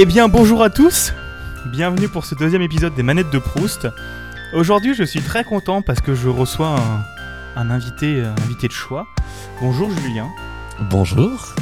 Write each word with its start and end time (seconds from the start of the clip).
Eh 0.00 0.06
bien 0.06 0.28
bonjour 0.28 0.62
à 0.62 0.70
tous, 0.70 1.12
bienvenue 1.66 2.06
pour 2.06 2.24
ce 2.24 2.36
deuxième 2.36 2.62
épisode 2.62 2.94
des 2.94 3.02
manettes 3.02 3.30
de 3.30 3.40
Proust. 3.40 3.88
Aujourd'hui 4.52 4.94
je 4.94 5.02
suis 5.02 5.20
très 5.20 5.42
content 5.42 5.82
parce 5.82 6.00
que 6.00 6.14
je 6.14 6.28
reçois 6.28 6.78
un, 7.56 7.60
un 7.60 7.68
invité, 7.68 8.22
un 8.22 8.30
invité 8.44 8.68
de 8.68 8.72
choix. 8.72 9.08
Bonjour 9.60 9.90
Julien. 9.90 10.28
Bonjour. 10.88 11.56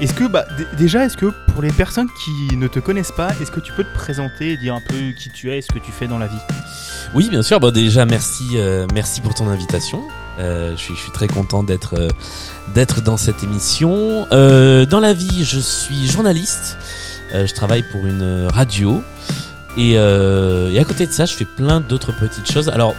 Est-ce 0.00 0.14
que, 0.14 0.24
bah, 0.24 0.46
déjà, 0.78 1.04
est-ce 1.04 1.16
que 1.16 1.26
pour 1.52 1.62
les 1.62 1.70
personnes 1.70 2.08
qui 2.24 2.56
ne 2.56 2.66
te 2.66 2.80
connaissent 2.80 3.12
pas, 3.12 3.28
est-ce 3.40 3.52
que 3.52 3.60
tu 3.60 3.70
peux 3.72 3.84
te 3.84 3.94
présenter 3.94 4.52
et 4.52 4.56
dire 4.56 4.74
un 4.74 4.80
peu 4.80 5.12
qui 5.16 5.30
tu 5.30 5.52
es 5.52 5.58
et 5.58 5.62
ce 5.62 5.70
que 5.70 5.78
tu 5.78 5.92
fais 5.92 6.08
dans 6.08 6.18
la 6.18 6.26
vie? 6.26 6.40
Oui, 7.14 7.28
bien 7.28 7.42
sûr. 7.42 7.60
Bon, 7.60 7.70
déjà, 7.70 8.06
merci, 8.06 8.48
euh, 8.54 8.86
merci 8.94 9.20
pour 9.20 9.34
ton 9.34 9.46
invitation. 9.46 10.02
Euh, 10.38 10.72
je 10.72 10.76
suis, 10.76 10.94
je 10.94 11.00
suis 11.00 11.10
très 11.10 11.28
content 11.28 11.62
d'être, 11.62 11.94
euh, 11.98 13.00
dans 13.04 13.16
cette 13.16 13.42
émission. 13.42 14.26
Euh, 14.32 14.86
dans 14.86 15.00
la 15.00 15.12
vie, 15.12 15.44
je 15.44 15.58
suis 15.58 16.06
journaliste. 16.06 16.78
Euh, 17.34 17.46
je 17.46 17.54
travaille 17.54 17.82
pour 17.82 18.06
une 18.06 18.48
radio 18.52 19.02
et, 19.76 19.94
euh, 19.96 20.70
et 20.70 20.78
à 20.78 20.84
côté 20.84 21.06
de 21.06 21.12
ça, 21.12 21.26
je 21.26 21.34
fais 21.34 21.44
plein 21.44 21.80
d'autres 21.80 22.12
petites 22.12 22.50
choses. 22.50 22.68
Alors, 22.68 22.94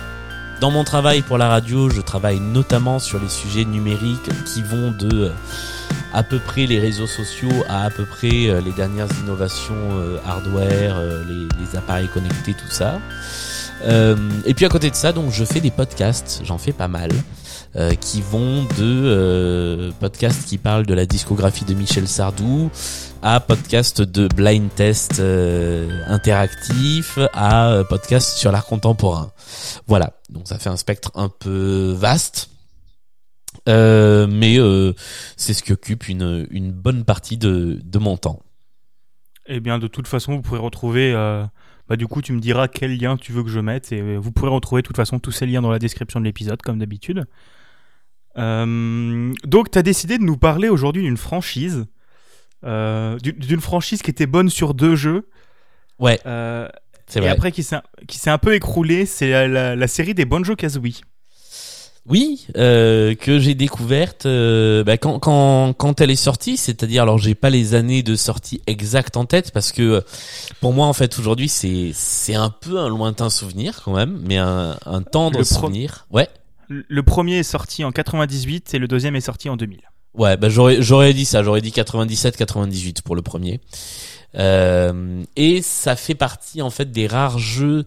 dans 0.61 0.71
mon 0.71 0.83
travail 0.83 1.21
pour 1.21 1.37
la 1.37 1.49
radio, 1.49 1.89
je 1.89 2.01
travaille 2.01 2.39
notamment 2.39 2.99
sur 2.99 3.19
les 3.19 3.29
sujets 3.29 3.65
numériques 3.65 4.29
qui 4.45 4.61
vont 4.61 4.91
de 4.91 5.25
euh, 5.25 5.29
à 6.13 6.23
peu 6.23 6.39
près 6.39 6.65
les 6.65 6.79
réseaux 6.79 7.07
sociaux 7.07 7.63
à 7.67 7.85
à 7.85 7.89
peu 7.89 8.05
près 8.05 8.61
les 8.61 8.71
dernières 8.75 9.07
innovations 9.23 9.89
hardware, 10.25 10.99
les, 11.27 11.47
les 11.59 11.77
appareils 11.77 12.09
connectés, 12.09 12.53
tout 12.53 12.69
ça. 12.69 12.99
Euh, 13.83 14.15
et 14.45 14.53
puis 14.53 14.65
à 14.65 14.69
côté 14.69 14.89
de 14.89 14.95
ça, 14.95 15.11
donc 15.11 15.31
je 15.31 15.43
fais 15.43 15.59
des 15.59 15.71
podcasts, 15.71 16.41
j'en 16.43 16.57
fais 16.57 16.71
pas 16.71 16.87
mal, 16.87 17.11
euh, 17.75 17.93
qui 17.95 18.21
vont 18.21 18.63
de 18.63 18.69
euh, 18.81 19.91
podcasts 19.99 20.45
qui 20.47 20.57
parlent 20.57 20.85
de 20.85 20.93
la 20.93 21.05
discographie 21.05 21.65
de 21.65 21.73
Michel 21.73 22.07
Sardou 22.07 22.69
à 23.21 23.39
podcasts 23.39 24.01
de 24.01 24.27
blind 24.27 24.73
test 24.73 25.21
interactif 26.07 27.19
à 27.33 27.83
podcasts 27.89 28.37
sur 28.37 28.51
l'art 28.51 28.65
contemporain. 28.65 29.31
Voilà, 29.87 30.13
donc 30.29 30.47
ça 30.47 30.57
fait 30.57 30.69
un 30.69 30.77
spectre 30.77 31.11
un 31.15 31.29
peu 31.29 31.93
vaste. 31.97 32.49
Mais 33.67 34.57
c'est 35.37 35.53
ce 35.53 35.61
qui 35.63 35.71
occupe 35.71 36.09
une, 36.09 36.71
bonne 36.71 37.03
partie 37.03 37.37
de 37.37 37.99
mon 37.99 38.17
temps. 38.17 38.41
Eh 39.47 39.59
bien, 39.59 39.79
de 39.79 39.87
toute 39.87 40.07
façon, 40.07 40.35
vous 40.35 40.41
pourrez 40.41 40.59
retrouver. 40.59 41.13
Bah, 41.91 41.97
du 41.97 42.07
coup, 42.07 42.21
tu 42.21 42.31
me 42.31 42.39
diras 42.39 42.69
quel 42.69 42.97
lien 42.97 43.17
tu 43.17 43.33
veux 43.33 43.43
que 43.43 43.49
je 43.49 43.59
mette 43.59 43.91
et 43.91 43.99
euh, 43.99 44.15
vous 44.17 44.31
pourrez 44.31 44.49
retrouver 44.49 44.81
de 44.81 44.87
toute 44.87 44.95
façon 44.95 45.19
tous 45.19 45.31
ces 45.33 45.45
liens 45.45 45.61
dans 45.61 45.69
la 45.71 45.77
description 45.77 46.21
de 46.21 46.25
l'épisode, 46.25 46.61
comme 46.61 46.79
d'habitude. 46.79 47.25
Euh, 48.37 49.33
donc, 49.43 49.71
tu 49.71 49.77
as 49.77 49.83
décidé 49.83 50.17
de 50.17 50.23
nous 50.23 50.37
parler 50.37 50.69
aujourd'hui 50.69 51.01
d'une 51.03 51.17
franchise. 51.17 51.85
euh, 52.63 53.17
d'une- 53.17 53.59
franchise 53.59 54.01
qui 54.03 54.09
était 54.11 54.25
bonne 54.27 54.47
sur 54.49 54.73
deux 54.73 54.95
jeux. 54.95 55.27
Ouais, 55.99 56.17
euh, 56.27 56.69
et 57.15 57.19
vrai. 57.19 57.29
après 57.29 57.51
qui 57.51 57.63
s'est 57.63 57.81
qui 58.07 58.19
s'est 58.19 58.29
un 58.29 58.37
peu 58.37 58.53
écroulée, 58.55 59.05
c'est 59.05 59.29
la, 59.29 59.47
la- 59.47 59.75
la 59.75 59.87
série 59.87 60.13
des 60.13 60.23
Banjo 60.25 60.55
Kazooie. 60.55 61.01
Oui, 62.09 62.47
euh, 62.57 63.13
que 63.13 63.37
j'ai 63.39 63.53
découverte 63.53 64.25
euh, 64.25 64.83
bah, 64.83 64.97
quand, 64.97 65.19
quand 65.19 65.73
quand 65.73 66.01
elle 66.01 66.09
est 66.09 66.15
sortie, 66.15 66.57
c'est-à-dire 66.57 67.03
alors 67.03 67.19
j'ai 67.19 67.35
pas 67.35 67.51
les 67.51 67.75
années 67.75 68.01
de 68.01 68.15
sortie 68.15 68.59
exactes 68.65 69.17
en 69.17 69.25
tête 69.25 69.51
parce 69.51 69.71
que 69.71 69.81
euh, 69.83 70.01
pour 70.61 70.73
moi 70.73 70.87
en 70.87 70.93
fait 70.93 71.19
aujourd'hui 71.19 71.47
c'est 71.47 71.91
c'est 71.93 72.33
un 72.33 72.49
peu 72.49 72.79
un 72.79 72.89
lointain 72.89 73.29
souvenir 73.29 73.81
quand 73.85 73.93
même, 73.93 74.19
mais 74.25 74.37
un, 74.37 74.77
un 74.85 75.01
tendre 75.03 75.37
Le 75.37 75.43
souvenir. 75.43 76.07
Ouais. 76.09 76.27
Le 76.69 76.83
le 76.87 77.03
premier 77.03 77.37
est 77.37 77.43
sorti 77.43 77.83
en 77.83 77.91
98 77.91 78.73
et 78.73 78.79
le 78.79 78.87
deuxième 78.87 79.15
est 79.15 79.21
sorti 79.21 79.47
en 79.49 79.55
2000. 79.55 79.81
Ouais, 80.15 80.37
bah 80.37 80.49
j'aurais 80.49 80.81
j'aurais 80.81 81.13
dit 81.13 81.25
ça, 81.25 81.43
j'aurais 81.43 81.61
dit 81.61 81.71
97 81.71 82.35
98 82.35 83.03
pour 83.03 83.15
le 83.15 83.21
premier. 83.21 83.61
Euh, 84.35 85.23
et 85.35 85.61
ça 85.61 85.95
fait 85.95 86.15
partie 86.15 86.63
en 86.63 86.71
fait 86.71 86.91
des 86.91 87.05
rares 87.05 87.37
jeux 87.37 87.85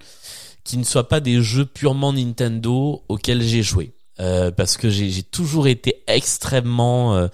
qui 0.62 0.78
ne 0.78 0.84
soient 0.84 1.08
pas 1.08 1.20
des 1.20 1.42
jeux 1.42 1.66
purement 1.66 2.12
Nintendo 2.12 3.02
auxquels 3.08 3.42
j'ai 3.42 3.62
joué. 3.62 3.92
Euh, 4.20 4.50
parce 4.52 4.76
que 4.76 4.90
j'ai 4.90 5.22
toujours 5.24 5.66
été 5.66 6.02
extrêmement 6.06 7.16
euh, 7.16 7.26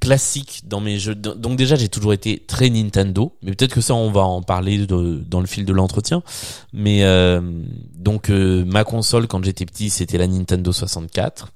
classique 0.00 0.62
dans 0.64 0.80
mes 0.80 0.98
jeux. 0.98 1.14
Donc 1.14 1.56
déjà 1.56 1.74
j'ai 1.76 1.88
toujours 1.88 2.12
été 2.12 2.38
très 2.46 2.70
Nintendo, 2.70 3.34
mais 3.42 3.52
peut-être 3.52 3.74
que 3.74 3.80
ça 3.80 3.94
on 3.94 4.10
va 4.12 4.20
en 4.22 4.42
parler 4.42 4.86
de- 4.86 5.24
dans 5.26 5.40
le 5.40 5.46
fil 5.46 5.64
de 5.64 5.72
l'entretien. 5.72 6.22
Mais 6.72 7.02
euh, 7.02 7.40
donc 7.94 8.30
euh, 8.30 8.64
ma 8.64 8.84
console 8.84 9.26
quand 9.26 9.44
j'étais 9.44 9.66
petit 9.66 9.90
c'était 9.90 10.18
la 10.18 10.26
Nintendo 10.28 10.70
64. 10.72 11.48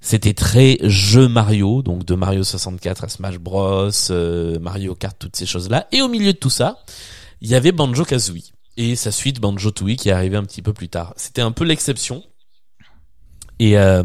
C'était 0.00 0.34
très 0.34 0.78
jeu 0.82 1.26
Mario, 1.28 1.82
donc 1.82 2.04
de 2.04 2.14
Mario 2.14 2.44
64 2.44 3.04
à 3.04 3.08
Smash 3.08 3.38
Bros, 3.38 3.90
euh, 4.10 4.58
Mario 4.60 4.94
Kart, 4.94 5.16
toutes 5.18 5.34
ces 5.36 5.46
choses-là. 5.46 5.88
Et 5.90 6.02
au 6.02 6.08
milieu 6.08 6.32
de 6.32 6.38
tout 6.38 6.50
ça, 6.50 6.78
il 7.40 7.48
y 7.48 7.54
avait 7.54 7.72
Banjo 7.72 8.04
Kazooie 8.04 8.52
et 8.76 8.94
sa 8.94 9.10
suite 9.10 9.40
Banjo 9.40 9.70
Tooie 9.70 9.96
qui 9.96 10.08
est 10.08 10.12
arrivée 10.12 10.36
un 10.36 10.44
petit 10.44 10.62
peu 10.62 10.72
plus 10.72 10.88
tard. 10.88 11.12
C'était 11.16 11.42
un 11.42 11.50
peu 11.52 11.64
l'exception. 11.64 12.22
Et 13.58 13.78
euh, 13.78 14.02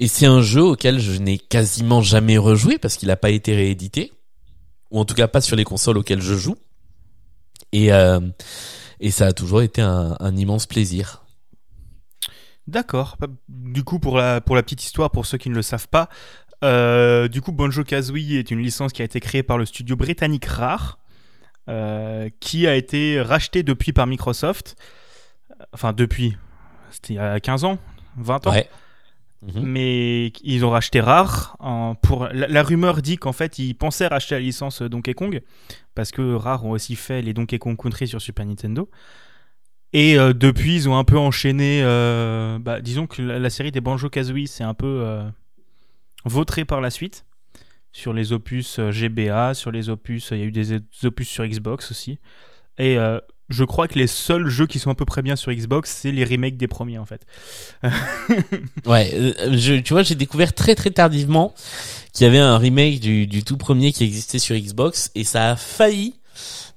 et 0.00 0.08
c'est 0.08 0.26
un 0.26 0.40
jeu 0.40 0.62
auquel 0.62 0.98
je 0.98 1.18
n'ai 1.20 1.38
quasiment 1.38 2.00
jamais 2.00 2.38
rejoué 2.38 2.78
parce 2.78 2.96
qu'il 2.96 3.08
n'a 3.08 3.16
pas 3.16 3.30
été 3.30 3.54
réédité, 3.54 4.12
ou 4.90 4.98
en 4.98 5.04
tout 5.04 5.14
cas 5.14 5.28
pas 5.28 5.42
sur 5.42 5.56
les 5.56 5.64
consoles 5.64 5.98
auxquelles 5.98 6.22
je 6.22 6.34
joue. 6.34 6.56
Et 7.72 7.92
euh, 7.92 8.18
ça 9.10 9.26
a 9.26 9.32
toujours 9.32 9.60
été 9.60 9.82
un, 9.82 10.36
immense 10.36 10.66
plaisir. 10.66 11.22
D'accord. 12.66 13.16
Bah, 13.20 13.26
Du 13.48 13.84
coup, 13.84 13.98
pour 13.98 14.16
la, 14.16 14.40
petite 14.40 14.82
histoire, 14.82 15.10
pour 15.10 15.26
ceux 15.26 15.36
qui 15.36 15.50
ne 15.50 15.54
le 15.54 15.62
savent 15.62 15.88
pas, 15.88 16.08
euh, 16.64 17.28
du 17.28 17.42
coup, 17.42 17.52
Banjo 17.52 17.84
Kazooie 17.84 18.38
est 18.38 18.50
une 18.50 18.60
licence 18.60 18.92
qui 18.92 19.02
a 19.02 19.04
été 19.04 19.20
créée 19.20 19.42
par 19.42 19.58
le 19.58 19.66
studio 19.66 19.96
britannique 19.96 20.46
Rare, 20.46 20.98
qui 22.40 22.66
a 22.66 22.74
été 22.74 23.20
racheté 23.20 23.62
depuis 23.62 23.92
par 23.92 24.06
Microsoft. 24.06 24.76
Enfin, 25.74 25.92
depuis. 25.92 26.38
C'était 26.90 27.12
il 27.12 27.16
y 27.16 27.20
a 27.20 27.38
15 27.38 27.64
ans 27.64 27.78
20 28.22 28.46
ans 28.46 28.52
Ouais. 28.52 28.68
Mhm. 29.42 29.62
mais 29.64 30.26
ils 30.44 30.66
ont 30.66 30.70
racheté 30.70 31.00
Rare. 31.00 31.56
En, 31.60 31.94
pour 31.94 32.26
la, 32.26 32.46
la 32.46 32.62
rumeur 32.62 33.00
dit 33.00 33.16
qu'en 33.16 33.32
fait 33.32 33.58
ils 33.58 33.72
pensaient 33.74 34.06
racheter 34.06 34.34
la 34.34 34.40
licence 34.42 34.82
Donkey 34.82 35.14
Kong 35.14 35.40
parce 35.94 36.10
que 36.10 36.34
Rare 36.34 36.64
ont 36.66 36.72
aussi 36.72 36.94
fait 36.94 37.22
les 37.22 37.32
Donkey 37.32 37.58
Kong 37.58 37.74
Country 37.80 38.06
sur 38.06 38.20
Super 38.20 38.44
Nintendo. 38.44 38.90
Et 39.94 40.18
euh, 40.18 40.34
depuis 40.34 40.74
ils 40.76 40.88
ont 40.90 40.96
un 40.98 41.04
peu 41.04 41.16
enchaîné. 41.18 41.80
euh, 41.82 42.58
bah, 42.60 42.80
disons 42.82 43.06
que 43.06 43.22
la, 43.22 43.38
la 43.38 43.48
série 43.50 43.72
des 43.72 43.80
Banjo 43.80 44.10
Kazooie 44.10 44.46
c'est 44.46 44.62
un 44.64 44.74
peu 44.74 45.02
euh, 45.06 45.22
vautré 46.26 46.64
par 46.66 46.80
la 46.82 46.90
suite 46.90 47.24
sur 47.92 48.12
les 48.12 48.32
opus 48.32 48.78
euh, 48.78 48.90
GBA, 48.92 49.54
sur 49.54 49.72
les 49.72 49.88
opus. 49.88 50.28
Il 50.32 50.38
y 50.38 50.42
a 50.42 50.44
eu 50.44 50.52
des 50.52 50.80
opus 51.04 51.28
sur 51.28 51.46
Xbox 51.46 51.90
aussi. 51.90 52.18
Et 52.78 52.98
euh, 52.98 53.18
je 53.50 53.64
crois 53.64 53.88
que 53.88 53.98
les 53.98 54.06
seuls 54.06 54.48
jeux 54.48 54.66
qui 54.66 54.78
sont 54.78 54.90
à 54.90 54.94
peu 54.94 55.04
près 55.04 55.22
bien 55.22 55.36
sur 55.36 55.52
Xbox, 55.52 55.90
c'est 55.90 56.12
les 56.12 56.24
remakes 56.24 56.56
des 56.56 56.68
premiers 56.68 56.98
en 56.98 57.06
fait. 57.06 57.26
Ouais, 58.86 59.10
euh, 59.14 59.56
je, 59.56 59.74
tu 59.74 59.92
vois, 59.92 60.02
j'ai 60.02 60.14
découvert 60.14 60.54
très 60.54 60.74
très 60.74 60.90
tardivement 60.90 61.54
qu'il 62.12 62.24
y 62.24 62.28
avait 62.28 62.38
un 62.38 62.56
remake 62.56 63.00
du, 63.00 63.26
du 63.26 63.44
tout 63.44 63.56
premier 63.56 63.92
qui 63.92 64.04
existait 64.04 64.38
sur 64.38 64.56
Xbox 64.56 65.10
et 65.14 65.24
ça 65.24 65.50
a 65.50 65.56
failli 65.56 66.14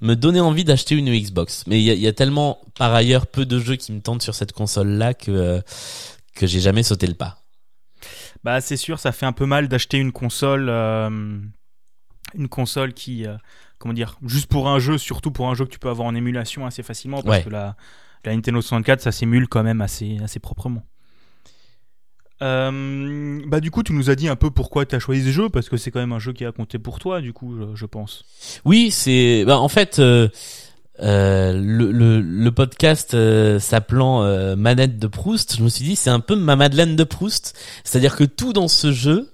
me 0.02 0.16
donner 0.16 0.42
envie 0.42 0.64
d'acheter 0.64 0.96
une 0.96 1.10
Xbox. 1.10 1.64
Mais 1.68 1.80
il 1.80 1.84
y 1.84 1.92
a, 1.92 1.94
y 1.94 2.08
a 2.08 2.14
tellement 2.14 2.60
par 2.76 2.94
ailleurs 2.94 3.28
peu 3.28 3.46
de 3.46 3.60
jeux 3.60 3.76
qui 3.76 3.92
me 3.92 4.02
tentent 4.02 4.22
sur 4.22 4.36
cette 4.36 4.52
console-là 4.52 5.14
que 5.14 5.32
euh, 5.32 5.62
que 6.36 6.48
j'ai 6.48 6.60
jamais 6.60 6.84
sauté 6.84 7.08
le 7.08 7.14
pas. 7.14 7.38
Bah 8.44 8.60
c'est 8.60 8.78
sûr, 8.78 9.00
ça 9.00 9.12
fait 9.12 9.26
un 9.26 9.32
peu 9.32 9.46
mal 9.46 9.68
d'acheter 9.68 9.98
une 9.98 10.12
console, 10.12 10.68
euh, 10.70 11.40
une 12.36 12.50
console 12.50 12.94
qui, 12.94 13.26
euh, 13.26 13.38
comment 13.84 13.94
dire, 13.94 14.18
juste 14.26 14.48
pour 14.48 14.70
un 14.70 14.80
jeu, 14.80 14.98
surtout 14.98 15.30
pour 15.32 15.50
un 15.50 15.54
jeu 15.54 15.66
que 15.66 15.70
tu 15.72 15.78
peux 15.80 15.90
avoir 15.90 16.08
en 16.08 16.16
émulation 16.16 16.66
assez 16.66 16.82
facilement, 16.84 17.22
parce 17.22 17.38
Ouais. 17.40 17.44
que 17.44 17.50
la, 17.50 17.76
la 18.26 18.34
Nintendo 18.34 18.62
64, 18.62 19.02
ça 19.02 19.12
s'émule 19.12 19.48
quand 19.50 19.62
même 19.64 19.82
assez, 19.82 20.18
assez 20.24 20.40
proprement. 20.40 20.84
Euh, 22.42 23.42
bah 23.48 23.60
du 23.60 23.72
coup, 23.72 23.84
tu 23.84 23.94
nous 23.94 24.10
as 24.10 24.16
dit 24.16 24.28
un 24.28 24.36
peu 24.36 24.50
pourquoi 24.52 24.86
tu 24.86 24.96
as 24.96 25.00
choisi 25.00 25.24
ce 25.26 25.30
jeu, 25.32 25.50
parce 25.50 25.70
que 25.70 25.78
c'est 25.78 25.92
quand 25.92 26.00
même 26.00 26.12
un 26.14 26.20
jeu 26.20 26.34
qui 26.34 26.46
a 26.46 26.52
compté 26.52 26.80
pour 26.80 27.00
toi, 27.00 27.22
du 27.22 27.32
coup, 27.32 27.56
je, 27.58 27.76
je 27.76 27.86
pense. 27.86 28.26
Oui, 28.66 28.92
c'est 28.92 29.44
bah, 29.46 29.60
en 29.60 29.70
fait 29.70 30.00
euh, 30.00 30.28
euh, 31.02 31.54
le, 31.54 31.92
le, 31.92 32.22
le 32.22 32.52
podcast 32.52 33.16
euh, 33.16 33.60
s'appelant 33.60 34.22
euh, 34.24 34.56
Manette 34.56 35.00
de 35.00 35.08
Proust, 35.08 35.56
je 35.58 35.64
me 35.64 35.70
suis 35.70 35.84
dit 35.84 35.96
c'est 35.96 36.12
un 36.12 36.20
peu 36.20 36.36
ma 36.36 36.56
Madeleine 36.56 36.96
de 36.96 37.04
Proust, 37.04 37.56
c'est-à-dire 37.84 38.16
que 38.16 38.24
tout 38.24 38.54
dans 38.54 38.68
ce 38.68 38.92
jeu, 38.92 39.32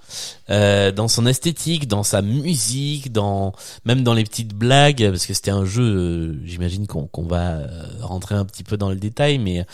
euh, 0.49 0.93
dans 0.93 1.09
son 1.09 1.25
esthétique, 1.25 1.89
dans 1.89 2.03
sa 2.03 2.21
musique, 2.21 3.11
dans 3.11 3.51
même 3.83 4.03
dans 4.03 4.13
les 4.13 4.23
petites 4.23 4.53
blagues, 4.53 5.05
parce 5.09 5.25
que 5.25 5.33
c'était 5.33 5.51
un 5.51 5.65
jeu, 5.65 5.83
euh, 5.83 6.39
j'imagine 6.45 6.87
qu'on 6.87 7.07
qu'on 7.07 7.25
va 7.25 7.57
rentrer 7.99 8.35
un 8.35 8.45
petit 8.45 8.63
peu 8.63 8.77
dans 8.77 8.89
le 8.89 8.95
détail, 8.95 9.37
mais 9.37 9.65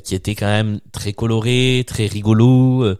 qui 0.00 0.14
était 0.14 0.34
quand 0.34 0.46
même 0.46 0.80
très 0.92 1.12
coloré, 1.12 1.84
très 1.86 2.06
rigolo. 2.06 2.96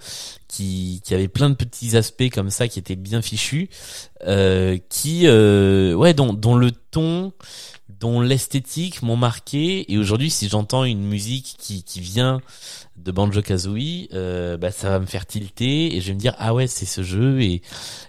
qui, 0.47 1.01
qui 1.03 1.15
avait 1.15 1.27
plein 1.27 1.51
de 1.51 1.55
petits 1.57 1.97
aspects 1.97 2.31
comme 2.33 2.51
ça 2.51 2.69
qui 2.69 2.79
étaient 2.79 2.95
bien 2.95 3.23
fichus 3.23 3.71
qui 4.89 5.27
ouais 5.27 6.15
dont, 6.15 6.33
dont 6.33 6.55
le 6.55 6.71
ton 6.71 7.33
l'esthétique 8.21 9.03
m'ont 9.03 9.17
marqué. 9.17 9.93
Et 9.93 9.99
aujourd'hui 9.99 10.31
si 10.31 10.49
j'entends 10.49 10.85
une 10.85 11.05
musique 11.05 11.57
qui, 11.59 12.01
vient 12.01 12.41
de 12.97 13.11
Banjo 13.13 13.43
Kazooie 13.43 14.09
euh, 14.13 14.57
bah 14.57 14.71
ça 14.71 14.91
va 14.91 14.99
me 15.01 15.07
faire 15.07 15.27
tilter 15.27 15.97
et 15.97 16.01
je 16.01 16.09
vais 16.09 16.15
me 16.15 16.19
dire 16.19 16.35
ah 16.39 16.55
ouais 16.55 16.67
c'est 16.67 16.87
ce 16.87 17.03
jeu. 17.03 17.41
Et 17.41 17.63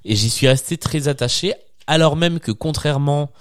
et 0.04 0.16
j'y 0.16 0.30
suis 0.30 0.48
resté 0.48 0.78
très 0.78 1.08
attaché. 1.08 1.54
Alors 1.88 2.16
même 2.16 2.40
que 2.40 2.52
contrairement 2.52 3.32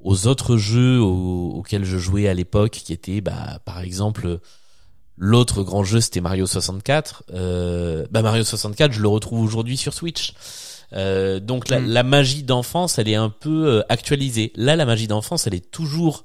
aux 0.00 0.26
autres 0.26 0.56
jeux 0.56 1.00
auxquels 1.00 1.84
je 1.84 1.98
jouais 1.98 2.28
à 2.28 2.34
l'époque, 2.34 2.72
qui 2.72 2.92
étaient 2.92 3.20
bah, 3.20 3.58
par 3.64 3.80
exemple 3.80 4.38
l'autre 5.16 5.62
grand 5.62 5.84
jeu 5.84 6.00
c'était 6.00 6.20
Mario 6.20 6.46
64, 6.46 7.24
euh, 7.32 8.06
bah 8.10 8.22
Mario 8.22 8.44
64 8.44 8.92
je 8.92 9.00
le 9.00 9.08
retrouve 9.08 9.40
aujourd'hui 9.40 9.76
sur 9.76 9.94
Switch. 9.94 10.34
Euh, 10.94 11.40
donc 11.40 11.68
la, 11.68 11.80
mm. 11.80 11.86
la 11.86 12.02
magie 12.02 12.42
d'enfance 12.44 12.98
elle 12.98 13.08
est 13.08 13.14
un 13.14 13.30
peu 13.30 13.66
euh, 13.66 13.82
actualisée. 13.88 14.52
Là 14.54 14.76
la 14.76 14.86
magie 14.86 15.08
d'enfance 15.08 15.46
elle 15.46 15.54
est 15.54 15.70
toujours 15.70 16.24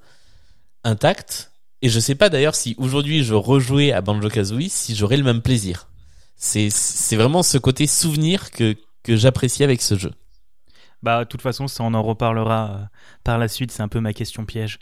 intacte 0.84 1.52
et 1.82 1.90
je 1.90 2.00
sais 2.00 2.16
pas 2.16 2.30
d'ailleurs 2.30 2.56
si 2.56 2.76
aujourd'hui 2.78 3.24
je 3.24 3.34
rejouais 3.34 3.92
à 3.92 4.02
Banjo 4.02 4.30
Kazooie 4.30 4.70
si 4.70 4.96
j'aurais 4.96 5.18
le 5.18 5.24
même 5.24 5.42
plaisir. 5.42 5.88
C'est 6.36 6.70
c'est 6.70 7.16
vraiment 7.16 7.44
ce 7.44 7.58
côté 7.58 7.88
souvenir 7.88 8.52
que 8.52 8.76
que 9.04 9.16
j'apprécie 9.16 9.64
avec 9.64 9.82
ce 9.82 9.98
jeu. 9.98 10.12
Bah, 11.02 11.24
de 11.24 11.30
toute 11.30 11.42
façon, 11.42 11.68
ça, 11.68 11.84
on 11.84 11.94
en 11.94 12.04
reparlera 12.04 12.72
euh, 12.72 12.86
par 13.24 13.38
la 13.38 13.48
suite. 13.48 13.72
C'est 13.72 13.82
un 13.82 13.88
peu 13.88 14.00
ma 14.00 14.14
question 14.14 14.46
piège. 14.46 14.80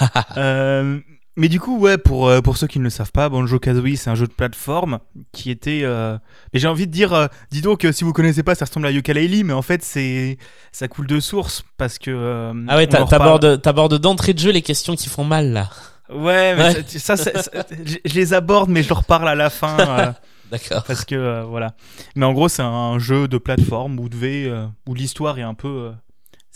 euh, 0.36 1.00
mais 1.38 1.48
du 1.48 1.60
coup, 1.60 1.78
ouais, 1.78 1.96
pour, 1.96 2.28
euh, 2.28 2.40
pour 2.40 2.56
ceux 2.56 2.66
qui 2.66 2.78
ne 2.78 2.84
le 2.84 2.90
savent 2.90 3.12
pas, 3.12 3.28
Banjo 3.28 3.58
Kazooie, 3.58 3.96
c'est 3.96 4.10
un 4.10 4.14
jeu 4.14 4.26
de 4.26 4.32
plateforme 4.32 4.98
qui 5.32 5.50
était. 5.50 5.80
Euh... 5.84 6.18
Et 6.52 6.58
j'ai 6.58 6.68
envie 6.68 6.86
de 6.86 6.92
dire, 6.92 7.14
euh, 7.14 7.26
dis 7.50 7.62
donc, 7.62 7.86
si 7.92 8.04
vous 8.04 8.12
connaissez 8.12 8.42
pas, 8.42 8.54
ça 8.54 8.66
ressemble 8.66 8.86
à 8.86 8.92
Yooka-Laylee, 8.92 9.44
mais 9.44 9.54
en 9.54 9.62
fait, 9.62 9.82
c'est 9.82 10.38
ça 10.72 10.88
coule 10.88 11.06
de 11.06 11.20
source 11.20 11.64
parce 11.76 11.98
que. 11.98 12.52
ah 12.68 12.76
ouais, 12.76 12.86
t'abordes 12.86 13.98
d'entrée 13.98 14.34
de 14.34 14.38
jeu 14.38 14.50
les 14.50 14.62
questions 14.62 14.94
qui 14.94 15.08
font 15.08 15.24
mal 15.24 15.52
là. 15.52 15.70
Ouais, 16.12 16.54
mais 16.56 16.84
ça, 16.86 17.16
ça, 17.16 17.30
je 17.78 18.14
les 18.14 18.32
aborde, 18.32 18.70
mais 18.70 18.82
je 18.82 18.88
leur 18.88 19.04
parle 19.04 19.28
à 19.28 19.34
la 19.34 19.50
fin. 19.50 20.14
D'accord. 20.50 20.84
Parce 20.84 21.04
que 21.04 21.14
euh, 21.14 21.42
voilà. 21.44 21.74
Mais 22.16 22.24
en 22.24 22.32
gros, 22.32 22.48
c'est 22.48 22.62
un 22.62 22.98
jeu 22.98 23.28
de 23.28 23.38
plateforme 23.38 23.98
où, 23.98 24.08
devait, 24.08 24.46
euh, 24.46 24.66
où 24.86 24.94
l'histoire 24.94 25.38
est 25.38 25.42
un 25.42 25.54
peu. 25.54 25.92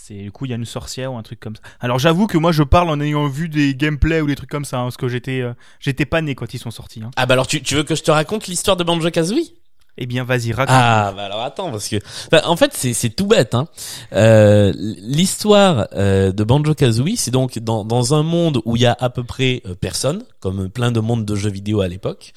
Euh, 0.03 0.15
c'est 0.15 0.23
du 0.23 0.31
coup, 0.31 0.45
il 0.45 0.49
y 0.49 0.53
a 0.53 0.57
une 0.57 0.65
sorcière 0.65 1.13
ou 1.13 1.17
un 1.17 1.23
truc 1.23 1.39
comme 1.39 1.55
ça. 1.55 1.61
Alors 1.79 1.99
j'avoue 1.99 2.27
que 2.27 2.37
moi, 2.37 2.51
je 2.51 2.63
parle 2.63 2.89
en 2.89 2.99
ayant 2.99 3.27
vu 3.27 3.49
des 3.49 3.75
gameplays 3.75 4.21
ou 4.21 4.27
des 4.27 4.35
trucs 4.35 4.49
comme 4.49 4.65
ça, 4.65 4.79
hein, 4.79 4.83
parce 4.83 4.97
que 4.97 5.07
j'étais, 5.07 5.43
j'étais 5.79 6.05
pas 6.05 6.21
né 6.21 6.35
quand 6.35 6.53
ils 6.53 6.59
sont 6.59 6.71
sortis. 6.71 7.01
Hein. 7.03 7.11
Ah 7.15 7.25
bah 7.25 7.33
alors, 7.33 7.47
tu, 7.47 7.61
tu 7.61 7.75
veux 7.75 7.83
que 7.83 7.95
je 7.95 8.03
te 8.03 8.11
raconte 8.11 8.47
l'histoire 8.47 8.77
de 8.77 8.83
Banjo 8.83 9.09
Kazooie? 9.09 9.53
Eh 9.95 10.07
bien, 10.07 10.23
vas-y, 10.23 10.53
raconte. 10.53 10.75
Ah, 10.75 11.13
bah 11.15 11.25
alors 11.25 11.43
attends, 11.43 11.69
parce 11.69 11.87
que, 11.87 11.97
en 12.45 12.55
fait, 12.55 12.71
c'est 12.73 12.93
c'est 12.93 13.11
tout 13.11 13.27
bête. 13.27 13.53
Hein. 13.53 13.67
Euh, 14.13 14.73
L'histoire 14.75 15.87
euh, 15.93 16.31
de 16.31 16.43
Banjo 16.43 16.73
Kazooie, 16.73 17.15
c'est 17.15 17.29
donc 17.29 17.59
dans 17.59 17.85
dans 17.85 18.15
un 18.15 18.23
monde 18.23 18.59
où 18.65 18.75
il 18.75 18.81
y 18.81 18.87
a 18.87 18.97
à 18.99 19.11
peu 19.11 19.23
près 19.23 19.61
personne, 19.81 20.23
comme 20.39 20.67
plein 20.69 20.91
de 20.91 20.99
mondes 20.99 21.25
de 21.25 21.35
jeux 21.35 21.51
vidéo 21.51 21.81
à 21.81 21.87
l'époque. 21.87 22.33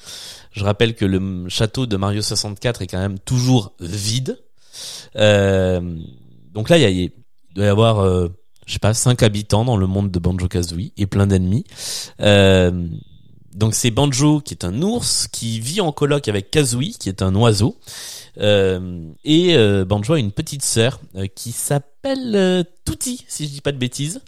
Je 0.51 0.63
rappelle 0.63 0.93
que 0.93 1.05
le 1.05 1.49
château 1.49 1.87
de 1.87 1.97
Mario 1.97 2.21
64 2.21 2.83
est 2.83 2.87
quand 2.87 2.99
même 2.99 3.17
toujours 3.17 3.73
vide. 3.79 4.37
Euh, 5.15 5.81
donc 6.53 6.69
là, 6.69 6.77
il, 6.77 6.99
y 6.99 7.05
a, 7.05 7.09
doit 7.57 7.65
y 7.65 7.69
avoir, 7.69 7.99
euh, 7.99 8.29
je 8.65 8.73
sais 8.73 8.79
pas, 8.79 8.93
cinq 8.93 9.23
habitants 9.23 9.65
dans 9.65 9.77
le 9.77 9.87
monde 9.87 10.11
de 10.11 10.19
Banjo 10.19 10.47
Kazooie 10.47 10.91
et 10.97 11.07
plein 11.07 11.27
d'ennemis. 11.27 11.65
Euh, 12.21 12.87
donc 13.55 13.73
c'est 13.73 13.91
Banjo 13.91 14.41
qui 14.41 14.53
est 14.53 14.65
un 14.65 14.81
ours 14.81 15.27
qui 15.27 15.59
vit 15.59 15.81
en 15.81 15.91
coloc 15.91 16.27
avec 16.27 16.51
Kazooie 16.51 16.97
qui 16.99 17.09
est 17.09 17.21
un 17.21 17.33
oiseau. 17.35 17.77
Euh, 18.39 19.09
et 19.23 19.55
euh, 19.55 19.83
Banjo 19.83 20.13
a 20.13 20.19
une 20.19 20.31
petite 20.31 20.63
sœur 20.63 20.99
qui 21.33 21.51
s'appelle 21.51 22.65
Tutti, 22.85 23.25
si 23.27 23.45
je 23.45 23.49
dis 23.49 23.61
pas 23.61 23.71
de 23.71 23.77
bêtises. 23.77 24.21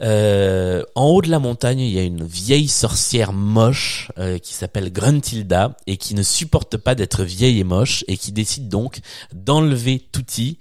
En 0.00 1.04
haut 1.04 1.22
de 1.22 1.28
la 1.28 1.38
montagne, 1.38 1.80
il 1.80 1.92
y 1.92 1.98
a 1.98 2.04
une 2.04 2.24
vieille 2.24 2.68
sorcière 2.68 3.32
moche 3.32 4.10
qui 4.42 4.54
s'appelle 4.54 4.92
Gruntilda 4.92 5.76
et 5.86 5.96
qui 5.96 6.14
ne 6.14 6.22
supporte 6.22 6.76
pas 6.76 6.94
d'être 6.94 7.24
vieille 7.24 7.60
et 7.60 7.64
moche 7.64 8.04
et 8.08 8.16
qui 8.16 8.32
décide 8.32 8.68
donc 8.68 9.00
d'enlever 9.32 10.02
Tutti 10.12 10.58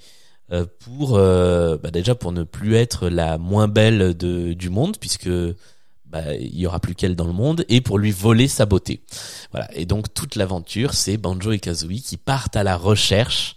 pour 0.79 1.17
bah 1.17 1.91
déjà 1.91 2.15
pour 2.15 2.31
ne 2.31 2.43
plus 2.43 2.75
être 2.75 3.09
la 3.09 3.37
moins 3.37 3.67
belle 3.67 4.15
de, 4.15 4.53
du 4.53 4.69
monde 4.69 4.97
puisque 4.99 5.29
bah, 6.05 6.33
il 6.35 6.57
y 6.57 6.65
aura 6.65 6.79
plus 6.79 6.95
qu'elle 6.95 7.15
dans 7.15 7.27
le 7.27 7.33
monde 7.33 7.65
et 7.67 7.81
pour 7.81 7.99
lui 7.99 8.11
voler 8.11 8.47
sa 8.47 8.65
beauté. 8.65 9.01
Voilà. 9.51 9.67
Et 9.75 9.85
donc 9.85 10.13
toute 10.13 10.35
l'aventure, 10.35 10.93
c'est 10.93 11.17
Banjo 11.17 11.51
et 11.51 11.59
Kazooie 11.59 12.01
qui 12.01 12.17
partent 12.17 12.55
à 12.55 12.63
la 12.63 12.77
recherche 12.77 13.55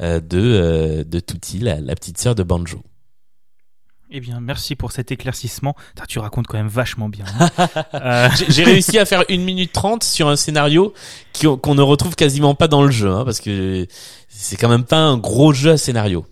de 0.00 1.04
de 1.06 1.20
Tutti, 1.20 1.58
la, 1.60 1.80
la 1.80 1.94
petite 1.94 2.18
sœur 2.18 2.34
de 2.34 2.42
Banjo. 2.42 2.82
Eh 4.14 4.20
bien, 4.20 4.40
merci 4.40 4.76
pour 4.76 4.92
cet 4.92 5.10
éclaircissement. 5.10 5.74
tu 6.06 6.18
racontes 6.18 6.46
quand 6.46 6.58
même 6.58 6.68
vachement 6.68 7.08
bien. 7.08 7.24
Hein. 7.40 7.48
Euh, 7.94 8.28
j'ai 8.48 8.64
réussi 8.64 8.98
à 8.98 9.04
faire 9.04 9.24
une 9.28 9.44
minute 9.44 9.72
trente 9.72 10.02
sur 10.02 10.28
un 10.28 10.36
scénario 10.36 10.92
qu'on 11.40 11.74
ne 11.74 11.82
retrouve 11.82 12.16
quasiment 12.16 12.54
pas 12.54 12.68
dans 12.68 12.82
le 12.82 12.90
jeu, 12.90 13.10
hein, 13.10 13.24
parce 13.24 13.40
que 13.40 13.86
c'est 14.28 14.56
quand 14.56 14.68
même 14.68 14.84
pas 14.84 14.98
un 14.98 15.16
gros 15.16 15.52
jeu 15.52 15.70
à 15.70 15.76
scénario. 15.76 16.26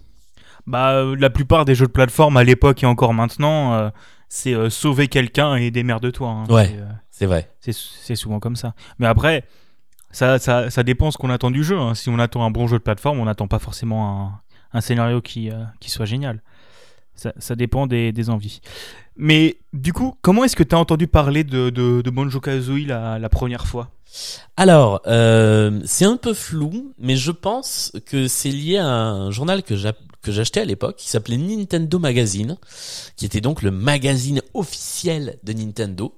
Bah, 0.67 0.93
euh, 0.93 1.17
la 1.19 1.31
plupart 1.31 1.65
des 1.65 1.75
jeux 1.75 1.87
de 1.87 1.93
plateforme 1.93 2.37
à 2.37 2.45
l'époque 2.45 2.83
et 2.83 2.87
encore 2.87 3.15
maintenant, 3.15 3.75
euh, 3.75 3.91
c'est 4.29 4.71
sauver 4.71 5.09
quelqu'un 5.09 5.57
et 5.57 5.71
démerde-toi. 5.71 6.29
Hein. 6.29 6.45
Ouais, 6.49 6.79
c'est 7.11 7.27
vrai. 7.27 7.51
C'est 7.61 8.17
souvent 8.17 8.41
comme 8.41 8.57
ça. 8.57 8.75
Mais 8.99 9.07
après, 9.07 9.45
ça, 10.11 10.39
ça, 10.39 10.71
ça 10.71 10.83
dépend 10.83 11.11
ce 11.11 11.19
qu'on 11.19 11.31
attend 11.31 11.51
du 11.51 11.65
jeu. 11.65 11.77
Si 11.95 12.09
on 12.09 12.19
attend 12.19 12.45
un 12.45 12.51
bon 12.51 12.67
jeu 12.67 12.79
de 12.79 12.83
plateforme, 12.83 13.19
on 13.21 13.25
n'attend 13.25 13.49
pas 13.49 13.59
forcément 13.59 14.43
un, 14.73 14.79
un 14.79 14.81
scénario 14.81 15.21
qui, 15.21 15.51
qui 15.81 15.91
soit 15.91 16.07
génial. 16.07 16.43
Ça, 17.39 17.55
dépend 17.55 17.87
des, 17.87 18.31
envies. 18.31 18.61
Mais 19.17 19.59
du 19.75 19.93
coup, 19.93 20.17
comment 20.23 20.45
est-ce 20.45 20.57
que 20.57 20.63
tu 20.63 20.75
as 20.75 20.79
entendu 20.79 21.07
parler 21.07 21.45
de, 21.45 21.69
de, 21.69 22.01
de 22.01 22.11
Banjo 22.11 22.41
Kazooie 22.41 22.87
la, 22.87 23.19
la 23.19 23.29
première 23.29 23.67
fois? 23.67 23.91
Alors, 24.57 25.03
euh, 25.07 25.81
c'est 25.85 26.05
un 26.05 26.17
peu 26.17 26.35
flou, 26.35 26.93
mais 26.99 27.17
je 27.17 27.31
pense 27.31 27.93
que 28.07 28.29
c'est 28.29 28.51
lié 28.51 28.79
à 28.79 28.87
un 28.87 29.31
journal 29.31 29.63
que 29.63 29.77
j'achetais 30.29 30.61
à 30.61 30.65
l'époque 30.65 30.97
qui 30.97 31.09
s'appelait 31.09 31.37
Nintendo 31.37 31.99
Magazine, 31.99 32.57
qui 33.17 33.25
était 33.27 33.41
donc 33.41 33.63
le 33.63 33.71
magazine 33.71 34.43
officiel 34.55 35.39
de 35.43 35.53
Nintendo. 35.53 36.15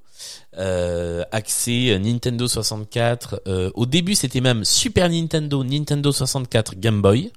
Euh, 0.56 1.24
axé 1.32 1.98
Nintendo 1.98 2.46
64. 2.46 3.42
Euh, 3.46 3.70
au 3.74 3.86
début, 3.86 4.14
c'était 4.14 4.40
même 4.40 4.64
Super 4.64 5.08
Nintendo, 5.08 5.64
Nintendo 5.64 6.12
64, 6.12 6.76
Game 6.76 7.02
Boy. 7.02 7.32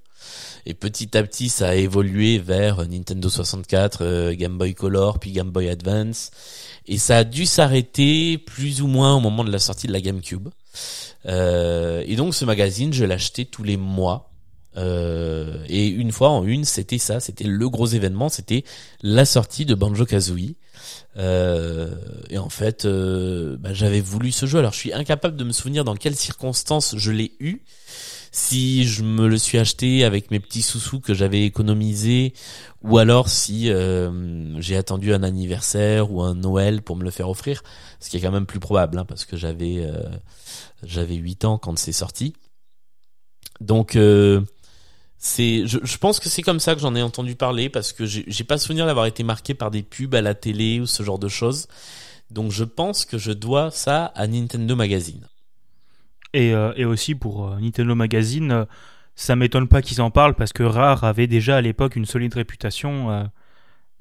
Et 0.67 0.73
petit 0.73 1.15
à 1.15 1.23
petit, 1.23 1.49
ça 1.49 1.69
a 1.69 1.75
évolué 1.75 2.39
vers 2.39 2.87
Nintendo 2.87 3.29
64, 3.29 3.99
euh, 4.01 4.35
Game 4.35 4.57
Boy 4.57 4.73
Color, 4.73 5.19
puis 5.19 5.31
Game 5.31 5.51
Boy 5.51 5.69
Advance. 5.69 6.31
Et 6.87 6.97
ça 6.97 7.17
a 7.17 7.23
dû 7.23 7.45
s'arrêter 7.45 8.39
plus 8.39 8.81
ou 8.81 8.87
moins 8.87 9.15
au 9.15 9.19
moment 9.19 9.43
de 9.43 9.51
la 9.51 9.59
sortie 9.59 9.87
de 9.87 9.93
la 9.93 10.01
GameCube. 10.01 10.49
Euh, 11.27 12.03
et 12.07 12.15
donc 12.15 12.33
ce 12.33 12.45
magazine, 12.45 12.93
je 12.93 13.05
l'achetais 13.05 13.45
tous 13.45 13.63
les 13.63 13.77
mois. 13.77 14.31
Euh, 14.77 15.63
et 15.67 15.87
une 15.87 16.11
fois 16.11 16.29
en 16.29 16.45
une, 16.45 16.65
c'était 16.65 16.97
ça, 16.97 17.19
c'était 17.19 17.45
le 17.45 17.69
gros 17.69 17.87
événement, 17.87 18.29
c'était 18.29 18.63
la 19.01 19.25
sortie 19.25 19.65
de 19.65 19.75
Banjo 19.75 20.05
Kazooie. 20.05 20.55
Euh, 21.17 21.95
et 22.29 22.37
en 22.37 22.49
fait, 22.49 22.85
euh, 22.85 23.57
bah, 23.57 23.73
j'avais 23.73 24.01
voulu 24.01 24.31
ce 24.31 24.45
jeu. 24.45 24.59
Alors, 24.59 24.73
je 24.73 24.79
suis 24.79 24.93
incapable 24.93 25.37
de 25.37 25.43
me 25.43 25.51
souvenir 25.51 25.85
dans 25.85 25.95
quelles 25.95 26.15
circonstances 26.15 26.95
je 26.97 27.11
l'ai 27.11 27.33
eu 27.39 27.61
si 28.35 28.83
je 28.83 29.01
me 29.01 29.29
le 29.29 29.37
suis 29.37 29.57
acheté 29.57 30.03
avec 30.03 30.29
mes 30.29 30.41
petits 30.41 30.61
sous-sous 30.61 30.99
que 30.99 31.13
j'avais 31.13 31.43
économisés 31.43 32.33
ou 32.83 32.97
alors 32.97 33.29
si 33.29 33.69
euh, 33.69 34.59
j'ai 34.59 34.75
attendu 34.75 35.13
un 35.13 35.23
anniversaire 35.23 36.11
ou 36.11 36.21
un 36.21 36.35
Noël 36.35 36.81
pour 36.81 36.97
me 36.97 37.03
le 37.03 37.11
faire 37.11 37.29
offrir, 37.29 37.63
ce 38.01 38.09
qui 38.09 38.17
est 38.17 38.21
quand 38.21 38.33
même 38.33 38.45
plus 38.45 38.59
probable 38.59 38.99
hein, 38.99 39.05
parce 39.05 39.23
que 39.23 39.37
j'avais 39.37 39.77
euh, 39.79 40.09
j'avais 40.83 41.15
8 41.15 41.45
ans 41.45 41.57
quand 41.57 41.77
c'est 41.77 41.93
sorti. 41.93 42.33
Donc 43.61 43.95
euh, 43.95 44.41
c'est 45.25 45.65
je, 45.65 45.79
je, 45.81 45.97
pense 45.97 46.19
que 46.19 46.29
c'est 46.29 46.43
comme 46.43 46.59
ça 46.59 46.75
que 46.75 46.81
j'en 46.81 46.93
ai 46.93 47.01
entendu 47.01 47.35
parler 47.35 47.67
parce 47.67 47.93
que 47.93 48.05
j'ai 48.05 48.43
pas 48.43 48.59
souvenir 48.59 48.85
d'avoir 48.85 49.07
été 49.07 49.23
marqué 49.23 49.55
par 49.55 49.71
des 49.71 49.81
pubs 49.81 50.13
à 50.13 50.21
la 50.21 50.35
télé 50.35 50.79
ou 50.79 50.85
ce 50.85 51.01
genre 51.01 51.17
de 51.17 51.27
choses. 51.27 51.67
Donc 52.29 52.51
je 52.51 52.63
pense 52.63 53.05
que 53.05 53.17
je 53.17 53.31
dois 53.31 53.71
ça 53.71 54.05
à 54.15 54.27
Nintendo 54.27 54.75
Magazine. 54.75 55.27
Euh, 56.35 56.73
et, 56.75 56.85
aussi 56.85 57.15
pour 57.15 57.47
euh, 57.47 57.59
Nintendo 57.59 57.95
Magazine, 57.95 58.51
euh, 58.51 58.65
ça 59.15 59.35
m'étonne 59.35 59.67
pas 59.67 59.81
qu'ils 59.81 59.99
en 59.99 60.11
parlent 60.11 60.35
parce 60.35 60.53
que 60.53 60.61
Rare 60.61 61.03
avait 61.03 61.25
déjà 61.25 61.57
à 61.57 61.61
l'époque 61.61 61.95
une 61.95 62.05
solide 62.05 62.35
réputation, 62.35 63.27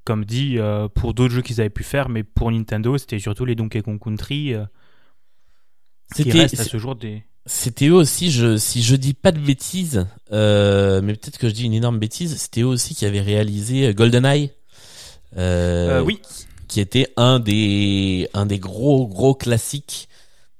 comme 0.04 0.26
dit, 0.26 0.58
pour 0.94 1.14
d'autres 1.14 1.32
jeux 1.32 1.42
qu'ils 1.42 1.60
avaient 1.60 1.70
pu 1.70 1.84
faire, 1.84 2.08
mais 2.08 2.24
pour 2.24 2.50
Nintendo, 2.50 2.98
c'était 2.98 3.20
surtout 3.20 3.44
les 3.44 3.54
Donkey 3.54 3.80
Kong 3.80 3.98
Country. 3.98 4.54
C'était 6.12 6.42
à 6.42 6.48
ce 6.48 6.76
jour 6.78 6.96
des. 6.96 7.24
C'était 7.46 7.88
eux 7.88 7.94
aussi, 7.94 8.30
je, 8.30 8.56
si 8.56 8.82
je 8.82 8.96
dis 8.96 9.12
pas 9.12 9.32
de 9.32 9.38
bêtises, 9.38 10.06
mais 10.30 11.14
peut-être 11.14 11.38
que 11.38 11.48
je 11.48 11.54
dis 11.54 11.64
une 11.64 11.74
énorme 11.74 11.98
bêtise, 11.98 12.36
c'était 12.36 12.62
eux 12.62 12.66
aussi 12.66 12.94
qui 12.94 13.04
avaient 13.04 13.20
réalisé 13.20 13.92
GoldenEye. 13.94 14.50
oui. 15.36 16.20
Qui 16.68 16.80
était 16.80 17.12
un 17.16 17.38
des, 17.40 18.28
un 18.34 18.46
des 18.46 18.58
gros, 18.58 19.06
gros 19.06 19.34
classiques 19.34 20.08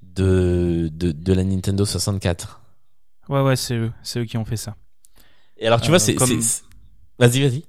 de, 0.03 0.91
de, 0.93 1.12
de 1.12 1.33
la 1.33 1.45
Nintendo 1.45 1.85
64. 1.85 2.61
Ouais, 3.29 3.41
ouais, 3.41 3.57
c'est 3.57 3.75
eux, 3.75 3.93
c'est 4.03 4.21
eux 4.21 4.25
qui 4.25 4.37
ont 4.37 4.45
fait 4.45 4.57
ça. 4.57 4.76
Et 5.57 5.67
alors, 5.67 5.81
tu 5.81 5.88
vois, 5.88 5.97
euh, 5.97 5.99
c'est, 5.99 6.14
vas-y, 7.19 7.41
vas-y. 7.41 7.64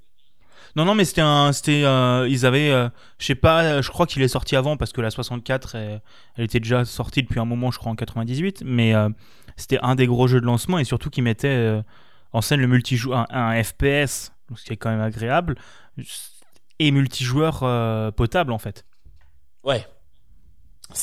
Non, 0.76 0.86
non, 0.86 0.96
mais 0.96 1.06
c'était 1.06 1.22
un, 1.22 1.54
c'était, 1.54 1.84
euh, 1.86 2.28
ils 2.30 2.46
avaient, 2.46 2.70
euh, 2.70 2.90
je 3.18 3.26
sais 3.28 3.36
pas, 3.36 3.82
je 3.82 3.90
crois 3.90 4.06
qu'il 4.06 4.22
est 4.22 4.28
sorti 4.28 4.56
avant 4.56 4.76
parce 4.78 4.92
que 4.92 5.02
la 5.02 5.10
64, 5.10 5.76
elle, 5.76 6.02
était 6.38 6.60
déjà 6.60 6.84
sortie 6.84 7.24
depuis 7.24 7.40
un 7.40 7.46
moment, 7.46 7.72
je 7.72 7.80
crois 7.80 7.92
en 7.92 7.96
98, 7.96 8.64
mais 8.66 8.94
c'était 9.56 9.80
un 9.82 9.96
des 9.96 10.06
gros 10.06 10.28
jeux 10.28 10.42
de 10.42 10.46
lancement 10.46 10.78
et 10.80 10.84
surtout 10.84 11.10
qui 11.10 11.22
mettait 11.22 11.82
en 12.34 12.42
scène 12.42 12.60
le 12.60 12.68
multijoueur, 12.68 13.26
un, 13.30 13.64
FPS 13.64 14.34
donc 14.50 14.60
ce 14.60 14.66
qui 14.66 14.74
est 14.74 14.78
quand 14.78 14.90
même 14.90 15.02
agréable, 15.02 15.56
et 16.80 16.92
multijoueur 16.92 17.62
euh, 17.64 18.12
potable 18.12 18.52
en 18.52 18.58
fait. 18.58 18.86
Ouais. 19.64 19.86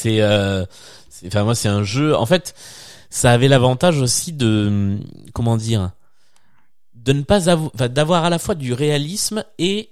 Euh, 0.07 0.65
c'est- 1.09 1.27
enfin 1.27 1.45
moi 1.45 1.55
c'est 1.55 1.69
un 1.69 1.83
jeu. 1.83 2.15
En 2.15 2.27
fait, 2.27 2.55
ça 3.11 3.33
avait 3.33 3.49
l'avantage 3.49 4.01
aussi 4.01 4.33
de, 4.33 4.99
comment 5.33 5.57
dire, 5.57 5.93
de 7.03 7.13
ne 7.13 7.23
pas 7.23 7.51
avoir, 7.51 7.71
d'avoir 7.89 8.25
à 8.25 8.31
la 8.31 8.39
fois 8.39 8.55
du 8.55 8.73
réalisme 8.73 9.45
et 9.59 9.91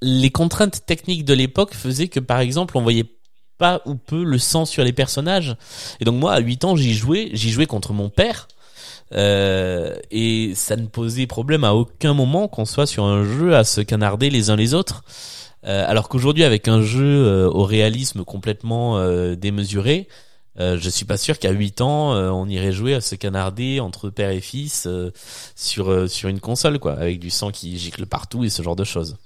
les 0.00 0.30
contraintes 0.30 0.84
techniques 0.84 1.24
de 1.24 1.34
l'époque 1.34 1.74
faisaient 1.74 2.08
que 2.08 2.20
par 2.20 2.40
exemple 2.40 2.76
on 2.76 2.82
voyait 2.82 3.06
pas 3.58 3.80
ou 3.86 3.94
peu 3.94 4.24
le 4.24 4.38
sang 4.38 4.64
sur 4.64 4.84
les 4.84 4.92
personnages. 4.92 5.56
Et 6.00 6.04
donc 6.04 6.16
moi 6.16 6.32
à 6.32 6.40
8 6.40 6.64
ans 6.64 6.76
j'y 6.76 6.94
jouais, 6.94 7.30
j'y 7.32 7.50
jouais 7.50 7.66
contre 7.66 7.92
mon 7.92 8.10
père. 8.10 8.48
Euh, 9.14 9.94
et 10.10 10.54
ça 10.54 10.76
ne 10.76 10.86
posait 10.86 11.26
problème 11.26 11.64
à 11.64 11.74
aucun 11.74 12.14
moment 12.14 12.48
qu'on 12.48 12.64
soit 12.64 12.86
sur 12.86 13.04
un 13.04 13.24
jeu 13.24 13.54
à 13.54 13.62
se 13.62 13.80
canarder 13.80 14.30
les 14.30 14.50
uns 14.50 14.56
les 14.56 14.74
autres. 14.74 15.04
Euh, 15.64 15.84
alors 15.86 16.08
qu'aujourd'hui, 16.08 16.44
avec 16.44 16.68
un 16.68 16.82
jeu 16.82 17.24
euh, 17.26 17.48
au 17.48 17.64
réalisme 17.64 18.24
complètement 18.24 18.98
euh, 18.98 19.36
démesuré, 19.36 20.08
euh, 20.60 20.78
je 20.78 20.90
suis 20.90 21.04
pas 21.04 21.16
sûr 21.16 21.38
qu'à 21.38 21.50
8 21.50 21.80
ans, 21.80 22.14
euh, 22.14 22.30
on 22.30 22.46
irait 22.48 22.72
jouer 22.72 22.94
à 22.94 23.00
se 23.00 23.14
canarder 23.14 23.80
entre 23.80 24.10
père 24.10 24.30
et 24.30 24.40
fils 24.40 24.86
euh, 24.86 25.10
sur 25.56 25.90
euh, 25.90 26.06
sur 26.08 26.28
une 26.28 26.40
console, 26.40 26.78
quoi, 26.78 26.92
avec 26.92 27.18
du 27.18 27.30
sang 27.30 27.50
qui 27.50 27.78
gicle 27.78 28.06
partout 28.06 28.44
et 28.44 28.50
ce 28.50 28.62
genre 28.62 28.76
de 28.76 28.84
choses. 28.84 29.16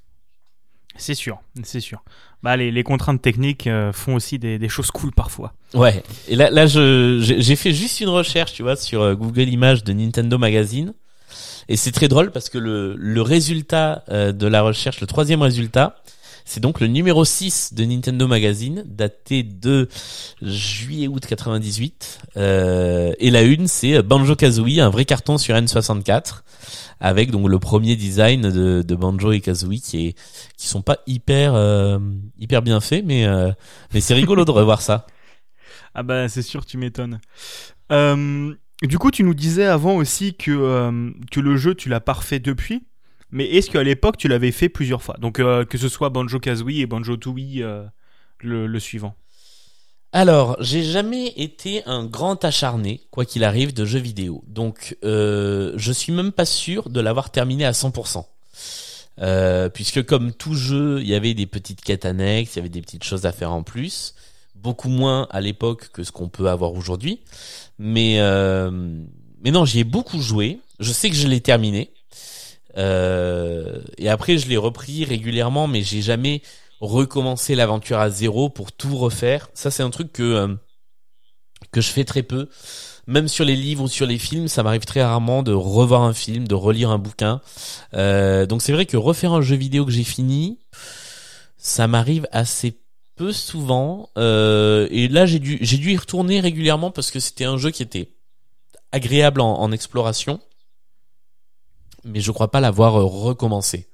C'est 0.99 1.15
sûr, 1.15 1.39
c'est 1.63 1.81
sûr. 1.81 2.03
Bah, 2.43 2.57
les, 2.57 2.71
les 2.71 2.83
contraintes 2.83 3.21
techniques 3.21 3.67
euh, 3.67 3.93
font 3.93 4.15
aussi 4.15 4.39
des, 4.39 4.59
des 4.59 4.69
choses 4.69 4.91
cool 4.91 5.13
parfois. 5.13 5.53
Ouais. 5.75 6.03
Et 6.29 6.37
là, 6.37 6.49
là, 6.51 6.67
je 6.67 7.19
j'ai 7.21 7.57
fait 7.57 7.73
juste 7.73 8.01
une 8.01 8.09
recherche, 8.09 8.53
tu 8.53 8.63
vois, 8.63 8.77
sur 8.77 9.03
euh, 9.03 9.15
Google 9.15 9.49
Images 9.49 9.85
de 9.85 9.93
Nintendo 9.93 10.39
Magazine. 10.39 10.95
Et 11.69 11.77
c'est 11.77 11.91
très 11.93 12.09
drôle 12.09 12.31
parce 12.31 12.49
que 12.49 12.59
le, 12.59 12.95
le 12.97 13.23
résultat 13.23 14.05
euh, 14.11 14.33
de 14.33 14.47
la 14.47 14.63
recherche, 14.63 15.01
le 15.01 15.07
troisième 15.07 15.43
résultat, 15.43 15.97
c'est 16.47 16.61
donc 16.61 16.81
le 16.81 16.87
numéro 16.87 17.25
6 17.25 17.75
de 17.75 17.85
Nintendo 17.85 18.27
Magazine, 18.27 18.85
daté 18.87 19.43
de 19.43 19.89
juillet-août 20.41 21.27
98. 21.27 22.21
Euh, 22.39 23.13
et 23.19 23.31
la 23.31 23.43
une, 23.43 23.67
c'est 23.67 24.03
Banjo-Kazooie, 24.03 24.81
un 24.81 24.89
vrai 24.89 25.05
carton 25.05 25.37
sur 25.37 25.55
N64, 25.55 26.43
avec 27.01 27.31
donc 27.31 27.49
le 27.49 27.59
premier 27.59 27.97
design 27.97 28.43
de, 28.43 28.95
Banjo 28.95 29.33
et 29.33 29.41
Kazooie 29.41 29.81
qui 29.81 30.07
est 30.07 30.15
qui 30.57 30.69
sont 30.69 30.81
pas 30.81 30.99
hyper 31.07 31.55
euh, 31.55 31.99
hyper 32.39 32.63
bien 32.63 32.81
faits, 32.81 33.05
mais 33.05 33.27
euh, 33.27 33.53
mais 33.93 34.01
c'est 34.01 34.15
rigolo 34.15 34.47
de 34.47 34.51
revoir 34.51 34.81
ça. 34.81 35.07
Ah 35.99 36.03
bah 36.03 36.29
c'est 36.29 36.43
sûr, 36.43 36.67
tu 36.67 36.77
m'étonnes. 36.77 37.21
Euh, 37.91 38.55
du 38.83 38.99
coup, 38.99 39.11
tu 39.11 39.23
nous 39.25 39.35
disais 39.35 39.65
avant 39.65 39.97
aussi 39.97 40.35
que, 40.35 40.51
euh, 40.51 41.11
que 41.31 41.41
le 41.41 41.57
jeu, 41.57 41.75
tu 41.75 41.89
l'as 41.89 42.01
parfait 42.01 42.39
depuis. 42.39 42.87
Mais 43.37 43.45
est-ce 43.45 43.71
qu'à 43.71 43.83
l'époque, 43.83 44.17
tu 44.17 44.29
l'avais 44.29 44.51
fait 44.51 44.71
plusieurs 44.71 45.03
fois? 45.03 45.19
Donc 45.21 45.41
euh, 45.41 45.67
que 45.67 45.77
ce 45.77 45.91
soit 45.91 46.09
Banjo-Kazooie 46.09 46.81
et 46.81 46.87
Banjo-Tooie 46.87 47.61
euh, 47.61 47.85
le, 48.41 48.79
suivant. 48.81 49.15
Alors, 50.13 50.57
j'ai 50.61 50.83
jamais 50.83 51.35
été 51.37 51.85
un 51.85 52.07
grand 52.07 52.43
acharné, 52.47 53.03
quoi 53.11 53.27
qu'il 53.27 53.45
arrive, 53.45 53.75
de 53.75 53.85
jeux 53.85 53.99
vidéo. 53.99 54.43
Donc, 54.47 54.97
euh, 55.05 55.75
je 55.77 55.93
suis 55.93 56.15
même 56.15 56.33
pas 56.33 56.47
sûr 56.47 56.89
de 56.89 56.99
l'avoir 56.99 57.29
terminé 57.29 57.67
à 57.67 57.73
100%. 57.73 58.25
Euh, 59.21 59.69
puisque 59.69 60.03
comme 60.07 60.33
tout 60.33 60.55
jeu, 60.55 61.03
il 61.03 61.07
y 61.07 61.15
avait 61.15 61.35
des 61.35 61.47
petites 61.47 61.83
quêtes 61.83 62.07
annexes, 62.07 62.55
il 62.55 62.57
y 62.57 62.61
avait 62.61 62.71
des 62.71 62.81
petites 62.81 63.05
choses 63.05 63.27
à 63.27 63.33
faire 63.33 63.53
en 63.53 63.63
plus. 63.63 64.15
Beaucoup 64.55 64.89
moins 64.89 65.29
à 65.29 65.43
l'époque 65.43 65.91
que 65.93 66.05
ce 66.05 66.11
qu'on 66.11 66.31
peut 66.31 66.49
avoir 66.49 66.73
aujourd'hui. 66.73 67.21
Mais, 67.79 68.19
mais 69.43 69.51
non, 69.51 69.67
j'y 69.67 69.81
ai 69.81 69.85
beaucoup 69.85 70.23
joué. 70.23 70.59
Je 70.81 70.91
sais 70.91 71.11
que 71.11 71.17
je 71.17 71.29
l'ai 71.29 71.43
terminé. 71.43 71.91
Euh, 72.77 73.81
et 73.99 74.09
après, 74.09 74.39
je 74.39 74.49
l'ai 74.49 74.57
repris 74.57 75.05
régulièrement, 75.05 75.67
mais 75.67 75.83
j'ai 75.83 76.03
jamais 76.03 76.43
recommencer 76.81 77.55
l'aventure 77.55 77.99
à 77.99 78.11
zéro 78.11 78.49
pour 78.49 78.73
tout 78.73 78.97
refaire. 78.97 79.49
Ça, 79.55 79.71
c'est 79.71 79.83
un 79.83 79.91
truc 79.91 80.13
que 80.13 80.23
euh, 80.23 80.55
que 81.71 81.81
je 81.81 81.91
fais 81.91 82.05
très 82.05 82.23
peu. 82.23 82.49
Même 83.07 83.29
sur 83.29 83.45
les 83.45 83.55
livres 83.55 83.85
ou 83.85 83.89
sur 83.89 84.05
les 84.07 84.19
films, 84.19 84.49
ça 84.49 84.63
m'arrive 84.65 84.85
très 84.85 85.03
rarement 85.03 85.45
de 85.45 85.53
revoir 85.53 86.03
un 86.03 86.13
film, 86.13 86.49
de 86.49 86.55
relire 86.55 86.91
un 86.91 86.99
bouquin. 86.99 87.41
Euh, 87.95 88.47
donc 88.47 88.63
c'est 88.63 88.73
vrai 88.73 88.85
que 88.85 88.97
refaire 88.97 89.33
un 89.33 89.43
jeu 89.43 89.55
vidéo 89.55 89.85
que 89.85 89.93
j'ai 89.93 90.03
fini, 90.03 90.59
ça 91.57 91.87
m'arrive 91.87 92.27
assez 92.33 92.81
peu 93.15 93.33
souvent. 93.33 94.11
Euh, 94.19 94.89
et 94.91 95.07
là, 95.07 95.25
j'ai 95.25 95.39
dû 95.39 95.59
j'ai 95.61 95.77
dû 95.77 95.93
y 95.93 95.97
retourner 95.97 96.41
régulièrement 96.41 96.91
parce 96.91 97.13
que 97.13 97.21
c'était 97.21 97.45
un 97.45 97.59
jeu 97.59 97.71
qui 97.71 97.83
était 97.83 98.11
agréable 98.91 99.41
en 99.41 99.71
exploration, 99.73 100.41
mais 102.07 102.21
je 102.21 102.31
crois 102.31 102.51
pas 102.51 102.61
l'avoir 102.61 102.97
euh, 102.97 103.05
recommencé. 103.05 103.89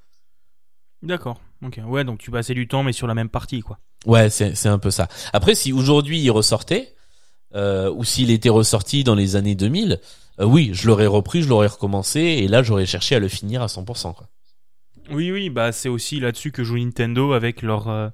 D'accord. 1.02 1.40
Ok. 1.64 1.80
Ouais, 1.86 2.04
donc 2.04 2.18
tu 2.18 2.30
passais 2.30 2.54
du 2.54 2.68
temps, 2.68 2.82
mais 2.82 2.92
sur 2.92 3.06
la 3.06 3.14
même 3.14 3.28
partie, 3.28 3.60
quoi. 3.60 3.78
Ouais, 4.06 4.30
c'est 4.30 4.54
c'est 4.54 4.68
un 4.68 4.78
peu 4.78 4.90
ça. 4.90 5.08
Après, 5.32 5.54
si 5.54 5.72
aujourd'hui 5.72 6.20
il 6.20 6.30
ressortait, 6.30 6.94
euh, 7.54 7.90
ou 7.92 8.04
s'il 8.04 8.30
était 8.30 8.48
ressorti 8.48 9.04
dans 9.04 9.14
les 9.14 9.36
années 9.36 9.54
2000, 9.54 10.00
euh, 10.40 10.44
oui, 10.44 10.70
je 10.72 10.86
l'aurais 10.86 11.06
repris, 11.06 11.42
je 11.42 11.48
l'aurais 11.48 11.66
recommencé, 11.66 12.20
et 12.20 12.48
là 12.48 12.62
j'aurais 12.62 12.86
cherché 12.86 13.14
à 13.14 13.18
le 13.18 13.28
finir 13.28 13.62
à 13.62 13.66
100%. 13.66 14.14
Quoi. 14.14 14.28
Oui, 15.10 15.30
oui, 15.30 15.50
bah 15.50 15.72
c'est 15.72 15.88
aussi 15.88 16.20
là-dessus 16.20 16.52
que 16.52 16.64
joue 16.64 16.78
Nintendo 16.78 17.32
avec 17.32 17.62
leur, 17.62 17.88
euh, 17.88 18.08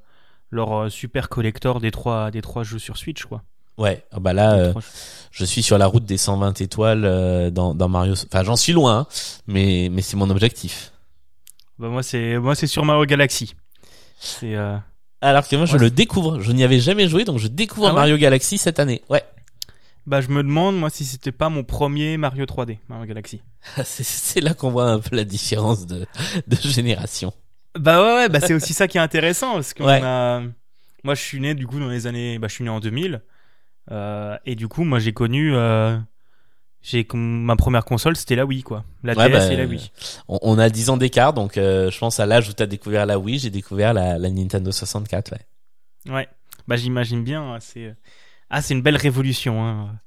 leur 0.50 0.90
super 0.90 1.28
collector 1.28 1.81
des 1.81 1.90
trois, 1.90 2.31
des 2.31 2.43
trois 2.43 2.64
jeux 2.64 2.78
sur 2.78 2.97
Switch, 2.97 3.25
quoi. 3.25 3.43
Ouais, 3.78 4.04
ah 4.11 4.18
bah 4.20 4.32
là, 4.32 4.54
euh, 4.54 4.75
je 5.30 5.44
suis 5.44 5.62
sur 5.62 5.78
la 5.78 5.87
route 5.87 6.04
des 6.04 6.16
120 6.16 6.61
étoiles 6.61 7.04
euh, 7.04 7.50
dans, 7.50 7.75
dans 7.75 7.88
Mario. 7.88 8.14
Enfin, 8.14 8.42
j'en 8.42 8.56
suis 8.56 8.73
loin, 8.73 8.99
hein, 8.99 9.06
mais 9.47 9.88
mais 9.90 10.02
c'est 10.02 10.16
mon 10.16 10.28
objectif. 10.30 10.92
Bah 11.78 11.88
moi 11.88 12.02
c'est, 12.02 12.38
moi 12.38 12.56
c'est 12.56 12.66
sur 12.66 12.85
Mario 12.85 13.04
Galaxy. 13.04 13.54
C'est, 14.18 14.56
euh, 14.56 14.76
Alors 15.20 15.47
que 15.47 15.54
moi, 15.54 15.64
je 15.66 15.76
le 15.76 15.90
découvre. 15.90 16.40
Je 16.40 16.50
n'y 16.50 16.64
avais 16.64 16.80
jamais 16.80 17.08
joué, 17.08 17.25
donc 17.25 17.38
je 17.38 17.47
découvre 17.47 17.87
Ah 17.87 17.90
ouais 17.90 17.97
Mario 17.97 18.16
Galaxy 18.16 18.58
cette 18.58 18.80
année. 18.80 19.02
Ouais, 19.08 19.23
bah 20.06 20.20
je 20.20 20.28
me 20.28 20.42
demande 20.42 20.76
moi 20.76 20.90
si 20.90 21.04
c'était 21.04 21.30
pas 21.30 21.49
mon 21.50 21.62
premier 21.62 22.16
Mario 22.16 22.47
3D, 22.47 22.78
Mario 22.88 23.06
Galaxy. 23.06 23.40
c'est 23.85 24.40
là 24.40 24.54
qu'on 24.54 24.70
voit 24.70 24.90
un 24.90 24.99
peu 24.99 25.14
la 25.14 25.25
différence 25.25 25.87
de 25.87 26.04
de 26.49 26.56
génération. 26.56 27.32
Bah 27.78 28.02
ouais, 28.02 28.14
ouais 28.16 28.28
bah 28.28 28.40
c'est 28.40 28.54
aussi 28.54 28.75
ça 28.75 28.88
qui 28.88 28.99
est 28.99 29.00
intéressant 29.00 29.52
parce 29.54 29.73
que 29.73 29.85
Ouais. 29.85 30.00
a... 30.02 30.42
moi 31.04 31.14
je 31.14 31.20
suis 31.23 31.38
né 31.38 31.54
du 31.54 31.66
coup 31.68 31.78
dans 31.78 31.88
les 31.88 32.08
années, 32.08 32.40
bah 32.40 32.49
je 32.49 32.54
suis 32.54 32.64
né 32.64 32.70
en 32.70 32.80
2000 32.80 33.14
euh, 33.14 33.18
et 33.90 34.54
du 34.54 34.68
coup 34.68 34.85
moi 34.85 34.99
j'ai 34.99 35.12
connu, 35.12 35.54
euh, 35.54 35.99
j'ai 36.83 37.07
ma 37.14 37.57
première 37.57 37.85
console 37.85 38.16
c'était 38.16 38.37
la 38.37 38.45
Wii 38.45 38.62
quoi, 38.62 38.85
la 39.02 39.14
Ouais, 39.14 39.28
DS 39.28 39.33
bah, 39.33 39.52
et 39.52 39.57
la 39.57 39.64
Wii. 39.64 39.90
On, 40.28 40.38
on 40.42 40.59
a 40.59 40.68
10 40.68 40.90
ans 40.90 40.97
d'écart, 40.97 41.33
donc 41.33 41.57
euh, 41.57 41.90
je 41.90 41.99
pense 41.99 42.21
à 42.21 42.26
l'âge 42.26 42.49
où 42.49 42.52
t'as 42.52 42.66
découvert 42.66 43.07
la 43.07 43.18
Wii, 43.18 43.38
j'ai 43.38 43.50
découvert 43.50 43.92
la, 43.95 44.18
la 44.18 44.30
Nintendo 44.30 44.71
64. 44.71 45.33
Ouais. 45.33 46.12
Ouais, 46.12 46.28
bah 46.66 46.76
j'imagine 46.76 47.25
bien, 47.25 47.42
hein, 47.42 47.59
c'est 47.61 47.95
ah 48.50 48.62
c'est 48.62 48.75
une 48.75 48.83
belle 48.83 48.97
révolution, 48.97 49.64
hein. 49.64 50.00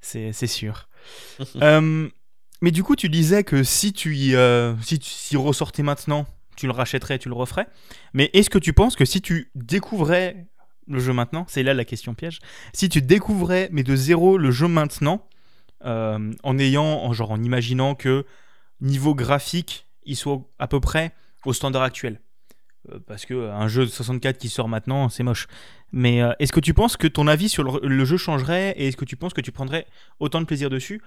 c'est 0.00 0.46
sûr. 0.46 0.88
Euh, 1.60 2.08
mais 2.62 2.70
du 2.70 2.82
coup, 2.82 2.96
tu 2.96 3.10
disais 3.10 3.44
que 3.44 3.62
si 3.62 3.92
tu 3.92 4.16
y, 4.16 4.34
euh, 4.34 4.74
si 4.80 4.98
tu 4.98 5.36
ressortais 5.36 5.82
maintenant, 5.82 6.24
tu 6.56 6.64
le 6.66 6.72
rachèterais, 6.72 7.18
tu 7.18 7.28
le 7.28 7.34
referais. 7.34 7.66
Mais 8.14 8.30
est-ce 8.32 8.48
que 8.48 8.58
tu 8.58 8.72
penses 8.72 8.96
que 8.96 9.04
si 9.04 9.20
tu 9.20 9.50
découvrais 9.54 10.46
le 10.86 10.98
jeu 10.98 11.12
maintenant, 11.12 11.44
c'est 11.48 11.62
là 11.62 11.74
la 11.74 11.84
question 11.84 12.14
piège, 12.14 12.40
si 12.72 12.88
tu 12.88 13.02
découvrais 13.02 13.68
mais 13.72 13.82
de 13.82 13.96
zéro 13.96 14.38
le 14.38 14.50
jeu 14.50 14.68
maintenant, 14.68 15.26
euh, 15.84 16.32
en 16.42 16.58
ayant, 16.58 16.84
en 16.84 17.12
genre 17.12 17.30
en 17.30 17.42
imaginant 17.42 17.94
que 17.94 18.24
niveau 18.80 19.14
graphique, 19.14 19.86
il 20.04 20.16
soit 20.16 20.42
à 20.58 20.66
peu 20.66 20.80
près 20.80 21.12
au 21.44 21.52
standard 21.52 21.82
actuel. 21.82 22.20
Euh, 22.90 22.98
parce 23.06 23.24
que 23.24 23.50
un 23.50 23.68
jeu 23.68 23.84
de 23.84 23.90
64 23.90 24.38
qui 24.38 24.48
sort 24.48 24.68
maintenant, 24.68 25.08
c'est 25.08 25.22
moche. 25.22 25.46
Mais 25.92 26.22
euh, 26.22 26.32
est-ce 26.38 26.52
que 26.52 26.60
tu 26.60 26.74
penses 26.74 26.96
que 26.96 27.06
ton 27.06 27.26
avis 27.26 27.48
sur 27.48 27.64
le, 27.64 27.86
le 27.86 28.04
jeu 28.04 28.16
changerait 28.16 28.74
et 28.76 28.88
est-ce 28.88 28.96
que 28.96 29.04
tu 29.04 29.16
penses 29.16 29.34
que 29.34 29.40
tu 29.40 29.52
prendrais 29.52 29.86
autant 30.20 30.40
de 30.40 30.46
plaisir 30.46 30.70
dessus 30.70 31.00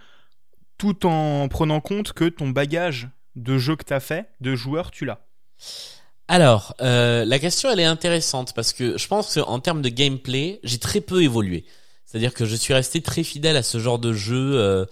tout 0.78 1.08
en 1.08 1.48
prenant 1.48 1.82
compte 1.82 2.14
que 2.14 2.26
ton 2.26 2.50
bagage 2.50 3.10
de 3.36 3.58
jeu 3.58 3.76
que 3.76 3.84
tu 3.84 3.94
as 3.94 4.00
fait, 4.00 4.30
de 4.42 4.56
joueur, 4.56 4.92
tu 4.92 5.06
l'as? 5.06 5.26
Alors, 6.28 6.76
euh, 6.82 7.24
la 7.26 7.40
question 7.40 7.70
elle 7.72 7.80
est 7.80 7.86
intéressante 7.86 8.54
parce 8.54 8.74
que 8.74 8.98
je 8.98 9.08
pense 9.08 9.34
qu'en 9.36 9.60
termes 9.60 9.82
de 9.82 9.90
gameplay, 9.90 10.60
j'ai 10.64 10.78
très 10.78 11.02
peu 11.02 11.24
évolué. 11.24 11.66
C'est-à-dire 12.06 12.34
que 12.34 12.46
je 12.46 12.56
suis 12.56 12.74
resté 12.74 13.02
très 13.02 13.24
fidèle 13.24 13.56
à 13.58 13.64
ce 13.64 13.80
genre 13.80 14.00
de 14.00 14.14
jeu 14.14 14.56
euh, 14.56 14.86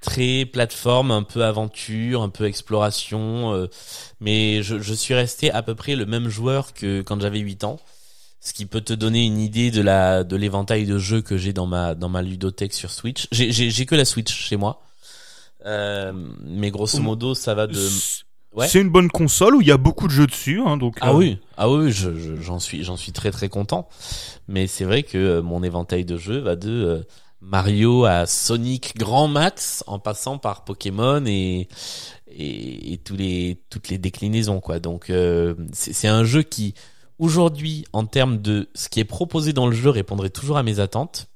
très 0.00 0.44
plateforme, 0.44 1.10
un 1.10 1.22
peu 1.22 1.44
aventure, 1.44 2.22
un 2.22 2.28
peu 2.28 2.44
exploration, 2.44 3.54
euh, 3.54 3.66
mais 4.20 4.62
je, 4.62 4.78
je 4.80 4.94
suis 4.94 5.14
resté 5.14 5.50
à 5.50 5.62
peu 5.62 5.74
près 5.74 5.96
le 5.96 6.06
même 6.06 6.28
joueur 6.28 6.74
que 6.74 7.02
quand 7.02 7.20
j'avais 7.20 7.38
8 7.38 7.64
ans. 7.64 7.80
Ce 8.40 8.52
qui 8.52 8.66
peut 8.66 8.82
te 8.82 8.92
donner 8.92 9.24
une 9.24 9.38
idée 9.38 9.70
de 9.70 9.80
la 9.80 10.22
de 10.22 10.36
l'éventail 10.36 10.84
de 10.84 10.98
jeux 10.98 11.22
que 11.22 11.38
j'ai 11.38 11.54
dans 11.54 11.64
ma 11.64 11.94
dans 11.94 12.10
ma 12.10 12.20
ludothèque 12.20 12.74
sur 12.74 12.90
Switch. 12.90 13.26
J'ai 13.32 13.50
j'ai 13.50 13.86
que 13.86 13.94
la 13.94 14.04
Switch 14.04 14.30
chez 14.30 14.56
moi. 14.58 14.82
Euh, 15.64 16.12
mais 16.42 16.70
grosso 16.70 17.00
modo, 17.00 17.34
ça 17.34 17.54
va 17.54 17.66
de 17.66 17.88
Ouais. 18.54 18.68
C'est 18.68 18.80
une 18.80 18.88
bonne 18.90 19.10
console 19.10 19.56
où 19.56 19.60
il 19.60 19.66
y 19.66 19.72
a 19.72 19.76
beaucoup 19.76 20.06
de 20.06 20.12
jeux 20.12 20.26
dessus. 20.28 20.60
hein, 20.64 20.76
donc, 20.76 20.96
Ah 21.00 21.10
euh, 21.10 21.14
oui, 21.16 21.38
ah 21.56 21.68
oui, 21.68 21.90
je- 21.90 22.14
je- 22.16 22.40
j'en 22.40 22.60
suis, 22.60 22.84
j'en 22.84 22.96
suis 22.96 23.10
très 23.12 23.30
très 23.32 23.48
content. 23.48 23.88
Mais 24.48 24.66
c'est 24.68 24.84
vrai 24.84 25.02
que 25.02 25.18
euh, 25.18 25.42
mon 25.42 25.62
éventail 25.62 26.04
de 26.04 26.16
jeux 26.16 26.38
va 26.38 26.54
de 26.54 26.70
euh, 26.70 27.02
Mario 27.40 28.04
à 28.04 28.26
Sonic 28.26 28.96
Grand 28.96 29.26
Max 29.28 29.82
en 29.86 29.98
passant 29.98 30.38
par 30.38 30.64
Pokémon 30.64 31.24
et 31.26 31.68
et, 32.36 32.98
tous 33.04 33.16
les 33.16 33.62
toutes 33.70 33.88
les 33.90 33.98
déclinaisons 33.98 34.60
quoi. 34.60 34.78
Donc 34.80 35.10
euh, 35.10 35.54
c'est 35.72 36.08
un 36.08 36.24
jeu 36.24 36.42
qui 36.42 36.74
aujourd'hui 37.18 37.84
en 37.92 38.06
termes 38.06 38.40
de 38.40 38.68
ce 38.74 38.88
qui 38.88 38.98
est 39.00 39.04
proposé 39.04 39.52
dans 39.52 39.66
le 39.66 39.74
jeu 39.76 39.90
répondrait 39.90 40.30
toujours 40.30 40.56
à 40.56 40.62
mes 40.62 40.78
attentes. 40.80 41.26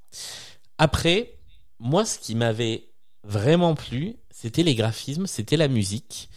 Après, 0.79 1.35
moi 1.79 2.05
ce 2.05 2.19
qui 2.19 2.35
m'avait 2.35 2.89
vraiment 3.25 3.75
plu, 3.75 4.17
c'était 4.31 4.63
les 4.63 4.75
graphismes, 4.75 5.27
c'était 5.27 5.57
la 5.57 5.69
musique, 5.69 6.31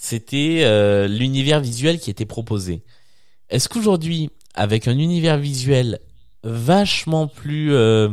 c'était 0.00 0.60
euh, 0.62 1.08
l'univers 1.08 1.58
visuel 1.58 1.98
qui 1.98 2.08
était 2.08 2.24
proposé. 2.24 2.84
Est-ce 3.50 3.68
qu'aujourd'hui, 3.68 4.30
avec 4.54 4.86
un 4.86 4.96
univers 4.96 5.38
visuel 5.38 5.98
vachement 6.44 7.26
plus 7.26 7.74
euh, 7.74 8.08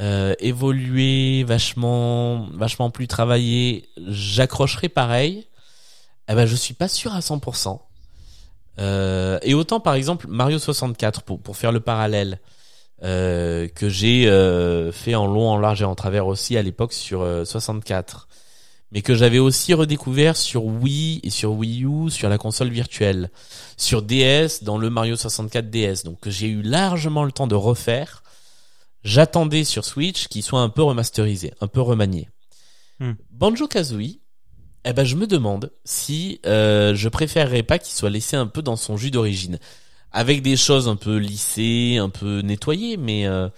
euh, 0.00 0.34
évolué, 0.40 1.44
vachement, 1.44 2.48
vachement 2.52 2.90
plus 2.90 3.06
travaillé, 3.06 3.88
j'accrocherai 4.08 4.88
pareil? 4.88 5.46
Eh 6.28 6.34
ben, 6.34 6.44
je 6.44 6.56
suis 6.56 6.74
pas 6.74 6.88
sûr 6.88 7.14
à 7.14 7.20
100%. 7.20 7.78
Euh, 8.80 9.38
et 9.42 9.54
autant, 9.54 9.78
par 9.78 9.94
exemple, 9.94 10.26
Mario 10.28 10.58
64, 10.58 11.22
pour, 11.22 11.40
pour 11.40 11.56
faire 11.56 11.70
le 11.70 11.78
parallèle, 11.78 12.40
euh, 13.04 13.68
que 13.68 13.88
j'ai 13.88 14.28
euh, 14.28 14.90
fait 14.90 15.14
en 15.14 15.28
long, 15.28 15.50
en 15.50 15.58
large 15.58 15.82
et 15.82 15.84
en 15.84 15.94
travers 15.94 16.26
aussi 16.26 16.56
à 16.56 16.62
l'époque 16.62 16.92
sur 16.92 17.24
64, 17.46 18.26
mais 18.94 19.02
que 19.02 19.14
j'avais 19.14 19.40
aussi 19.40 19.74
redécouvert 19.74 20.36
sur 20.36 20.64
Wii 20.64 21.20
et 21.22 21.30
sur 21.30 21.52
Wii 21.52 21.84
U, 21.84 22.10
sur 22.10 22.28
la 22.28 22.38
console 22.38 22.70
virtuelle, 22.70 23.30
sur 23.76 24.00
DS, 24.00 24.62
dans 24.62 24.78
le 24.78 24.88
Mario 24.88 25.16
64 25.16 25.68
DS, 25.68 26.04
donc 26.04 26.20
que 26.20 26.30
j'ai 26.30 26.46
eu 26.46 26.62
largement 26.62 27.24
le 27.24 27.32
temps 27.32 27.48
de 27.48 27.56
refaire 27.56 28.22
J'attendais 29.04 29.64
sur 29.64 29.84
Switch 29.84 30.28
qu'il 30.28 30.42
soit 30.42 30.60
un 30.60 30.70
peu 30.70 30.82
remasterisé, 30.82 31.52
un 31.60 31.66
peu 31.66 31.82
remanié. 31.82 32.30
Hmm. 33.00 33.12
Banjo 33.30 33.68
Kazooie, 33.68 34.20
eh 34.86 34.92
ben 34.94 35.04
je 35.04 35.16
me 35.16 35.26
demande 35.26 35.70
si 35.84 36.40
euh, 36.46 36.94
je 36.94 37.08
préférerais 37.10 37.62
pas 37.62 37.78
qu'il 37.78 37.94
soit 37.94 38.08
laissé 38.08 38.36
un 38.36 38.46
peu 38.46 38.62
dans 38.62 38.76
son 38.76 38.96
jus 38.96 39.10
d'origine, 39.10 39.58
avec 40.10 40.40
des 40.40 40.56
choses 40.56 40.88
un 40.88 40.96
peu 40.96 41.16
lissées, 41.16 41.98
un 41.98 42.08
peu 42.08 42.40
nettoyées, 42.40 42.96
mais 42.96 43.26
euh, 43.26 43.50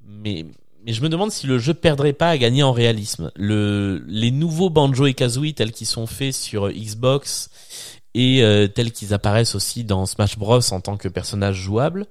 mais 0.00 0.44
mais 0.84 0.92
je 0.92 1.02
me 1.02 1.08
demande 1.08 1.30
si 1.30 1.46
le 1.46 1.58
jeu 1.58 1.74
perdrait 1.74 2.12
pas 2.12 2.30
à 2.30 2.38
gagner 2.38 2.62
en 2.62 2.72
réalisme. 2.72 3.30
Le 3.36 4.04
les 4.06 4.30
nouveaux 4.30 4.70
Banjo 4.70 5.06
et 5.06 5.14
Kazooie 5.14 5.52
tels 5.54 5.72
qu'ils 5.72 5.86
sont 5.86 6.06
faits 6.06 6.34
sur 6.34 6.70
Xbox 6.70 7.50
et 8.14 8.42
euh, 8.42 8.66
tels 8.66 8.92
qu'ils 8.92 9.14
apparaissent 9.14 9.54
aussi 9.54 9.84
dans 9.84 10.06
Smash 10.06 10.38
Bros 10.38 10.72
en 10.72 10.80
tant 10.80 10.96
que 10.96 11.08
personnage 11.08 11.56
jouable, 11.56 12.06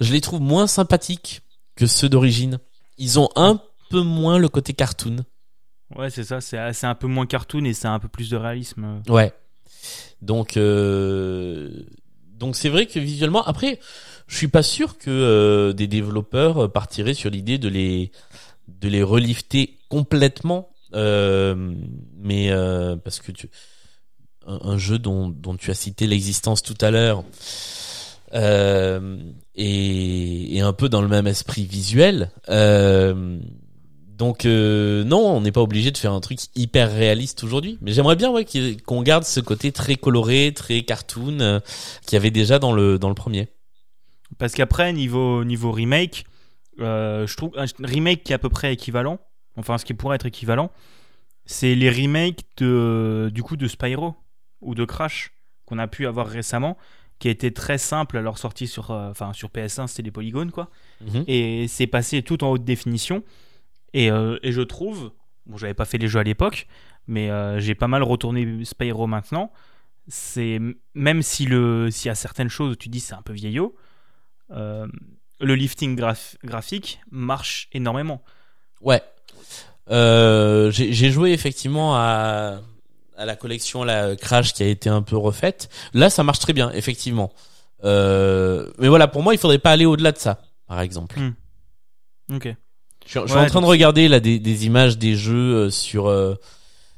je 0.00 0.12
les 0.12 0.20
trouve 0.20 0.40
moins 0.40 0.66
sympathiques 0.66 1.42
que 1.74 1.86
ceux 1.86 2.08
d'origine. 2.08 2.58
Ils 2.98 3.18
ont 3.18 3.28
un 3.36 3.60
peu 3.90 4.00
moins 4.00 4.38
le 4.38 4.48
côté 4.48 4.72
cartoon. 4.72 5.16
Ouais, 5.94 6.10
c'est 6.10 6.24
ça, 6.24 6.40
c'est 6.40 6.86
un 6.86 6.94
peu 6.94 7.06
moins 7.06 7.26
cartoon 7.26 7.64
et 7.64 7.74
c'est 7.74 7.88
un 7.88 7.98
peu 7.98 8.08
plus 8.08 8.30
de 8.30 8.36
réalisme. 8.36 9.02
Ouais. 9.08 9.32
Donc 10.22 10.56
euh, 10.56 11.84
donc 12.36 12.56
c'est 12.56 12.68
vrai 12.68 12.86
que 12.86 12.98
visuellement 12.98 13.44
après 13.44 13.78
je 14.26 14.36
suis 14.36 14.48
pas 14.48 14.62
sûr 14.62 14.98
que 14.98 15.10
euh, 15.10 15.72
des 15.72 15.86
développeurs 15.86 16.70
partiraient 16.72 17.14
sur 17.14 17.30
l'idée 17.30 17.58
de 17.58 17.68
les 17.68 18.10
de 18.68 18.88
les 18.88 19.02
relifter 19.02 19.78
complètement 19.88 20.70
euh, 20.94 21.74
mais 22.18 22.50
parce 23.04 23.20
que 23.20 23.32
tu 23.32 23.48
un, 24.46 24.78
jeu 24.78 24.98
dont 24.98 25.28
dont 25.28 25.56
tu 25.56 25.70
as 25.70 25.74
cité 25.74 26.06
l'existence 26.06 26.62
tout 26.62 26.78
à 26.80 26.90
l'heure 26.90 27.24
euh, 28.34 29.18
et, 29.54 30.56
et, 30.56 30.60
un 30.60 30.72
peu 30.72 30.88
dans 30.88 31.00
le 31.00 31.08
même 31.08 31.26
esprit 31.26 31.64
visuel. 31.64 32.30
Euh, 32.48 33.38
donc 34.16 34.46
euh, 34.46 35.04
non, 35.04 35.18
on 35.18 35.40
n'est 35.42 35.52
pas 35.52 35.60
obligé 35.60 35.90
de 35.90 35.98
faire 35.98 36.12
un 36.12 36.20
truc 36.20 36.38
hyper 36.54 36.90
réaliste 36.90 37.44
aujourd'hui, 37.44 37.78
mais 37.82 37.92
j'aimerais 37.92 38.16
bien 38.16 38.30
ouais, 38.30 38.46
qu'on 38.86 39.02
garde 39.02 39.24
ce 39.24 39.40
côté 39.40 39.72
très 39.72 39.96
coloré, 39.96 40.52
très 40.54 40.82
cartoon 40.82 41.40
euh, 41.40 41.60
qu'il 42.06 42.14
y 42.14 42.16
avait 42.16 42.30
déjà 42.30 42.58
dans 42.58 42.72
le 42.72 42.98
dans 42.98 43.08
le 43.08 43.14
premier. 43.14 43.48
Parce 44.38 44.54
qu'après 44.54 44.92
niveau 44.92 45.44
niveau 45.44 45.72
remake, 45.72 46.26
euh, 46.80 47.26
je 47.26 47.36
trouve 47.36 47.52
un 47.56 47.66
remake 47.82 48.22
qui 48.24 48.32
est 48.32 48.34
à 48.34 48.38
peu 48.38 48.48
près 48.48 48.72
équivalent, 48.72 49.18
enfin 49.56 49.78
ce 49.78 49.84
qui 49.84 49.94
pourrait 49.94 50.16
être 50.16 50.26
équivalent, 50.26 50.70
c'est 51.44 51.74
les 51.74 51.90
remakes 51.90 52.44
de 52.58 53.30
du 53.32 53.42
coup 53.42 53.56
de 53.56 53.66
Spyro 53.66 54.14
ou 54.60 54.74
de 54.74 54.84
Crash 54.84 55.32
qu'on 55.64 55.78
a 55.78 55.88
pu 55.88 56.06
avoir 56.06 56.26
récemment 56.26 56.76
qui 57.18 57.28
a 57.28 57.30
été 57.30 57.50
très 57.50 57.78
simple 57.78 58.18
à 58.18 58.20
leur 58.20 58.36
sortie 58.36 58.66
sur, 58.66 58.90
euh, 58.90 59.10
enfin 59.10 59.32
sur 59.32 59.48
PS1, 59.48 59.86
c'était 59.86 60.02
des 60.02 60.10
polygones 60.10 60.50
quoi. 60.50 60.70
Mhm. 61.00 61.24
Et 61.26 61.66
c'est 61.66 61.86
passé 61.86 62.22
tout 62.22 62.44
en 62.44 62.50
haute 62.50 62.64
définition. 62.64 63.22
Et, 63.94 64.10
euh, 64.10 64.38
et 64.42 64.52
je 64.52 64.60
trouve, 64.60 65.12
bon, 65.46 65.56
j'avais 65.56 65.72
pas 65.72 65.86
fait 65.86 65.96
les 65.96 66.08
jeux 66.08 66.20
à 66.20 66.24
l'époque, 66.24 66.66
mais 67.06 67.30
j'ai 67.58 67.74
pas 67.74 67.88
mal 67.88 68.02
retourné 68.02 68.64
Spyro 68.64 69.06
maintenant. 69.06 69.50
C'est 70.08 70.60
même 70.94 71.22
si 71.22 71.46
le, 71.46 71.90
s'il 71.90 72.08
y 72.08 72.12
a 72.12 72.14
certaines 72.14 72.48
choses 72.48 72.76
tu 72.78 72.88
dis 72.88 73.00
c'est 73.00 73.14
un 73.14 73.22
peu 73.22 73.32
vieillot, 73.32 73.74
le 74.50 75.54
lifting 75.54 75.96
graphique 76.44 77.00
marche 77.10 77.68
énormément. 77.72 78.22
Ouais. 78.80 79.02
j'ai 79.88 81.10
joué 81.10 81.32
effectivement 81.32 81.96
à 81.96 82.60
à 83.16 83.24
la 83.24 83.36
collection 83.36 83.84
la 83.84 84.16
Crash 84.16 84.52
qui 84.52 84.62
a 84.62 84.66
été 84.66 84.88
un 84.88 85.02
peu 85.02 85.16
refaite. 85.16 85.68
Là, 85.94 86.10
ça 86.10 86.22
marche 86.22 86.38
très 86.38 86.52
bien, 86.52 86.70
effectivement. 86.72 87.32
Euh, 87.84 88.70
mais 88.78 88.88
voilà, 88.88 89.08
pour 89.08 89.22
moi, 89.22 89.34
il 89.34 89.38
faudrait 89.38 89.58
pas 89.58 89.72
aller 89.72 89.86
au-delà 89.86 90.12
de 90.12 90.18
ça, 90.18 90.40
par 90.66 90.80
exemple. 90.80 91.18
Hmm. 91.18 92.34
Ok. 92.34 92.54
Je, 93.06 93.10
suis 93.10 93.38
en 93.38 93.46
train 93.46 93.60
de 93.60 93.66
regarder 93.66 94.08
là 94.08 94.18
des, 94.18 94.40
des 94.40 94.66
images 94.66 94.98
des 94.98 95.14
jeux 95.14 95.54
euh, 95.54 95.70
sur 95.70 96.08
euh, 96.08 96.34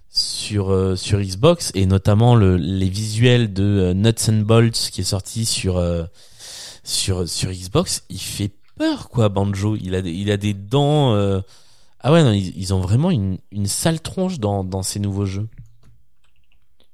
sur 0.08 0.96
sur 0.96 1.20
Xbox 1.20 1.70
et 1.74 1.84
notamment 1.84 2.34
le, 2.34 2.56
les 2.56 2.88
visuels 2.88 3.52
de 3.52 3.92
Nuts 3.92 4.30
and 4.30 4.40
Bolts 4.40 4.88
qui 4.90 5.02
est 5.02 5.04
sorti 5.04 5.44
sur 5.44 5.78
sur 6.88 7.28
sur 7.28 7.50
Xbox. 7.50 8.04
Il 8.08 8.20
fait 8.20 8.50
peur 8.76 9.08
quoi, 9.08 9.28
Banjo. 9.28 9.76
Il 9.76 9.94
a 9.94 10.02
des, 10.02 10.12
il 10.12 10.30
a 10.30 10.36
des 10.36 10.54
dents. 10.54 11.14
Ah 12.00 12.12
ouais, 12.12 12.22
non, 12.22 12.32
ils, 12.32 12.56
ils, 12.56 12.72
ont 12.72 12.80
vraiment 12.80 13.10
une 13.10 13.38
une 13.50 13.66
sale 13.66 14.00
tronche 14.00 14.38
dans 14.38 14.62
dans 14.64 14.82
ces 14.82 15.00
nouveaux 15.00 15.26
jeux. 15.26 15.48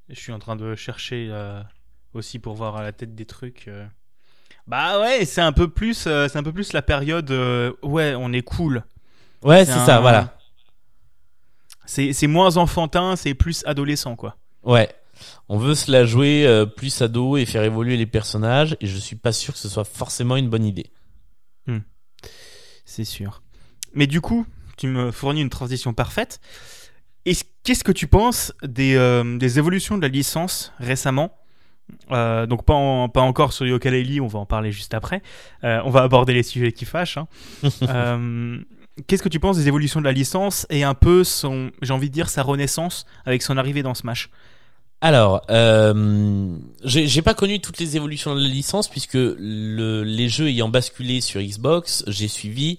Je 0.09 0.21
suis 0.21 0.33
en 0.33 0.39
train 0.39 0.57
de 0.57 0.75
chercher 0.75 1.29
euh, 1.31 1.63
aussi 2.13 2.39
pour 2.39 2.55
voir 2.55 2.77
à 2.77 2.83
la 2.83 2.93
tête 2.93 3.15
des 3.15 3.25
trucs. 3.25 3.69
Euh. 3.69 3.87
Bah 4.67 5.01
ouais, 5.01 5.25
c'est 5.25 5.41
un 5.41 5.53
peu 5.53 5.69
plus, 5.69 6.07
euh, 6.07 6.29
c'est 6.29 6.39
un 6.39 6.43
peu 6.43 6.53
plus 6.53 6.73
la 6.73 6.83
période. 6.83 7.31
ouais, 7.83 8.15
on 8.15 8.33
est 8.33 8.43
cool. 8.43 8.85
Ouais, 9.43 9.65
c'est 9.65 9.73
ça, 9.73 10.01
voilà. 10.01 10.37
C'est 11.87 12.27
moins 12.27 12.57
enfantin, 12.57 13.17
c'est 13.17 13.35
plus 13.35 13.63
adolescent, 13.67 14.17
quoi. 14.17 14.37
Ouais. 14.63 14.89
On 15.49 15.59
veut 15.59 15.75
se 15.75 15.91
la 15.91 16.05
jouer 16.05 16.65
plus 16.77 17.03
ado 17.03 17.37
et 17.37 17.45
faire 17.45 17.63
évoluer 17.63 17.97
les 17.97 18.07
personnages, 18.07 18.77
et 18.81 18.87
je 18.87 18.97
suis 18.97 19.17
pas 19.17 19.33
sûr 19.33 19.55
que 19.55 19.61
ce 19.61 19.69
soit 19.69 19.85
forcément 19.85 20.37
une 20.37 20.49
bonne 20.49 20.65
idée. 20.65 20.91
Hmm. 21.67 21.79
C'est 22.85 23.05
sûr. 23.05 23.43
Mais 23.95 24.07
du 24.07 24.21
coup, 24.21 24.47
tu 24.77 24.87
me 24.89 25.11
fournis 25.11 25.41
une 25.41 25.51
transition 25.51 25.93
parfaite. 25.93 26.41
Qu'est-ce 27.65 27.83
que 27.83 27.93
tu 27.93 28.07
penses 28.07 28.53
des, 28.63 28.95
euh, 28.95 29.39
des, 29.39 29.59
évolutions 29.59 29.97
de 29.97 30.03
la 30.03 30.09
licence 30.09 30.73
récemment? 30.79 31.35
Euh, 32.11 32.45
donc 32.45 32.67
pas, 32.67 33.09
pas 33.09 33.23
encore 33.23 33.55
sur 33.55 33.67
yooka 33.67 33.91
on 34.21 34.27
va 34.27 34.39
en 34.39 34.45
parler 34.45 34.71
juste 34.71 34.93
après. 34.93 35.23
Euh, 35.65 35.81
on 35.85 35.91
va 35.91 36.03
aborder 36.03 36.35
les 36.35 36.43
sujets 36.43 36.73
qui 36.73 36.85
fâchent. 36.85 37.17
Hein. 37.17 37.27
Qu'est-ce 39.07 39.23
que 39.23 39.31
tu 39.31 39.41
penses 39.41 39.57
des 39.57 39.67
évolutions 39.67 40.01
de 40.01 40.05
la 40.05 40.13
licence 40.13 40.67
et 40.69 40.85
un 40.85 40.95
peu 40.95 41.25
son, 41.25 41.73
j'ai 41.81 41.93
envie 41.93 42.11
de 42.11 42.15
dire 42.15 42.29
sa 42.29 42.43
renaissance 42.43 43.07
avec 43.25 43.43
son 43.43 43.57
arrivée 43.57 43.83
dans 43.83 43.95
Smash? 43.95 44.29
Alors, 45.05 45.43
euh, 45.51 46.57
j'ai 46.83 47.21
pas 47.21 47.35
connu 47.35 47.61
toutes 47.61 47.79
les 47.79 47.97
évolutions 47.97 48.35
de 48.35 48.41
la 48.41 48.49
licence 48.49 48.89
puisque 48.89 49.19
le, 49.19 50.03
les 50.03 50.31
jeux 50.31 50.49
ayant 50.49 50.71
basculé 50.71 51.21
sur 51.21 51.43
Xbox, 51.43 52.05
j'ai 52.07 52.27
suivi 52.27 52.79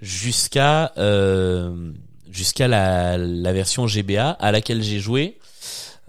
jusqu'à 0.00 0.92
euh, 0.98 1.90
jusqu'à 2.30 2.68
la, 2.68 3.18
la 3.18 3.52
version 3.52 3.88
GBA 3.88 4.30
à 4.30 4.52
laquelle 4.52 4.84
j'ai 4.84 5.00
joué. 5.00 5.36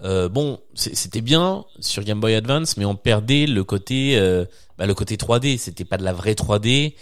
Euh, 0.03 0.29
bon, 0.29 0.59
c'était 0.75 1.21
bien 1.21 1.65
sur 1.79 2.03
Game 2.03 2.19
Boy 2.19 2.35
Advance, 2.35 2.77
mais 2.77 2.85
on 2.85 2.95
perdait 2.95 3.47
le 3.47 3.63
côté, 3.63 4.19
euh, 4.19 4.45
bah, 4.77 4.85
le 4.85 4.93
côté 4.93 5.15
3D. 5.15 5.57
C'était 5.57 5.83
pas 5.83 5.97
de 5.97 6.03
la 6.03 6.13
vraie 6.13 6.33
3D. 6.33 6.93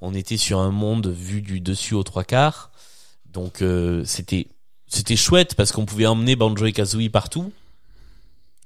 On 0.00 0.14
était 0.14 0.36
sur 0.36 0.60
un 0.60 0.70
monde 0.70 1.08
vu 1.08 1.42
du 1.42 1.58
dessus 1.58 1.94
aux 1.94 2.04
trois 2.04 2.22
quarts. 2.22 2.70
Donc 3.32 3.62
euh, 3.62 4.04
c'était 4.04 4.46
c'était 4.86 5.16
chouette 5.16 5.56
parce 5.56 5.72
qu'on 5.72 5.86
pouvait 5.86 6.06
emmener 6.06 6.36
Banjo 6.36 6.66
et 6.66 6.72
Kazooie 6.72 7.08
partout. 7.08 7.50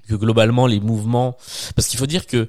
Que 0.09 0.15
globalement 0.15 0.67
les 0.67 0.81
mouvements, 0.81 1.37
parce 1.75 1.89
qu'il 1.89 1.99
faut 1.99 2.07
dire 2.07 2.27
que 2.27 2.49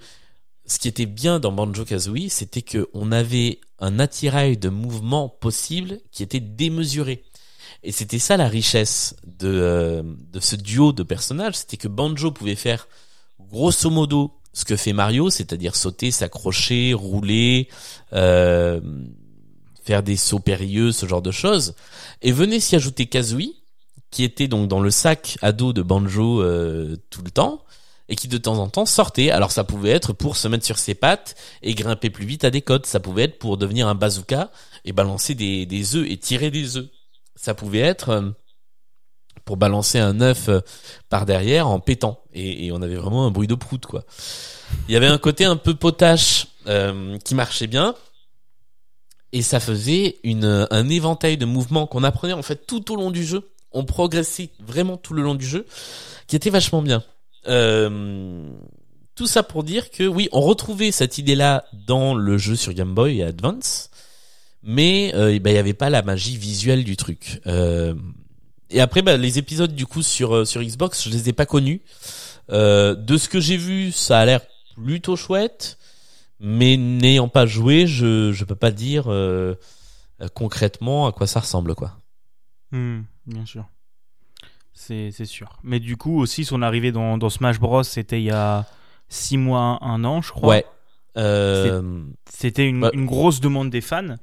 ce 0.65 0.79
qui 0.79 0.87
était 0.87 1.05
bien 1.05 1.39
dans 1.39 1.51
Banjo 1.51 1.85
Kazooie, 1.85 2.29
c'était 2.29 2.61
que 2.61 2.89
on 2.93 3.11
avait 3.11 3.59
un 3.79 3.99
attirail 3.99 4.57
de 4.57 4.69
mouvements 4.69 5.29
possibles 5.29 5.99
qui 6.11 6.23
était 6.23 6.39
démesuré. 6.39 7.23
Et 7.83 7.91
c'était 7.91 8.19
ça 8.19 8.37
la 8.37 8.47
richesse 8.47 9.15
de, 9.25 9.47
euh, 9.47 10.03
de 10.03 10.39
ce 10.39 10.55
duo 10.55 10.91
de 10.91 11.03
personnages, 11.03 11.55
c'était 11.55 11.77
que 11.77 11.87
Banjo 11.87 12.31
pouvait 12.31 12.55
faire 12.55 12.87
grosso 13.39 13.89
modo 13.89 14.33
ce 14.53 14.65
que 14.65 14.75
fait 14.75 14.93
Mario, 14.93 15.29
c'est-à-dire 15.29 15.75
sauter, 15.75 16.09
s'accrocher, 16.09 16.93
rouler, 16.93 17.69
euh, 18.13 18.81
faire 19.83 20.01
des 20.01 20.17
sauts 20.17 20.39
périlleux, 20.39 20.91
ce 20.91 21.05
genre 21.05 21.21
de 21.21 21.31
choses. 21.31 21.75
Et 22.23 22.31
venait 22.31 22.59
s'y 22.59 22.75
ajouter 22.75 23.05
Kazooie, 23.05 23.53
qui 24.17 24.23
était 24.23 24.47
donc 24.47 24.67
dans 24.67 24.80
le 24.80 24.89
sac 24.89 25.38
à 25.43 25.51
dos 25.51 25.73
de 25.73 25.84
Banjo 25.84 26.41
euh, 26.41 26.97
tout 27.12 27.21
le 27.21 27.30
temps, 27.30 27.63
et 28.10 28.15
qui 28.15 28.27
de 28.27 28.39
temps 28.39 28.58
en 28.58 28.67
temps 28.67 28.88
sortait. 28.88 29.30
Alors 29.30 29.51
ça 29.51 29.63
pouvait 29.63 29.91
être 29.91 30.12
pour 30.12 30.38
se 30.38 30.47
mettre 30.47 30.65
sur 30.65 30.80
ses 30.80 30.95
pattes 30.95 31.36
et 31.62 31.75
grimper 31.75 32.10
plus 32.10 32.25
vite 32.25 32.43
à 32.43 32.49
des 32.49 32.63
côtes. 32.63 32.88
Ça 32.88 32.99
pouvait 32.99 33.25
être 33.25 33.38
pour 33.38 33.58
devenir 33.58 33.88
un 33.88 33.93
bazooka 33.93 34.49
et 34.86 34.91
balancer 34.91 35.36
des, 35.36 35.95
œufs 35.95 36.10
et 36.10 36.17
tirer 36.17 36.49
des 36.49 36.77
œufs. 36.77 36.88
Ça 37.36 37.53
pouvait 37.53 37.77
être 37.77 38.10
euh, 38.10 38.32
pour 39.45 39.56
balancer 39.56 39.99
un 39.99 40.19
œuf 40.19 40.49
euh, 40.49 40.62
par 41.10 41.27
derrière 41.27 41.67
en 41.67 41.80
pétant. 41.80 42.23
Et, 42.34 42.71
on 42.71 42.82
avait 42.82 42.95
vraiment 42.95 43.27
un 43.27 43.30
bruit 43.30 43.45
de 43.45 43.53
prout, 43.53 43.86
quoi. 43.86 44.03
Il 44.89 44.93
y 44.95 44.97
avait 44.97 45.06
un 45.06 45.19
côté 45.19 45.45
un 45.45 45.58
peu 45.58 45.75
potache 45.75 46.47
qui 47.23 47.36
marchait 47.36 47.67
bien. 47.67 47.93
Et 49.32 49.43
ça 49.43 49.60
faisait 49.60 50.17
une, 50.23 50.67
un 50.71 50.89
éventail 50.89 51.38
de 51.38 51.45
mouvements 51.45 51.86
qu'on 51.86 52.03
apprenait 52.03 52.34
en 52.34 52.41
fait 52.41 52.65
tout 52.65 52.91
au 52.91 52.95
long 52.95 53.12
du 53.12 53.23
jeu. 53.23 53.47
On 53.77 53.85
progressait 53.85 54.49
vraiment 54.59 54.97
tout 54.97 55.13
le 55.13 55.21
long 55.21 55.35
du 55.35 55.45
jeu, 55.45 55.65
qui 56.27 56.35
était 56.35 56.49
vachement 56.49 56.81
bien. 56.81 57.03
Euh, 57.47 58.49
tout 59.15 59.27
ça 59.27 59.43
pour 59.43 59.63
dire 59.63 59.89
que 59.91 60.03
oui, 60.03 60.29
on 60.31 60.41
retrouvait 60.41 60.91
cette 60.91 61.17
idée-là 61.17 61.65
dans 61.87 62.13
le 62.13 62.37
jeu 62.37 62.55
sur 62.55 62.73
Game 62.73 62.93
Boy 62.93 63.23
Advance, 63.23 63.89
mais 64.63 65.11
euh, 65.15 65.33
eh 65.33 65.39
ben, 65.39 65.51
il 65.51 65.53
n'y 65.53 65.59
avait 65.59 65.73
pas 65.73 65.89
la 65.89 66.01
magie 66.01 66.37
visuelle 66.37 66.83
du 66.83 66.97
truc. 66.97 67.41
Euh, 67.47 67.93
et 68.69 68.81
après, 68.81 69.01
bah, 69.01 69.17
les 69.17 69.37
épisodes 69.37 69.73
du 69.73 69.85
coup 69.85 70.01
sur 70.01 70.35
euh, 70.35 70.45
sur 70.45 70.61
Xbox, 70.61 71.03
je 71.03 71.09
les 71.09 71.29
ai 71.29 71.33
pas 71.33 71.45
connus. 71.45 71.81
Euh, 72.51 72.95
de 72.95 73.17
ce 73.17 73.29
que 73.29 73.39
j'ai 73.39 73.57
vu, 73.57 73.91
ça 73.91 74.19
a 74.19 74.25
l'air 74.25 74.41
plutôt 74.75 75.15
chouette, 75.15 75.77
mais 76.39 76.77
n'ayant 76.77 77.29
pas 77.29 77.45
joué, 77.45 77.87
je 77.87 78.31
je 78.31 78.45
peux 78.45 78.55
pas 78.55 78.71
dire 78.71 79.05
euh, 79.07 79.55
concrètement 80.33 81.07
à 81.07 81.11
quoi 81.11 81.27
ça 81.27 81.39
ressemble 81.39 81.75
quoi. 81.75 81.99
Hmm, 82.71 83.01
bien 83.27 83.45
sûr. 83.45 83.65
C'est 84.73 85.11
sûr. 85.25 85.57
Mais 85.63 85.79
du 85.79 85.97
coup 85.97 86.19
aussi 86.19 86.45
son 86.45 86.61
arrivée 86.61 86.91
dans, 86.91 87.17
dans 87.17 87.29
Smash 87.29 87.59
Bros 87.59 87.83
c'était 87.83 88.19
il 88.21 88.25
y 88.25 88.31
a 88.31 88.65
6 89.09 89.37
mois, 89.37 89.79
un 89.81 90.03
an 90.03 90.21
je 90.21 90.31
crois. 90.31 90.49
Ouais. 90.49 90.65
Euh, 91.17 92.03
C'était 92.29 92.67
une, 92.67 92.81
Bah- 92.81 92.91
une 92.93 93.07
grosse 93.07 93.39
demande 93.41 93.69
des 93.71 93.81
fans. 93.81 94.17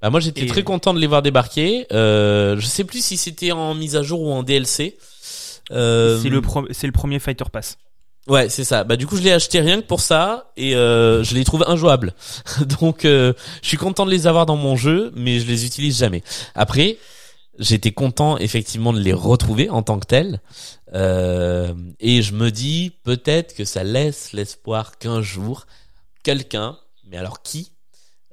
Bah 0.00 0.10
moi 0.10 0.20
j'étais 0.20 0.44
Et- 0.44 0.46
très 0.46 0.62
content 0.64 0.94
de 0.94 0.98
les 0.98 1.06
voir 1.06 1.20
débarquer. 1.22 1.86
Euh, 1.92 2.58
je 2.58 2.66
sais 2.66 2.84
plus 2.84 3.04
si 3.04 3.16
c'était 3.16 3.52
en 3.52 3.74
mise 3.74 3.94
à 3.94 4.02
jour 4.02 4.22
ou 4.22 4.32
en 4.32 4.42
DLC. 4.42 4.96
Euh, 5.70 6.18
C'est 6.20 6.28
le, 6.30 6.40
pro- 6.40 6.66
c'est 6.70 6.86
le 6.86 6.92
premier 6.92 7.18
Fighter 7.18 7.44
Pass. 7.52 7.78
Ouais, 8.28 8.48
c'est 8.48 8.64
ça. 8.64 8.84
Bah 8.84 8.96
du 8.96 9.06
coup, 9.06 9.16
je 9.16 9.22
l'ai 9.22 9.32
acheté 9.32 9.60
rien 9.60 9.80
que 9.80 9.86
pour 9.86 10.00
ça 10.00 10.52
et 10.56 10.76
euh, 10.76 11.24
je 11.24 11.34
les 11.34 11.44
trouve 11.44 11.64
injouables. 11.66 12.14
Donc, 12.80 13.04
euh, 13.04 13.32
je 13.62 13.68
suis 13.68 13.76
content 13.76 14.06
de 14.06 14.10
les 14.10 14.26
avoir 14.26 14.46
dans 14.46 14.56
mon 14.56 14.76
jeu, 14.76 15.12
mais 15.16 15.40
je 15.40 15.46
les 15.46 15.66
utilise 15.66 15.98
jamais. 15.98 16.22
Après, 16.54 16.98
j'étais 17.58 17.92
content 17.92 18.38
effectivement 18.38 18.92
de 18.92 19.00
les 19.00 19.12
retrouver 19.12 19.70
en 19.70 19.82
tant 19.82 19.98
que 19.98 20.06
tels. 20.06 20.40
Euh, 20.94 21.74
et 21.98 22.22
je 22.22 22.34
me 22.34 22.50
dis 22.50 22.92
peut-être 23.02 23.54
que 23.54 23.64
ça 23.64 23.82
laisse 23.82 24.32
l'espoir 24.32 24.98
qu'un 24.98 25.20
jour 25.20 25.66
quelqu'un, 26.22 26.78
mais 27.04 27.16
alors 27.16 27.42
qui, 27.42 27.72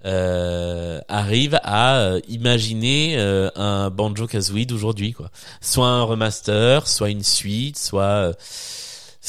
euh, 0.06 1.02
arrive 1.08 1.60
à 1.64 1.98
euh, 1.98 2.22
imaginer 2.30 3.16
euh, 3.18 3.50
un 3.56 3.90
Banjo 3.90 4.28
Kazooie 4.28 4.66
d'aujourd'hui, 4.66 5.14
quoi. 5.14 5.30
Soit 5.62 5.88
un 5.88 6.04
remaster, 6.04 6.88
soit 6.88 7.10
une 7.10 7.24
suite, 7.24 7.78
soit 7.78 8.04
euh, 8.04 8.34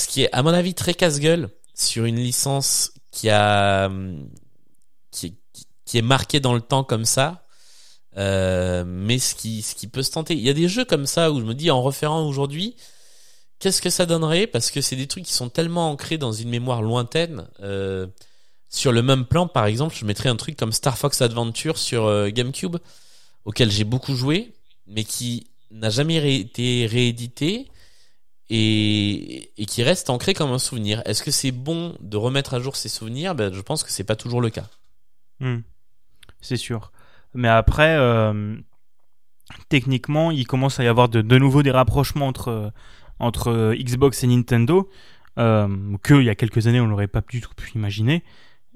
ce 0.00 0.08
qui 0.08 0.22
est 0.22 0.28
à 0.32 0.42
mon 0.42 0.52
avis 0.52 0.74
très 0.74 0.94
casse-gueule 0.94 1.50
sur 1.74 2.04
une 2.04 2.16
licence 2.16 2.92
qui 3.10 3.28
a 3.30 3.86
hum, 3.86 4.28
qui, 5.10 5.36
est- 5.94 6.02
marquée 6.02 6.40
dans 6.40 6.54
le 6.54 6.60
temps 6.60 6.84
comme 6.84 7.04
ça 7.04 7.46
euh, 8.16 8.84
mais 8.86 9.18
ce 9.18 9.34
qui 9.34 9.86
peut 9.86 10.02
se 10.02 10.10
tenter. 10.10 10.34
Il 10.34 10.40
y 10.40 10.48
a 10.50 10.52
des 10.54 10.68
jeux 10.68 10.84
comme 10.84 11.06
ça 11.06 11.30
où 11.30 11.40
je 11.40 11.44
me 11.44 11.54
dis 11.54 11.70
en 11.70 11.82
refaisant 11.82 12.26
aujourd'hui 12.26 12.76
qu'est-ce 13.58 13.82
que 13.82 13.90
ça 13.90 14.06
donnerait? 14.06 14.46
Parce 14.46 14.70
que 14.70 14.80
c'est 14.80 14.96
des 14.96 15.06
trucs 15.06 15.24
qui 15.24 15.32
sont 15.32 15.48
tellement 15.48 15.90
ancrés 15.90 16.18
dans 16.18 16.32
une 16.32 16.48
mémoire 16.48 16.82
lointaine 16.82 17.46
euh, 17.62 18.06
sur 18.68 18.92
le 18.92 19.02
même 19.02 19.26
plan 19.26 19.48
par 19.48 19.66
exemple 19.66 19.94
je 19.96 20.04
mettrais 20.04 20.28
un 20.28 20.36
truc 20.36 20.56
comme 20.56 20.72
Star 20.72 20.96
Fox 20.96 21.20
Adventure 21.22 21.76
sur 21.78 22.04
euh, 22.06 22.30
GameCube 22.30 22.76
auquel 23.44 23.70
j'ai 23.70 23.84
beaucoup 23.84 24.14
joué 24.14 24.54
mais 24.86 25.04
qui 25.04 25.46
n'a 25.70 25.90
jamais 25.90 26.36
été 26.40 26.86
réédité 26.86 27.68
et, 28.50 29.52
qui 29.68 29.82
reste 29.82 30.10
ancré 30.10 30.34
comme 30.34 30.50
un 30.50 30.58
souvenir. 30.58 31.02
Est-ce 31.06 31.22
que 31.22 31.30
c'est 31.30 31.52
bon 31.52 31.96
de 32.00 32.16
remettre 32.16 32.54
à 32.54 32.60
jour 32.60 32.76
ces 32.76 32.88
souvenirs? 32.88 33.34
Ben, 33.34 33.52
Je 33.52 33.60
pense 33.60 33.84
que 33.84 33.90
c'est 33.90 34.04
pas 34.04 34.16
toujours 34.16 34.40
le 34.40 34.50
cas. 34.50 34.68
Hmm. 35.38 35.60
C'est 36.40 36.56
sûr. 36.56 36.90
Mais 37.32 37.48
après, 37.48 37.96
euh, 37.96 38.56
techniquement, 39.68 40.32
il 40.32 40.46
commence 40.46 40.80
à 40.80 40.84
y 40.84 40.88
avoir 40.88 41.08
de, 41.08 41.22
nouveau 41.38 41.62
des 41.62 41.70
rapprochements 41.70 42.26
entre, 42.26 42.72
entre 43.20 43.74
Xbox 43.74 44.24
et 44.24 44.26
Nintendo, 44.26 44.90
euh, 45.38 45.96
que 46.02 46.14
il 46.14 46.24
y 46.24 46.30
a 46.30 46.34
quelques 46.34 46.66
années, 46.66 46.80
on 46.80 46.88
n'aurait 46.88 47.06
pas 47.06 47.22
du 47.28 47.40
tout 47.40 47.54
pu 47.54 47.70
imaginer. 47.76 48.24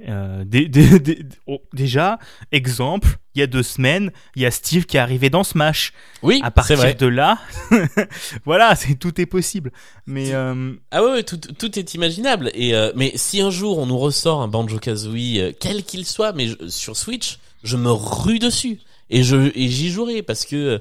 Euh, 0.08 0.44
oh, 1.46 1.60
déjà, 1.72 2.18
exemple, 2.50 3.16
il 3.34 3.40
y 3.40 3.42
a 3.42 3.46
deux 3.46 3.62
semaines, 3.62 4.10
il 4.34 4.42
y 4.42 4.46
a 4.46 4.50
Steve 4.50 4.86
qui 4.86 4.96
est 4.96 5.00
arrivé 5.00 5.30
dans 5.30 5.44
Smash. 5.44 5.92
Oui, 6.22 6.40
À 6.42 6.50
partir 6.50 6.76
vrai. 6.78 6.94
de 6.94 7.06
là, 7.06 7.38
voilà, 8.44 8.74
c'est 8.74 8.96
tout 8.96 9.20
est 9.20 9.26
possible. 9.26 9.70
Mais 10.06 10.32
euh, 10.34 10.72
Ah 10.90 11.02
ouais, 11.04 11.10
ouais, 11.12 11.22
tout, 11.22 11.36
tout 11.36 11.78
est 11.78 11.94
imaginable. 11.94 12.50
Et 12.54 12.74
euh, 12.74 12.92
mais 12.96 13.12
si 13.14 13.40
un 13.40 13.50
jour 13.50 13.78
on 13.78 13.86
nous 13.86 13.98
ressort 13.98 14.42
un 14.42 14.48
Banjo 14.48 14.78
Kazooie, 14.78 15.52
quel 15.60 15.84
qu'il 15.84 16.04
soit, 16.06 16.32
mais 16.32 16.48
je- 16.48 16.68
sur 16.68 16.96
Switch, 16.96 17.38
je 17.62 17.76
me 17.76 17.90
rue 17.90 18.38
dessus 18.38 18.80
et 19.10 19.22
je 19.22 19.36
et 19.54 19.68
j'y 19.68 19.90
jouerai 19.90 20.22
parce 20.22 20.44
que 20.44 20.80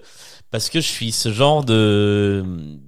parce 0.49 0.69
que 0.69 0.81
je 0.81 0.87
suis 0.87 1.11
ce 1.11 1.31
genre 1.31 1.63
de 1.63 2.43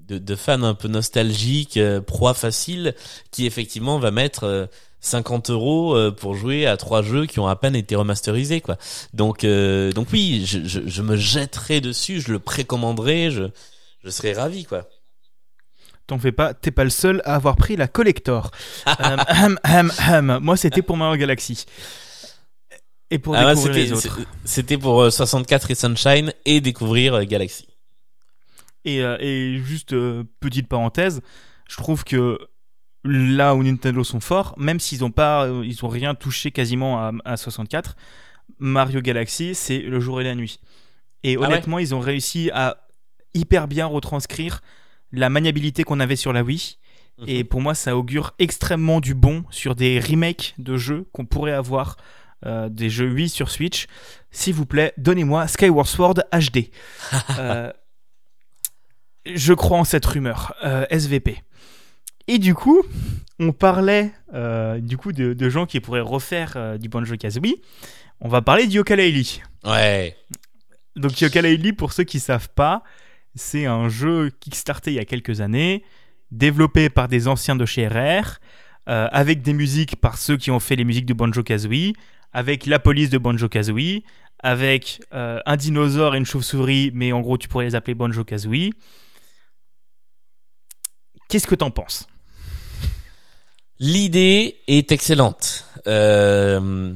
de, 0.08 0.18
de 0.18 0.36
fan 0.36 0.64
un 0.64 0.74
peu 0.76 0.88
nostalgique, 0.88 1.80
proie 2.08 2.34
facile, 2.34 2.94
qui 3.32 3.46
effectivement 3.46 4.00
va 4.00 4.12
mettre 4.12 4.70
50 5.06 5.50
euros 5.50 5.96
euh, 5.96 6.12
pour 6.12 6.36
jouer 6.36 6.66
à 6.66 6.78
trois 6.78 7.02
jeux 7.02 7.26
qui 7.26 7.40
ont 7.40 7.48
à 7.48 7.56
peine 7.56 7.76
été 7.76 7.96
remasterisés 7.96 8.62
quoi. 8.62 8.78
Donc 9.14 9.44
euh, 9.44 9.92
donc 9.92 10.08
oui, 10.12 10.44
je, 10.46 10.64
je, 10.66 10.82
je 10.86 11.02
me 11.02 11.16
jetterai 11.16 11.82
dessus, 11.82 12.22
je 12.22 12.32
le 12.32 12.40
précommanderai, 12.40 13.32
je 13.32 13.44
je 14.04 14.10
serai 14.10 14.34
ravi 14.34 14.66
quoi. 14.66 14.88
T'en 16.08 16.20
fais 16.20 16.32
pas, 16.32 16.54
t'es 16.54 16.70
pas 16.70 16.84
le 16.84 16.92
seul 16.92 17.22
à 17.26 17.36
avoir 17.36 17.56
pris 17.56 17.76
la 17.76 17.88
collector. 17.88 18.52
Euh, 18.88 19.18
hum, 19.44 19.60
hum, 19.64 19.92
hum. 20.08 20.40
Moi, 20.42 20.56
c'était 20.58 20.84
pour 20.84 20.96
Mario 20.96 21.18
Galaxy. 21.18 21.66
Et 23.12 23.20
pour 23.20 23.36
Ah 23.36 23.54
découvrir 23.54 23.74
les 23.74 23.88
c'était 23.88 24.08
autres. 24.08 24.20
c'était 24.46 24.78
pour 24.78 25.02
euh, 25.02 25.10
64 25.10 25.72
et 25.72 25.76
Sunshine 25.76 26.34
et 26.46 26.62
découvrir 26.62 27.16
euh, 27.16 27.24
Galaxy. 27.24 27.68
Et, 28.84 29.02
euh, 29.02 29.18
et 29.20 29.58
juste 29.64 29.94
euh, 29.94 30.24
petite 30.40 30.68
parenthèse, 30.68 31.22
je 31.68 31.78
trouve 31.78 32.04
que 32.04 32.40
là 33.06 33.56
où 33.56 33.64
Nintendo 33.64 34.04
sont 34.04 34.20
forts, 34.20 34.56
même 34.58 34.80
s'ils 34.80 35.06
ont 35.06 35.12
pas, 35.12 35.46
euh, 35.46 35.64
ils 35.64 35.86
ont 35.86 35.88
rien 35.90 36.16
touché 36.16 36.52
quasiment 36.52 37.00
à, 37.00 37.12
à 37.24 37.38
64, 37.38 37.96
Mario 38.60 39.02
Galaxy, 39.02 39.56
c'est 39.56 39.80
le 39.80 40.00
jour 40.00 40.20
et 40.20 40.24
la 40.24 40.36
nuit. 40.36 40.60
Et 41.24 41.36
Ah 41.36 41.40
ouais 41.40 41.46
honnêtement, 41.48 41.80
ils 41.80 41.96
ont 41.96 42.00
réussi 42.00 42.50
à 42.54 42.78
hyper 43.34 43.68
bien 43.68 43.86
retranscrire 43.86 44.62
la 45.12 45.30
maniabilité 45.30 45.84
qu'on 45.84 46.00
avait 46.00 46.16
sur 46.16 46.34
la 46.34 46.44
Wii. 46.44 46.78
Mhm. 47.20 47.26
Et 47.28 47.44
pour 47.44 47.62
moi, 47.62 47.76
ça 47.76 47.96
augure 47.96 48.34
extrêmement 48.40 49.00
du 49.00 49.14
bon 49.14 49.44
sur 49.50 49.76
des 49.76 50.00
remakes 50.00 50.54
de 50.58 50.78
jeux 50.78 51.08
qu'on 51.14 51.26
pourrait 51.26 51.54
avoir, 51.54 51.98
euh, 52.46 52.70
des 52.70 52.90
jeux 52.90 53.12
Wii 53.12 53.30
sur 53.30 53.50
Switch. 53.50 53.88
S'il 54.32 54.54
vous 54.54 54.66
plaît, 54.66 54.94
donnez-moi 54.98 55.48
Skyward 55.48 55.88
Sword 55.88 56.16
HD. 56.32 56.70
Euh, 57.40 57.72
je 59.26 59.54
crois 59.54 59.80
en 59.80 59.84
cette 59.84 60.06
rumeur. 60.06 60.54
Euh, 60.64 60.86
SVP. 60.92 61.44
Et 62.28 62.40
du 62.40 62.56
coup, 62.56 62.82
on 63.40 63.52
parlait 63.52 64.12
euh, 64.34 64.80
du 64.80 64.98
coup 64.98 65.12
de, 65.12 65.34
de 65.34 65.50
gens 65.50 65.66
qui 65.66 65.80
pourraient 65.80 66.02
refaire 66.02 66.54
euh, 66.56 66.78
du 66.78 66.90
Banjo 66.90 67.16
Kazooie. 67.18 67.62
On 68.22 68.30
va 68.30 68.42
parler 68.42 68.68
du 68.68 68.80
Yooka-Laylee. 68.80 69.42
Ouais. 69.64 70.16
Donc 70.96 71.12
Yooka-Laylee, 71.20 71.74
pour 71.74 71.94
ceux 71.94 72.04
qui 72.04 72.20
savent 72.20 72.50
pas, 72.50 72.84
c'est 73.36 73.66
un 73.66 73.90
jeu 73.90 74.32
kickstarté 74.40 74.92
il 74.92 74.96
y 74.96 75.00
a 75.00 75.06
quelques 75.06 75.42
années, 75.42 75.84
développé 76.32 76.90
par 76.90 77.08
des 77.08 77.28
anciens 77.28 77.56
de 77.56 77.66
chez 77.66 77.88
RR, 77.88 78.40
euh, 78.88 79.08
avec 79.12 79.42
des 79.42 79.54
musiques 79.54 79.98
par 79.98 80.18
ceux 80.18 80.38
qui 80.38 80.52
ont 80.52 80.60
fait 80.60 80.76
les 80.76 80.86
musiques 80.86 81.06
de 81.06 81.14
Banjo 81.14 81.44
Kazooie, 81.44 81.94
avec 82.32 82.66
la 82.66 82.80
police 82.80 83.10
de 83.10 83.18
Banjo 83.18 83.50
Kazooie, 83.50 84.04
avec 84.40 85.02
euh, 85.14 85.40
un 85.46 85.58
dinosaure 85.58 86.16
et 86.16 86.18
une 86.18 86.26
chauve-souris, 86.26 86.92
mais 86.94 87.12
en 87.12 87.22
gros 87.22 87.38
tu 87.38 87.48
pourrais 87.48 87.66
les 87.66 87.76
appeler 87.76 87.96
Banjo 87.96 88.24
Kazooie. 88.24 88.72
Qu'est-ce 91.28 91.48
que 91.48 91.56
t'en 91.56 91.72
penses? 91.72 92.08
L'idée 93.80 94.58
est 94.68 94.92
excellente. 94.92 95.66
Euh, 95.88 96.94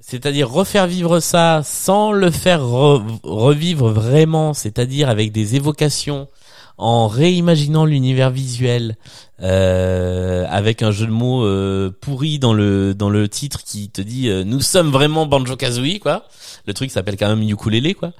c'est-à-dire 0.00 0.50
refaire 0.50 0.86
vivre 0.86 1.20
ça 1.20 1.62
sans 1.64 2.12
le 2.12 2.30
faire 2.30 2.60
re- 2.62 3.02
revivre 3.22 3.90
vraiment, 3.90 4.52
c'est-à-dire 4.54 5.08
avec 5.08 5.32
des 5.32 5.56
évocations 5.56 6.28
en 6.78 7.06
réimaginant 7.06 7.84
l'univers 7.84 8.30
visuel 8.30 8.96
euh, 9.40 10.46
avec 10.48 10.82
un 10.82 10.90
jeu 10.90 11.06
de 11.06 11.12
mots 11.12 11.44
euh, 11.44 11.90
pourri 12.00 12.38
dans 12.38 12.54
le 12.54 12.94
dans 12.94 13.10
le 13.10 13.28
titre 13.28 13.62
qui 13.62 13.90
te 13.90 14.00
dit 14.00 14.28
euh, 14.28 14.42
nous 14.42 14.60
sommes 14.60 14.90
vraiment 14.90 15.26
Banjo 15.26 15.54
Kazooie 15.56 15.98
quoi. 16.00 16.26
Le 16.66 16.74
truc 16.74 16.90
s'appelle 16.90 17.16
quand 17.16 17.28
même 17.28 17.48
ukulélé 17.48 17.94
quoi. 17.94 18.12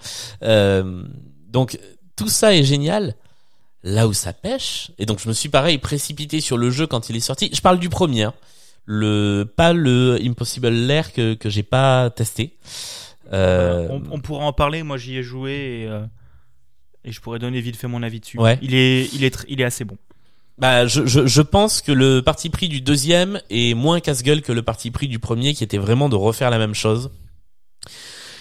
Euh, 0.42 1.02
donc 1.48 1.78
tout 2.14 2.28
ça 2.28 2.54
est 2.54 2.62
génial. 2.64 3.16
Là 3.84 4.06
où 4.06 4.12
ça 4.12 4.32
pêche 4.32 4.92
et 4.98 5.06
donc 5.06 5.18
je 5.18 5.28
me 5.28 5.32
suis 5.32 5.48
pareil 5.48 5.78
précipité 5.78 6.40
sur 6.40 6.56
le 6.56 6.70
jeu 6.70 6.86
quand 6.86 7.10
il 7.10 7.16
est 7.16 7.20
sorti. 7.20 7.50
Je 7.52 7.60
parle 7.60 7.80
du 7.80 7.88
premier, 7.88 8.22
hein. 8.24 8.34
le 8.84 9.44
pas 9.56 9.72
le 9.72 10.18
Impossible 10.22 10.68
Lair 10.68 11.12
que 11.12 11.34
que 11.34 11.50
j'ai 11.50 11.64
pas 11.64 12.10
testé. 12.10 12.56
Euh, 13.32 13.88
on, 13.90 14.02
on 14.10 14.20
pourra 14.20 14.44
en 14.44 14.52
parler. 14.52 14.82
Moi, 14.82 14.98
j'y 14.98 15.16
ai 15.16 15.22
joué 15.22 15.52
et, 15.52 15.86
euh, 15.88 16.04
et 17.04 17.12
je 17.12 17.20
pourrais 17.20 17.38
donner 17.38 17.60
vite 17.60 17.76
fait 17.76 17.88
mon 17.88 18.02
avis 18.02 18.20
dessus. 18.20 18.38
Ouais. 18.38 18.58
Il 18.62 18.74
est, 18.74 19.08
il 19.14 19.24
est, 19.24 19.44
il 19.48 19.60
est 19.60 19.64
assez 19.64 19.84
bon. 19.84 19.96
Bah, 20.58 20.86
je, 20.86 21.06
je, 21.06 21.26
je 21.26 21.42
pense 21.42 21.80
que 21.80 21.92
le 21.92 22.20
parti 22.20 22.50
pris 22.50 22.68
du 22.68 22.82
deuxième 22.82 23.40
est 23.48 23.74
moins 23.74 24.00
casse-gueule 24.00 24.42
que 24.42 24.52
le 24.52 24.62
parti 24.62 24.90
pris 24.90 25.08
du 25.08 25.18
premier, 25.18 25.54
qui 25.54 25.64
était 25.64 25.78
vraiment 25.78 26.08
de 26.08 26.14
refaire 26.14 26.50
la 26.50 26.58
même 26.58 26.74
chose. 26.74 27.10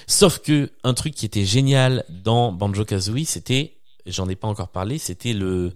Sauf 0.08 0.39
que 0.39 0.69
un 0.84 0.93
truc 0.93 1.15
qui 1.15 1.25
était 1.25 1.45
génial 1.45 2.04
dans 2.10 2.51
Banjo 2.51 2.84
Kazooie, 2.84 3.23
c'était, 3.25 3.77
j'en 4.06 4.28
ai 4.30 4.36
pas 4.36 4.48
encore 4.48 4.70
parlé, 4.70 4.98
c'était 4.98 5.34
le 5.34 5.74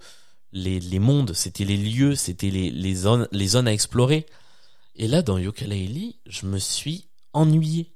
les, 0.52 0.80
les 0.80 1.00
mondes, 1.00 1.34
c'était 1.34 1.66
les 1.66 1.78
lieux, 1.78 2.16
c'était 2.16 2.50
les, 2.50 2.70
les 2.72 2.96
zones 2.96 3.28
les 3.32 3.48
zones 3.48 3.68
à 3.68 3.74
explorer. 3.74 4.26
Et 4.96 5.08
là, 5.08 5.22
dans 5.22 5.38
Yooka-Laylee, 5.38 6.16
je 6.26 6.46
me 6.46 6.58
suis 6.58 7.08
ennuyé. 7.34 7.92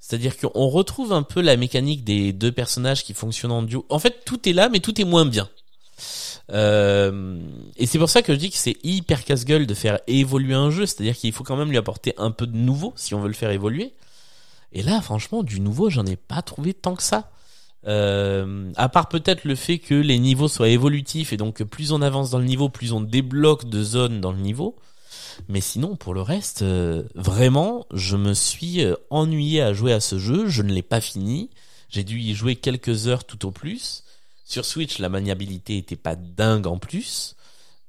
C'est-à-dire 0.00 0.36
qu'on 0.36 0.66
retrouve 0.66 1.12
un 1.12 1.22
peu 1.22 1.40
la 1.40 1.56
mécanique 1.56 2.02
des 2.02 2.32
deux 2.32 2.50
personnages 2.50 3.04
qui 3.04 3.14
fonctionnent 3.14 3.52
en 3.52 3.62
duo. 3.62 3.86
En 3.88 4.00
fait, 4.00 4.24
tout 4.24 4.48
est 4.48 4.52
là, 4.52 4.68
mais 4.68 4.80
tout 4.80 5.00
est 5.00 5.04
moins 5.04 5.24
bien. 5.24 5.48
Euh, 6.50 7.40
et 7.76 7.86
c'est 7.86 7.98
pour 7.98 8.10
ça 8.10 8.22
que 8.22 8.32
je 8.32 8.38
dis 8.38 8.50
que 8.50 8.56
c'est 8.56 8.76
hyper 8.82 9.24
casse-gueule 9.24 9.66
de 9.66 9.74
faire 9.74 10.00
évoluer 10.08 10.54
un 10.54 10.70
jeu, 10.70 10.86
c'est-à-dire 10.86 11.16
qu'il 11.16 11.32
faut 11.32 11.44
quand 11.44 11.56
même 11.56 11.70
lui 11.70 11.78
apporter 11.78 12.14
un 12.18 12.32
peu 12.32 12.48
de 12.48 12.56
nouveau 12.56 12.92
si 12.96 13.14
on 13.14 13.20
veut 13.20 13.28
le 13.28 13.34
faire 13.34 13.50
évoluer. 13.50 13.94
Et 14.72 14.82
là, 14.82 15.00
franchement, 15.00 15.42
du 15.42 15.60
nouveau, 15.60 15.90
j'en 15.90 16.06
ai 16.06 16.16
pas 16.16 16.42
trouvé 16.42 16.74
tant 16.74 16.96
que 16.96 17.02
ça. 17.02 17.30
Euh, 17.86 18.70
à 18.76 18.88
part 18.88 19.08
peut-être 19.08 19.44
le 19.44 19.56
fait 19.56 19.78
que 19.78 19.94
les 19.94 20.18
niveaux 20.18 20.46
soient 20.46 20.68
évolutifs 20.68 21.32
et 21.32 21.36
donc 21.36 21.64
plus 21.64 21.90
on 21.90 22.00
avance 22.00 22.30
dans 22.30 22.38
le 22.38 22.44
niveau, 22.44 22.68
plus 22.68 22.92
on 22.92 23.00
débloque 23.00 23.68
de 23.68 23.82
zones 23.82 24.20
dans 24.20 24.32
le 24.32 24.38
niveau. 24.38 24.76
Mais 25.48 25.60
sinon, 25.60 25.96
pour 25.96 26.14
le 26.14 26.22
reste, 26.22 26.62
euh, 26.62 27.04
vraiment, 27.14 27.86
je 27.92 28.16
me 28.16 28.34
suis 28.34 28.84
euh, 28.84 28.94
ennuyé 29.10 29.62
à 29.62 29.72
jouer 29.72 29.92
à 29.92 30.00
ce 30.00 30.18
jeu. 30.18 30.46
Je 30.46 30.62
ne 30.62 30.72
l'ai 30.72 30.82
pas 30.82 31.00
fini. 31.00 31.50
J'ai 31.88 32.04
dû 32.04 32.18
y 32.18 32.34
jouer 32.34 32.56
quelques 32.56 33.08
heures 33.08 33.24
tout 33.24 33.46
au 33.46 33.50
plus. 33.50 34.04
Sur 34.44 34.64
Switch, 34.64 34.98
la 34.98 35.08
maniabilité 35.08 35.78
était 35.78 35.96
pas 35.96 36.16
dingue 36.16 36.66
en 36.66 36.78
plus. 36.78 37.36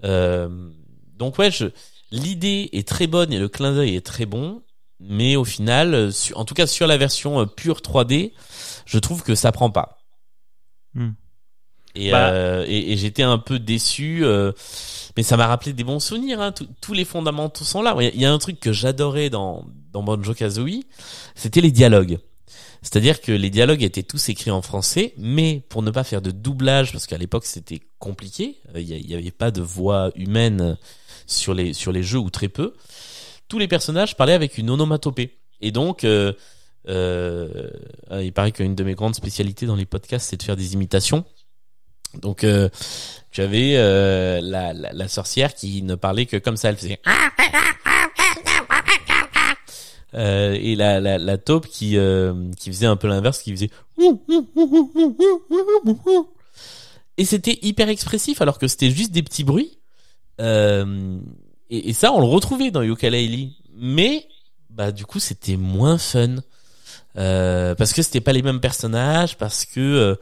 Euh, 0.03 0.69
donc 1.17 1.37
ouais, 1.37 1.49
l'idée 2.11 2.69
est 2.73 2.87
très 2.87 3.07
bonne 3.07 3.33
et 3.33 3.39
le 3.39 3.49
clin 3.49 3.73
d'œil 3.73 3.95
est 3.95 4.05
très 4.05 4.25
bon. 4.25 4.61
Mais 4.99 5.35
au 5.35 5.43
final, 5.43 5.93
euh, 5.93 6.11
en 6.35 6.45
tout 6.45 6.53
cas 6.53 6.67
sur 6.67 6.87
la 6.87 6.97
version 6.97 7.41
euh, 7.41 7.45
pure 7.45 7.81
3D, 7.81 8.31
je 8.85 8.99
trouve 8.99 9.23
que 9.23 9.35
ça 9.35 9.51
prend 9.51 9.69
pas. 9.69 9.97
Hmm. 10.93 11.11
Et, 11.95 12.11
Bah. 12.11 12.29
euh, 12.31 12.65
et, 12.67 12.91
et 12.93 12.97
j'étais 12.97 13.21
un 13.23 13.37
peu 13.37 13.59
déçu, 13.59 14.25
euh, 14.25 14.51
mais 15.15 15.21
ça 15.23 15.37
m'a 15.37 15.45
rappelé 15.47 15.73
des 15.73 15.83
bons 15.83 15.99
souvenirs. 15.99 16.41
Hein. 16.41 16.51
Tous- 16.81 16.93
les 16.93 17.05
fondamentaux 17.05 17.63
sont 17.65 17.81
là. 17.83 17.95
Il 17.99 18.03
y 18.03 18.07
a- 18.07 18.13
il 18.13 18.21
y 18.21 18.25
a 18.25 18.31
un 18.33 18.37
truc 18.39 18.59
que 18.59 18.71
j'adorais 18.73 19.29
dans, 19.29 19.65
dans 19.91 20.01
Banjo 20.01 20.33
Kazooie, 20.33 20.83
c'était 21.35 21.61
les 21.61 21.71
dialogues. 21.71 22.17
C'est-à-dire 22.81 23.21
que 23.21 23.31
les 23.31 23.49
dialogues 23.49 23.83
étaient 23.83 24.03
tous 24.03 24.27
écrits 24.29 24.51
en 24.51 24.61
français, 24.61 25.13
mais 25.17 25.63
pour 25.69 25.83
ne 25.83 25.91
pas 25.91 26.03
faire 26.03 26.21
de 26.21 26.31
doublage, 26.31 26.91
parce 26.91 27.05
qu'à 27.07 27.17
l'époque 27.17 27.45
c'était 27.45 27.79
compliqué, 27.99 28.57
euh, 28.75 28.81
il 28.81 29.05
n'y 29.07 29.13
avait 29.13 29.31
pas 29.31 29.51
de 29.51 29.61
voix 29.61 30.11
humaine 30.15 30.77
sur 31.27 31.53
les 31.53 31.73
sur 31.73 31.91
les 31.93 32.03
jeux 32.03 32.17
ou 32.19 32.29
très 32.29 32.49
peu. 32.49 32.73
Tous 33.47 33.59
les 33.59 33.67
personnages 33.67 34.17
parlaient 34.17 34.33
avec 34.33 34.57
une 34.57 34.69
onomatopée. 34.69 35.37
Et 35.61 35.71
donc, 35.71 36.03
euh, 36.03 36.33
euh, 36.87 37.69
il 38.11 38.33
paraît 38.33 38.51
qu'une 38.51 38.75
de 38.75 38.83
mes 38.83 38.95
grandes 38.95 39.15
spécialités 39.15 39.65
dans 39.65 39.75
les 39.75 39.85
podcasts, 39.85 40.29
c'est 40.29 40.37
de 40.37 40.43
faire 40.43 40.55
des 40.55 40.73
imitations. 40.73 41.25
Donc, 42.21 42.43
euh, 42.43 42.69
tu 43.31 43.41
avais 43.41 43.73
euh, 43.75 44.39
la, 44.41 44.73
la, 44.73 44.93
la 44.93 45.07
sorcière 45.07 45.55
qui 45.55 45.81
ne 45.81 45.95
parlait 45.95 46.25
que 46.25 46.37
comme 46.37 46.57
ça, 46.57 46.69
elle 46.69 46.77
faisait. 46.77 46.99
Euh, 50.15 50.55
et 50.61 50.75
la, 50.75 50.99
la, 50.99 51.17
la 51.17 51.37
taupe 51.39 51.65
qui, 51.65 51.97
euh, 51.97 52.51
qui 52.59 52.69
faisait 52.69 52.85
un 52.85 52.95
peu 52.95 53.07
l'inverse, 53.07 53.41
qui 53.41 53.49
faisait. 53.51 53.71
Et 57.17 57.25
c'était 57.25 57.57
hyper 57.61 57.89
expressif 57.89 58.41
alors 58.41 58.59
que 58.59 58.67
c'était 58.67 58.91
juste 58.91 59.11
des 59.11 59.23
petits 59.23 59.43
bruits. 59.43 59.79
Euh, 60.41 61.17
et, 61.69 61.89
et 61.89 61.93
ça, 61.93 62.11
on 62.11 62.19
le 62.19 62.27
retrouvait 62.27 62.71
dans 62.71 62.81
Yooka-Laylee. 62.83 63.55
Mais, 63.75 64.27
bah, 64.69 64.91
du 64.91 65.05
coup, 65.05 65.19
c'était 65.19 65.57
moins 65.57 65.97
fun. 65.97 66.35
Euh, 67.17 67.75
parce 67.75 67.93
que 67.93 68.01
c'était 68.01 68.21
pas 68.21 68.33
les 68.33 68.41
mêmes 68.41 68.59
personnages, 68.59 69.37
parce 69.37 69.65
que 69.65 69.79
euh, 69.79 70.15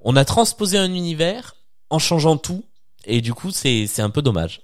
on 0.00 0.16
a 0.16 0.24
transposé 0.24 0.76
un 0.78 0.92
univers 0.92 1.54
en 1.90 1.98
changeant 1.98 2.36
tout. 2.36 2.64
Et 3.04 3.20
du 3.20 3.32
coup, 3.34 3.50
c'est, 3.50 3.86
c'est 3.86 4.02
un 4.02 4.10
peu 4.10 4.22
dommage. 4.22 4.62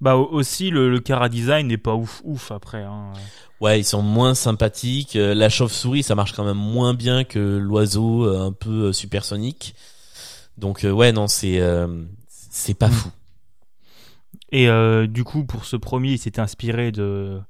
Bah 0.00 0.16
au- 0.16 0.28
aussi 0.32 0.70
le, 0.70 0.90
le 0.90 1.00
Cara 1.00 1.28
design 1.28 1.68
n'est 1.68 1.78
pas 1.78 1.94
ouf 1.94 2.20
ouf 2.24 2.50
après. 2.50 2.82
Hein. 2.82 3.12
Ouais, 3.60 3.80
ils 3.80 3.84
sont 3.84 4.02
moins 4.02 4.34
sympathiques. 4.34 5.16
Euh, 5.16 5.34
La 5.34 5.48
chauve-souris, 5.48 6.02
ça 6.02 6.14
marche 6.14 6.32
quand 6.32 6.44
même 6.44 6.56
moins 6.58 6.92
bien 6.94 7.24
que 7.24 7.38
l'oiseau 7.38 8.24
un 8.28 8.52
peu 8.52 8.92
supersonique. 8.92 9.74
Donc 10.58 10.84
ouais, 10.84 11.12
non, 11.12 11.26
c'est 11.28 11.60
c'est 12.28 12.74
pas 12.74 12.88
Mm. 12.88 12.92
fou. 12.92 13.08
Et 14.52 14.68
euh, 14.68 15.06
du 15.06 15.24
coup 15.24 15.44
pour 15.44 15.64
ce 15.64 15.76
premier 15.76 16.12
il 16.12 16.18
s'était 16.18 16.40
inspiré 16.40 16.92
de 16.92 17.40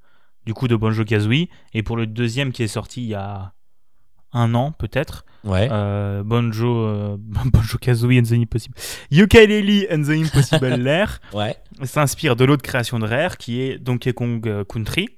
du 0.46 0.54
coup 0.54 0.68
de 0.68 0.76
Banjo 0.76 1.04
Kazooie 1.04 1.48
et 1.72 1.82
pour 1.82 1.96
le 1.96 2.06
deuxième 2.06 2.52
qui 2.52 2.62
est 2.62 2.68
sorti 2.68 3.02
il 3.02 3.08
y 3.08 3.14
a 3.14 3.52
un 4.32 4.54
an 4.54 4.72
peut-être 4.72 5.24
Ouais. 5.44 5.68
euh, 5.70 6.22
Banjo 6.22 6.86
euh, 6.86 7.16
Kazooie 7.80 8.18
and 8.18 8.22
the 8.24 8.32
Impossible 8.32 8.74
Yooka-Laylee 9.10 9.86
and 9.92 10.02
the 10.04 10.10
Impossible 10.10 10.74
Lair 10.82 11.20
Ouais. 11.32 11.56
s'inspire 11.82 12.34
de 12.36 12.44
l'autre 12.44 12.62
création 12.62 12.98
de 12.98 13.06
Rare 13.06 13.36
qui 13.36 13.60
est 13.60 13.78
Donkey 13.78 14.12
Kong 14.12 14.46
euh, 14.48 14.64
Country 14.64 15.08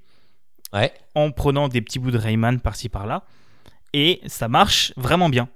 Ouais. 0.73 0.93
en 1.15 1.31
prenant 1.31 1.69
des 1.69 1.81
petits 1.81 1.99
bouts 2.01 2.11
de 2.11 2.19
Rayman 2.19 2.61
par-ci 2.61 2.89
par-là 2.89 3.23
et 3.93 4.21
ça 4.27 4.49
marche 4.49 4.93
vraiment 4.97 5.29
bien 5.29 5.49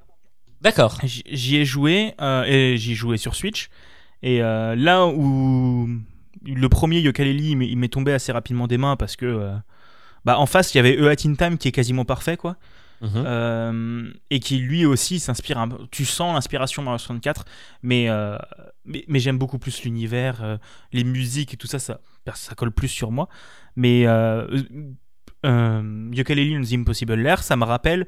D'accord. 0.62 0.98
J'y 1.04 1.56
ai 1.56 1.64
joué 1.64 2.12
euh, 2.20 2.44
et 2.44 2.76
j'y 2.76 2.94
joué 2.94 3.16
sur 3.16 3.35
Switch. 3.35 3.70
Et 4.22 4.42
euh, 4.42 4.76
là 4.76 5.06
où 5.06 5.88
le 6.44 6.68
premier 6.68 7.00
Yooka-Laylee, 7.00 7.50
il 7.50 7.57
m'est- 7.57 7.68
il 7.68 7.76
m'est 7.76 7.88
tombé 7.92 8.12
assez 8.12 8.33
rapidement 8.33 8.66
des 8.66 8.79
mains 8.79 8.96
parce 8.96 9.16
que 9.16 9.26
euh, 9.26 9.55
bah, 10.24 10.38
en 10.38 10.46
face 10.46 10.74
il 10.74 10.79
y 10.79 10.81
avait 10.81 10.96
E 10.96 11.09
At 11.09 11.26
In 11.29 11.35
Time 11.35 11.59
qui 11.59 11.68
est 11.68 11.72
quasiment 11.72 12.05
parfait 12.05 12.37
quoi. 12.37 12.57
Mhm. 13.03 13.11
Euh, 13.14 14.12
et 14.29 14.40
qui 14.40 14.59
lui 14.59 14.85
aussi 14.85 15.20
s'inspire. 15.20 15.57
un- 15.59 15.70
Tu 15.90 16.05
sens 16.05 16.35
l'inspiration 16.35 16.83
Mario 16.83 16.98
64, 16.98 17.46
mais 17.83 18.11
euh, 18.11 18.37
mais, 18.85 19.05
mais 19.09 19.18
j'aime 19.20 19.38
beaucoup 19.38 19.59
plus 19.59 19.83
l'univers, 19.85 20.59
les 20.92 21.05
musiques 21.05 21.55
et 21.55 21.57
tout 21.57 21.66
ça, 21.66 21.79
ça 21.79 22.00
ça 22.35 22.55
colle 22.55 22.72
plus 22.72 22.88
sur 22.88 23.11
moi. 23.11 23.29
Mais 23.76 24.05
euh, 24.07 24.46
Yooka-Laylee 25.44 26.57
and 26.59 26.62
the 26.64 26.72
Impossible 26.74 27.14
Lair, 27.14 27.42
ça 27.42 27.57
me 27.57 27.64
rappelle 27.64 28.07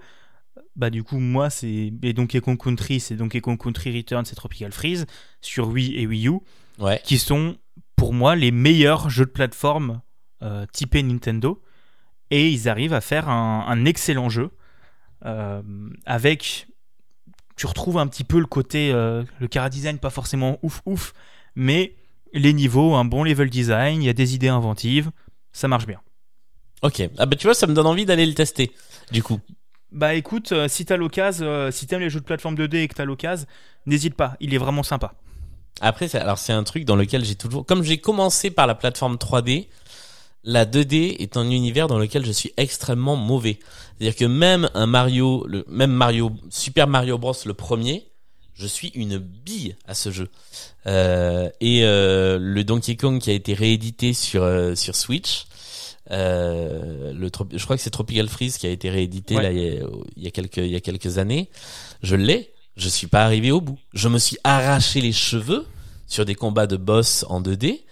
bah 0.76 0.90
du 0.90 1.02
coup 1.02 1.18
moi 1.18 1.48
c'est 1.50 1.92
et 2.02 2.12
Donkey 2.12 2.40
Kong 2.40 2.58
Country 2.62 3.00
c'est 3.00 3.14
Donkey 3.16 3.40
Kong 3.40 3.58
Country 3.58 3.94
Return 3.96 4.24
c'est 4.24 4.34
Tropical 4.34 4.72
Freeze 4.72 5.06
sur 5.40 5.68
Wii 5.68 5.96
et 5.98 6.06
Wii 6.06 6.28
U 6.28 6.38
Ouais. 6.78 7.00
qui 7.04 7.18
sont 7.18 7.56
pour 8.02 8.12
moi 8.12 8.34
les 8.34 8.50
meilleurs 8.50 9.10
jeux 9.10 9.26
de 9.26 9.30
plateforme 9.30 10.00
euh, 10.42 10.66
typés 10.72 11.04
Nintendo 11.04 11.62
et 12.32 12.50
ils 12.50 12.68
arrivent 12.68 12.94
à 12.94 13.00
faire 13.00 13.28
un, 13.28 13.64
un 13.68 13.84
excellent 13.84 14.28
jeu 14.28 14.50
euh, 15.24 15.62
avec 16.04 16.66
tu 17.54 17.66
retrouves 17.66 17.98
un 17.98 18.08
petit 18.08 18.24
peu 18.24 18.40
le 18.40 18.46
côté 18.46 18.90
euh, 18.92 19.22
le 19.38 19.46
cara 19.46 19.70
design 19.70 19.98
pas 19.98 20.10
forcément 20.10 20.58
ouf 20.62 20.82
ouf 20.84 21.12
mais 21.54 21.94
les 22.32 22.52
niveaux 22.52 22.96
un 22.96 23.04
bon 23.04 23.22
level 23.22 23.48
design 23.48 24.02
il 24.02 24.06
y 24.06 24.08
a 24.08 24.14
des 24.14 24.34
idées 24.34 24.48
inventives 24.48 25.12
ça 25.52 25.68
marche 25.68 25.86
bien 25.86 26.00
Ok. 26.82 27.00
Ah 27.18 27.26
bah 27.26 27.36
tu 27.36 27.46
vois, 27.46 27.54
ça 27.54 27.68
me 27.68 27.74
donne 27.74 27.86
envie 27.86 28.04
d'aller 28.04 28.26
le 28.26 28.34
tester. 28.34 28.72
Du 29.12 29.22
coup. 29.22 29.38
Bah 29.92 30.14
écoute, 30.14 30.50
euh, 30.50 30.66
si 30.66 30.84
t'as 30.84 30.96
l'occasion, 30.96 31.70
si 31.70 31.86
t'aimes 31.86 32.00
les 32.00 32.10
jeux 32.10 32.18
de 32.18 32.24
plateforme 32.24 32.56
2D 32.56 32.78
et 32.78 32.88
que 32.88 32.94
t'as 32.94 33.04
l'occasion, 33.04 33.46
n'hésite 33.86 34.16
pas, 34.16 34.36
il 34.40 34.52
est 34.52 34.58
vraiment 34.58 34.82
sympa. 34.82 35.14
Après, 35.80 36.08
c'est- 36.08 36.18
alors 36.18 36.38
c'est 36.38 36.52
un 36.52 36.62
truc 36.64 36.84
dans 36.84 36.96
lequel 36.96 37.24
j'ai 37.24 37.34
toujours, 37.34 37.64
comme 37.66 37.82
j'ai 37.82 37.98
commencé 37.98 38.50
par 38.50 38.66
la 38.66 38.74
plateforme 38.74 39.16
3D, 39.18 39.68
la 40.44 40.64
2D 40.64 41.16
est 41.20 41.36
un 41.36 41.48
univers 41.50 41.86
dans 41.88 41.98
lequel 41.98 42.24
je 42.26 42.32
suis 42.32 42.52
extrêmement 42.56 43.16
mauvais. 43.16 43.58
C'est-à-dire 43.98 44.16
que 44.16 44.24
même 44.24 44.68
un 44.74 44.86
Mario, 44.86 45.44
le 45.46 45.64
même 45.68 45.92
Mario, 45.92 46.32
Super 46.50 46.86
Mario 46.88 47.16
Bros 47.18 47.34
le 47.46 47.54
premier, 47.54 48.08
je 48.54 48.66
suis 48.66 48.88
une 48.94 49.18
bille 49.18 49.76
à 49.86 49.94
ce 49.94 50.10
jeu. 50.10 50.28
Euh, 50.86 51.48
et 51.60 51.84
euh, 51.84 52.38
le 52.40 52.64
Donkey 52.64 52.96
Kong 52.96 53.20
qui 53.20 53.30
a 53.30 53.32
été 53.34 53.54
réédité 53.54 54.12
sur 54.14 54.42
euh, 54.42 54.74
sur 54.74 54.94
Switch, 54.96 55.46
euh, 56.10 57.12
le 57.12 57.30
je 57.56 57.64
crois 57.64 57.76
que 57.76 57.82
c'est 57.82 57.90
Tropical 57.90 58.28
Freeze 58.28 58.58
qui 58.58 58.66
a 58.66 58.70
été 58.70 58.90
réédité 58.90 59.36
Ouais. 59.36 59.42
là 59.42 59.52
il 59.52 59.58
y 59.62 59.68
a, 59.78 59.84
il 60.16 60.22
y 60.24 60.26
a 60.26 60.30
quelques 60.30 60.56
il 60.58 60.66
y 60.70 60.76
a 60.76 60.80
quelques 60.80 61.18
années. 61.18 61.48
Je 62.02 62.16
l'ai. 62.16 62.51
Je 62.76 62.88
suis 62.88 63.06
pas 63.06 63.24
arrivé 63.24 63.50
au 63.50 63.60
bout. 63.60 63.78
Je 63.92 64.08
me 64.08 64.18
suis 64.18 64.38
arraché 64.44 65.00
les 65.00 65.12
cheveux 65.12 65.66
sur 66.06 66.24
des 66.24 66.34
combats 66.34 66.66
de 66.66 66.76
boss 66.76 67.24
en 67.28 67.40
2D. 67.40 67.82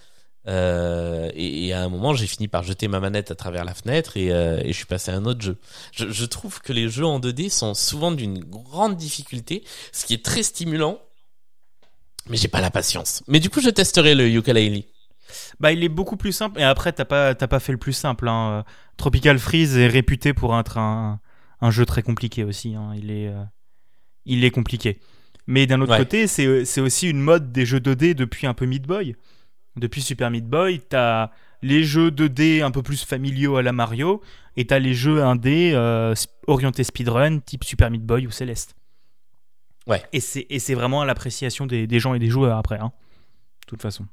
Euh, 0.49 1.31
et, 1.35 1.73
à 1.73 1.83
un 1.83 1.88
moment, 1.88 2.14
j'ai 2.14 2.27
fini 2.27 2.49
par 2.49 2.62
jeter 2.62 2.88
ma 2.88 2.99
manette 2.99 3.31
à 3.31 3.35
travers 3.35 3.64
la 3.64 3.75
fenêtre 3.75 4.16
et, 4.16 4.33
euh, 4.33 4.62
je 4.66 4.73
suis 4.73 4.87
passé 4.87 5.11
à 5.11 5.16
un 5.16 5.25
autre 5.27 5.43
jeu. 5.43 5.59
Je, 5.93 6.25
trouve 6.25 6.61
que 6.61 6.73
les 6.73 6.88
jeux 6.88 7.05
en 7.05 7.21
2D 7.21 7.51
sont 7.51 7.75
souvent 7.75 8.11
d'une 8.11 8.38
grande 8.38 8.97
difficulté, 8.97 9.64
ce 9.93 10.07
qui 10.07 10.14
est 10.14 10.25
très 10.25 10.43
stimulant, 10.43 10.99
mais 12.29 12.37
j'ai 12.37 12.49
pas 12.49 12.61
la 12.61 12.71
patience. 12.71 13.23
Mais 13.29 13.38
du 13.38 13.51
coup, 13.51 13.61
je 13.61 13.71
testerai 13.71 14.14
le 14.14 14.29
ukulele. 14.29 14.85
Bah, 15.61 15.73
il 15.73 15.85
est 15.85 15.88
beaucoup 15.88 16.16
plus 16.16 16.33
simple. 16.33 16.59
Et 16.59 16.64
après, 16.64 16.93
t'as 16.93 17.05
pas, 17.05 17.35
t'as 17.35 17.47
pas 17.47 17.61
fait 17.61 17.73
le 17.73 17.79
plus 17.79 17.93
simple. 17.93 18.29
Hein. 18.29 18.64
Tropical 18.97 19.38
Freeze 19.38 19.77
est 19.77 19.88
réputé 19.88 20.33
pour 20.33 20.59
être 20.59 20.79
un, 20.79 21.21
un 21.61 21.71
jeu 21.71 21.87
très 21.87 22.03
compliqué 22.03 22.45
aussi. 22.45 22.75
Hein. 22.75 22.93
Il 22.97 23.11
est, 23.11 23.29
euh, 23.29 23.43
il 24.26 24.44
est 24.44 24.50
compliqué. 24.50 24.98
Mais 25.46 25.66
d'un 25.66 25.80
autre 25.80 25.92
Ouais. 25.92 25.98
côté, 25.98 26.26
c'est 26.26 26.64
c'est 26.64 26.80
aussi 26.80 27.09
une 27.09 27.20
mode 27.20 27.50
des 27.52 27.66
jeux 27.66 27.80
2D 27.80 28.14
depuis 28.14 28.46
un 28.46 28.54
peu 28.54 28.66
Meat 28.66 28.87
Boy. 28.87 29.16
Depuis 29.76 30.02
Super 30.02 30.30
Meat 30.30 30.46
Boy, 30.46 30.80
t'as 30.88 31.30
les 31.62 31.85
jeux 31.85 32.11
2D 32.11 32.62
un 32.62 32.70
peu 32.70 32.83
plus 32.83 33.04
familiaux 33.04 33.56
à 33.56 33.62
la 33.62 33.72
Mario, 33.72 34.22
et 34.56 34.66
t'as 34.66 34.78
les 34.78 34.94
jeux 34.94 35.20
1D 35.20 35.72
euh, 35.74 36.14
orientés 36.46 36.85
speedrun, 36.85 37.38
type 37.40 37.64
Super 37.64 37.90
Meat 37.90 38.04
Boy 38.04 38.26
ou 38.26 38.30
Céleste. 38.30 38.74
Ouais. 39.87 40.02
Et 40.12 40.20
c'est 40.20 40.74
vraiment 40.74 41.00
à 41.02 41.04
l'appréciation 41.06 41.66
des, 41.66 41.87
des 41.87 41.98
gens 42.00 42.14
et 42.14 42.18
des 42.18 42.28
joueurs 42.28 42.56
après, 42.59 42.78
hein, 42.78 42.92
de 43.62 43.66
toute 43.66 43.83
façon. 43.83 44.06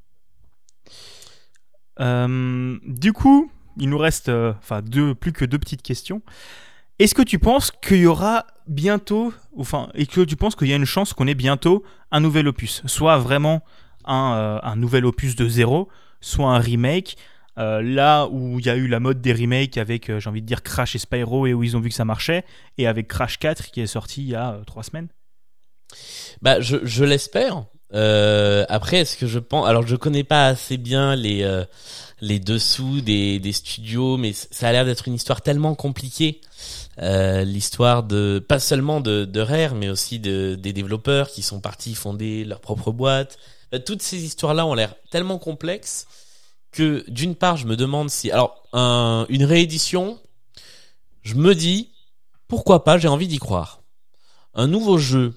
Euh, 1.99 2.77
du 2.85 3.13
coup, 3.13 3.51
il 3.77 3.89
nous 3.89 3.97
reste 3.97 4.29
euh, 4.29 4.53
deux, 4.83 5.15
plus 5.15 5.33
que 5.33 5.45
deux 5.45 5.59
petites 5.59 5.81
questions. 5.81 6.21
Est-ce 6.99 7.15
que 7.15 7.21
tu 7.21 7.39
penses 7.39 7.71
qu'il 7.71 7.97
y 7.97 8.05
aura 8.07 8.45
bientôt, 8.67 9.33
enfin, 9.57 9.89
et 9.93 10.05
que 10.05 10.21
tu 10.21 10.35
penses 10.35 10.55
qu'il 10.55 10.67
y 10.67 10.73
a 10.73 10.75
une 10.75 10.85
chance 10.85 11.13
qu'on 11.13 11.27
ait 11.27 11.35
bientôt 11.35 11.83
un 12.11 12.19
nouvel 12.19 12.47
opus, 12.47 12.81
soit 12.85 13.17
vraiment 13.17 13.63
un, 14.05 14.33
euh, 14.35 14.59
un 14.63 14.75
nouvel 14.75 15.05
opus 15.05 15.35
de 15.35 15.47
zéro, 15.47 15.89
soit 16.21 16.49
un 16.49 16.59
remake, 16.59 17.17
euh, 17.57 17.81
là 17.81 18.27
où 18.27 18.59
il 18.59 18.65
y 18.65 18.69
a 18.69 18.75
eu 18.75 18.87
la 18.87 18.99
mode 18.99 19.21
des 19.21 19.33
remakes 19.33 19.77
avec, 19.77 20.09
euh, 20.09 20.19
j'ai 20.19 20.29
envie 20.29 20.41
de 20.41 20.47
dire, 20.47 20.63
Crash 20.63 20.95
et 20.95 20.99
Spyro 20.99 21.47
et 21.47 21.53
où 21.53 21.63
ils 21.63 21.75
ont 21.75 21.79
vu 21.79 21.89
que 21.89 21.95
ça 21.95 22.05
marchait, 22.05 22.43
et 22.77 22.87
avec 22.87 23.07
Crash 23.07 23.39
4 23.39 23.71
qui 23.71 23.81
est 23.81 23.87
sorti 23.87 24.21
il 24.21 24.29
y 24.29 24.35
a 24.35 24.59
trois 24.65 24.83
semaines. 24.83 25.07
Bah, 26.41 26.59
je, 26.61 26.77
je 26.83 27.03
l'espère. 27.03 27.65
Après, 27.91 28.97
est-ce 28.97 29.17
que 29.17 29.27
je 29.27 29.39
pense 29.39 29.67
Alors, 29.67 29.87
je 29.87 29.95
connais 29.95 30.25
pas 30.25 30.47
assez 30.47 30.77
bien 30.77 31.15
les 31.15 31.63
les 32.19 32.39
dessous 32.39 32.99
des 32.99 33.39
des 33.39 33.53
studios, 33.53 34.17
mais 34.17 34.33
ça 34.33 34.67
a 34.67 34.71
l'air 34.73 34.83
d'être 34.83 35.07
une 35.07 35.13
histoire 35.13 35.41
tellement 35.41 35.73
compliquée. 35.73 36.41
Euh, 36.99 37.43
L'histoire 37.43 38.03
de 38.03 38.43
pas 38.47 38.59
seulement 38.59 39.01
de, 39.01 39.25
de 39.25 39.39
Rare, 39.39 39.75
mais 39.75 39.89
aussi 39.89 40.19
de 40.19 40.55
des 40.55 40.73
développeurs 40.73 41.29
qui 41.29 41.43
sont 41.43 41.59
partis 41.61 41.95
fonder 41.95 42.43
leur 42.43 42.59
propre 42.59 42.91
boîte. 42.91 43.37
Euh, 43.73 43.79
Toutes 43.79 44.01
ces 44.01 44.23
histoires-là 44.23 44.65
ont 44.65 44.73
l'air 44.73 44.95
tellement 45.11 45.37
complexes 45.37 46.07
que 46.71 47.03
d'une 47.09 47.35
part, 47.35 47.57
je 47.57 47.67
me 47.67 47.75
demande 47.75 48.09
si 48.09 48.31
alors 48.31 48.63
un, 48.73 49.25
une 49.29 49.45
réédition, 49.45 50.19
je 51.23 51.35
me 51.35 51.53
dis 51.53 51.91
pourquoi 52.47 52.83
pas, 52.83 52.97
j'ai 52.97 53.07
envie 53.07 53.27
d'y 53.27 53.39
croire. 53.39 53.81
Un 54.53 54.67
nouveau 54.67 54.97
jeu 54.97 55.33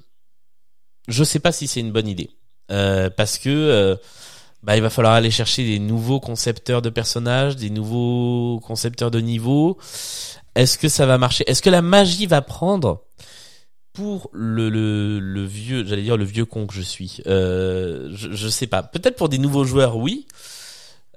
je 1.09 1.25
sais 1.25 1.41
pas 1.41 1.53
si 1.53 1.67
c'est 1.67 1.81
une 1.81 1.93
bonne 1.93 2.09
idée 2.09 2.31
Euh, 2.71 3.11
parce 3.11 3.37
que 3.37 3.49
euh, 3.49 3.97
bah, 4.63 4.77
il 4.77 4.83
va 4.83 4.91
falloir 4.91 5.15
aller 5.15 5.31
chercher 5.31 5.65
des 5.65 5.79
nouveaux 5.79 6.21
concepteurs 6.21 6.83
de 6.83 6.91
personnages, 6.91 7.57
des 7.57 7.71
nouveaux 7.71 8.61
concepteurs 8.61 9.11
de 9.11 9.21
niveaux. 9.21 9.79
Est-ce 10.55 10.79
que 10.79 10.89
ça 10.89 11.07
va 11.07 11.17
marcher? 11.19 11.45
Est-ce 11.47 11.63
que 11.63 11.71
la 11.71 11.83
magie 11.83 12.27
va 12.27 12.43
prendre 12.43 13.05
pour 13.93 14.31
le, 14.33 14.69
le, 14.69 15.19
le 15.19 15.45
vieux, 15.45 15.85
j'allais 15.87 16.03
dire 16.03 16.17
le 16.17 16.25
vieux 16.25 16.45
con 16.45 16.67
que 16.67 16.75
je 16.75 16.83
suis? 16.83 17.19
Euh, 17.27 18.11
je, 18.15 18.33
je 18.33 18.49
sais 18.49 18.67
pas. 18.67 18.83
Peut-être 18.83 19.17
pour 19.17 19.29
des 19.29 19.39
nouveaux 19.39 19.65
joueurs, 19.65 19.97
oui. 19.97 20.27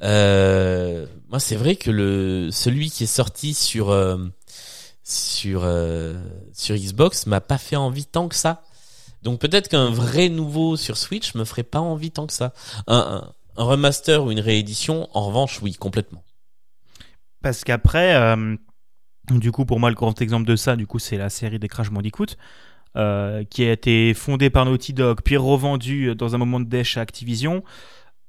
Euh, 0.02 1.06
moi, 1.30 1.40
c'est 1.40 1.56
vrai 1.56 1.76
que 1.76 1.90
le 1.90 2.50
celui 2.52 2.90
qui 2.92 3.04
est 3.04 3.08
sorti 3.08 3.54
sur 3.54 3.90
euh, 3.92 4.18
sur 5.04 5.62
euh, 5.64 6.16
sur 6.54 6.76
Xbox 6.76 7.26
m'a 7.26 7.42
pas 7.42 7.58
fait 7.58 7.76
envie 7.76 8.06
tant 8.06 8.28
que 8.28 8.36
ça. 8.36 8.64
Donc 9.24 9.40
peut-être 9.40 9.70
qu'un 9.70 9.90
vrai 9.90 10.28
nouveau 10.30 10.76
sur 10.76 10.98
Switch 10.98 11.34
me 11.34 11.46
ferait 11.46 11.64
pas 11.64 11.80
envie 11.80 12.12
tant 12.12 12.28
que 12.28 12.34
ça. 12.34 12.54
Un, 12.88 13.32
remaster 13.56 14.24
ou 14.24 14.32
une 14.32 14.40
réédition, 14.40 15.08
en 15.14 15.28
revanche, 15.28 15.62
oui, 15.62 15.74
complètement. 15.74 16.24
Parce 17.42 17.64
qu'après, 17.64 18.16
euh, 18.16 18.56
du 19.30 19.52
coup, 19.52 19.66
pour 19.66 19.80
moi, 19.80 19.90
le 19.90 19.96
grand 19.96 20.22
exemple 20.22 20.46
de 20.46 20.56
ça, 20.56 20.76
du 20.76 20.88
coup, 20.88 21.00
c'est 21.00 21.18
la 21.18 21.30
série 21.30 21.60
des 21.60 21.68
Crash 21.68 21.90
Bandicoot, 21.90 22.36
euh, 22.96 23.44
qui 23.46 23.64
a 23.64 23.72
été 23.72 24.14
fondée 24.14 24.50
par 24.50 24.66
Naughty 24.66 24.94
Dog, 24.94 25.20
puis 25.24 25.38
revendue 25.38 26.16
dans 26.16 26.36
un 26.36 26.38
moment 26.38 26.60
de 26.60 26.66
dèche 26.66 26.98
à 26.98 27.02
Activision, 27.02 27.64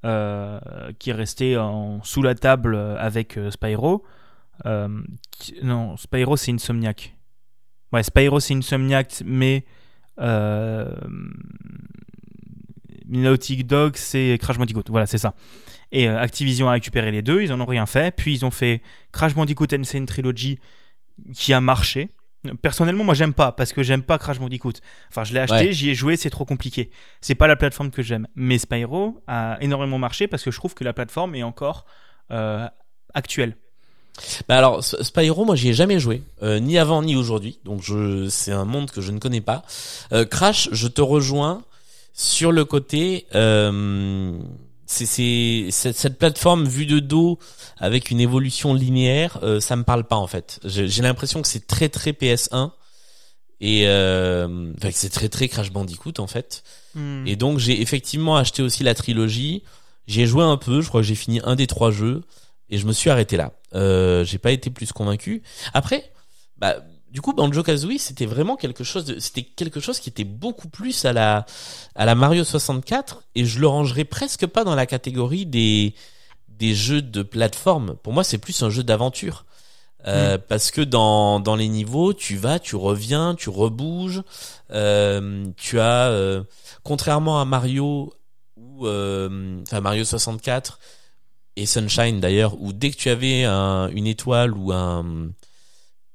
euh, 0.05 0.59
qui 0.99 1.09
est 1.09 1.13
resté 1.13 1.57
en, 1.57 2.03
sous 2.03 2.21
la 2.21 2.35
table 2.35 2.75
avec 2.75 3.37
Spyro. 3.49 4.05
Non, 4.63 5.97
Spyro, 5.97 6.37
c'est 6.37 6.51
Insomniac. 6.51 7.15
Ouais, 7.91 8.03
Spyro, 8.03 8.39
c'est 8.39 8.53
Insomniac, 8.53 9.23
mais 9.25 9.65
euh, 10.19 10.89
Naughty 13.07 13.63
Dog, 13.63 13.95
c'est 13.95 14.37
Crash 14.41 14.57
Bandicoot. 14.57 14.83
Voilà, 14.89 15.05
c'est 15.05 15.17
ça. 15.17 15.33
Et 15.91 16.07
euh, 16.09 16.19
Activision 16.19 16.67
a 16.67 16.71
récupéré 16.73 17.11
les 17.11 17.21
deux, 17.21 17.41
ils 17.41 17.53
en 17.53 17.61
ont 17.61 17.65
rien 17.65 17.85
fait. 17.85 18.15
Puis 18.15 18.33
ils 18.33 18.45
ont 18.45 18.51
fait 18.51 18.81
Crash 19.11 19.35
Bandicoot 19.35 19.67
Insane 19.73 20.05
Trilogy 20.05 20.59
qui 21.33 21.53
a 21.53 21.61
marché. 21.61 22.09
Personnellement, 22.61 23.03
moi 23.03 23.13
j'aime 23.15 23.33
pas 23.33 23.51
parce 23.51 23.73
que 23.73 23.81
j'aime 23.81 24.03
pas 24.03 24.17
Crash 24.19 24.39
Bandicoot. 24.39 24.73
Enfin, 25.09 25.23
je 25.23 25.33
l'ai 25.33 25.39
acheté, 25.39 25.67
Ouais. 25.67 25.71
j'y 25.71 25.89
ai 25.89 25.95
joué, 25.95 26.15
c'est 26.15 26.29
trop 26.29 26.45
compliqué. 26.45 26.91
C'est 27.21 27.33
pas 27.35 27.47
la 27.47 27.55
plateforme 27.55 27.89
que 27.91 28.03
j'aime. 28.03 28.27
Mais 28.35 28.57
Spyro 28.57 29.23
a 29.27 29.57
énormément 29.61 29.97
marché 29.97 30.27
parce 30.27 30.43
que 30.43 30.51
je 30.51 30.57
trouve 30.57 30.73
que 30.75 30.83
la 30.83 30.93
plateforme 30.93 31.33
est 31.35 31.43
encore 31.43 31.85
euh, 32.31 32.67
actuelle. 33.13 33.55
Bah 34.47 34.57
alors 34.57 34.83
Spyro, 34.83 35.45
moi 35.45 35.55
j'y 35.55 35.69
ai 35.69 35.73
jamais 35.73 35.99
joué, 35.99 36.21
euh, 36.41 36.59
ni 36.59 36.77
avant 36.77 37.03
ni 37.03 37.15
aujourd'hui, 37.15 37.59
donc 37.65 37.81
je 37.83 38.27
c'est 38.29 38.51
un 38.51 38.65
monde 38.65 38.91
que 38.91 39.01
je 39.01 39.11
ne 39.11 39.19
connais 39.19 39.41
pas. 39.41 39.63
Euh, 40.13 40.25
Crash, 40.25 40.69
je 40.71 40.87
te 40.87 41.01
rejoins 41.01 41.63
sur 42.13 42.51
le 42.51 42.65
côté. 42.65 43.27
Euh, 43.35 44.37
c'est 44.87 45.67
cette, 45.71 45.97
cette 45.97 46.17
plateforme 46.17 46.65
vue 46.67 46.85
de 46.85 46.99
dos 46.99 47.39
avec 47.77 48.11
une 48.11 48.19
évolution 48.19 48.73
linéaire, 48.73 49.39
euh, 49.43 49.59
ça 49.59 49.75
me 49.75 49.83
parle 49.83 50.05
pas 50.05 50.15
en 50.15 50.27
fait. 50.27 50.59
J'ai 50.63 50.87
j'ai 50.87 51.01
l'impression 51.01 51.41
que 51.41 51.47
c'est 51.47 51.67
très 51.67 51.89
très 51.89 52.11
PS1 52.11 52.71
et 53.61 53.87
euh, 53.87 54.71
enfin, 54.77 54.89
que 54.89 54.95
c'est 54.95 55.09
très 55.09 55.29
très 55.29 55.47
Crash 55.47 55.71
Bandicoot 55.71 56.19
en 56.19 56.27
fait. 56.27 56.63
Hmm. 56.93 57.25
Et 57.25 57.35
donc 57.35 57.59
j'ai 57.59 57.81
effectivement 57.81 58.37
acheté 58.37 58.61
aussi 58.61 58.83
la 58.83 58.93
trilogie. 58.93 59.63
J'y 60.07 60.21
ai 60.21 60.27
joué 60.27 60.43
un 60.43 60.57
peu, 60.57 60.81
je 60.81 60.87
crois 60.87 61.01
que 61.01 61.07
j'ai 61.07 61.15
fini 61.15 61.41
un 61.43 61.55
des 61.55 61.67
trois 61.67 61.89
jeux 61.89 62.21
et 62.69 62.77
je 62.77 62.85
me 62.85 62.93
suis 62.93 63.09
arrêté 63.09 63.37
là. 63.37 63.51
Euh, 63.73 64.23
j'ai 64.23 64.37
pas 64.37 64.51
été 64.51 64.69
plus 64.69 64.91
convaincu. 64.91 65.43
Après, 65.73 66.11
bah 66.57 66.77
du 67.11 67.21
coup 67.21 67.33
Banjo 67.33 67.63
Kazooie 67.63 67.97
c'était 67.97 68.25
vraiment 68.25 68.55
quelque 68.55 68.83
chose 68.83 69.05
de, 69.05 69.19
c'était 69.19 69.43
quelque 69.43 69.79
chose 69.79 69.99
qui 69.99 70.09
était 70.09 70.23
beaucoup 70.23 70.67
plus 70.67 71.05
à 71.05 71.13
la 71.13 71.45
à 71.95 72.05
la 72.05 72.15
Mario 72.15 72.43
64 72.43 73.23
et 73.35 73.45
je 73.45 73.59
le 73.59 73.67
rangerais 73.67 74.03
presque 74.03 74.45
pas 74.47 74.63
dans 74.63 74.75
la 74.75 74.85
catégorie 74.85 75.45
des 75.45 75.95
des 76.49 76.73
jeux 76.73 77.01
de 77.01 77.23
plateforme. 77.23 77.95
Pour 78.03 78.13
moi 78.13 78.23
c'est 78.23 78.37
plus 78.37 78.61
un 78.63 78.69
jeu 78.69 78.83
d'aventure. 78.83 79.45
Euh, 80.07 80.37
Parce 80.37 80.71
que 80.71 80.81
dans, 80.81 81.39
dans 81.39 81.55
les 81.55 81.67
niveaux, 81.67 82.13
tu 82.13 82.37
vas, 82.37 82.59
tu 82.59 82.75
reviens, 82.75 83.35
tu 83.35 83.49
rebouges. 83.49 84.21
Euh, 84.71 85.45
tu 85.57 85.79
as, 85.79 86.09
euh, 86.09 86.43
contrairement 86.83 87.41
à 87.41 87.45
Mario 87.45 88.13
ou 88.55 88.87
enfin 88.87 89.81
Mario 89.81 90.03
64 90.03 90.79
et 91.55 91.65
Sunshine 91.65 92.19
d'ailleurs, 92.19 92.61
où 92.61 92.73
dès 92.73 92.91
que 92.91 92.97
tu 92.97 93.09
avais 93.09 93.43
un, 93.45 93.89
une 93.89 94.07
étoile 94.07 94.53
ou 94.53 94.71
un 94.71 95.31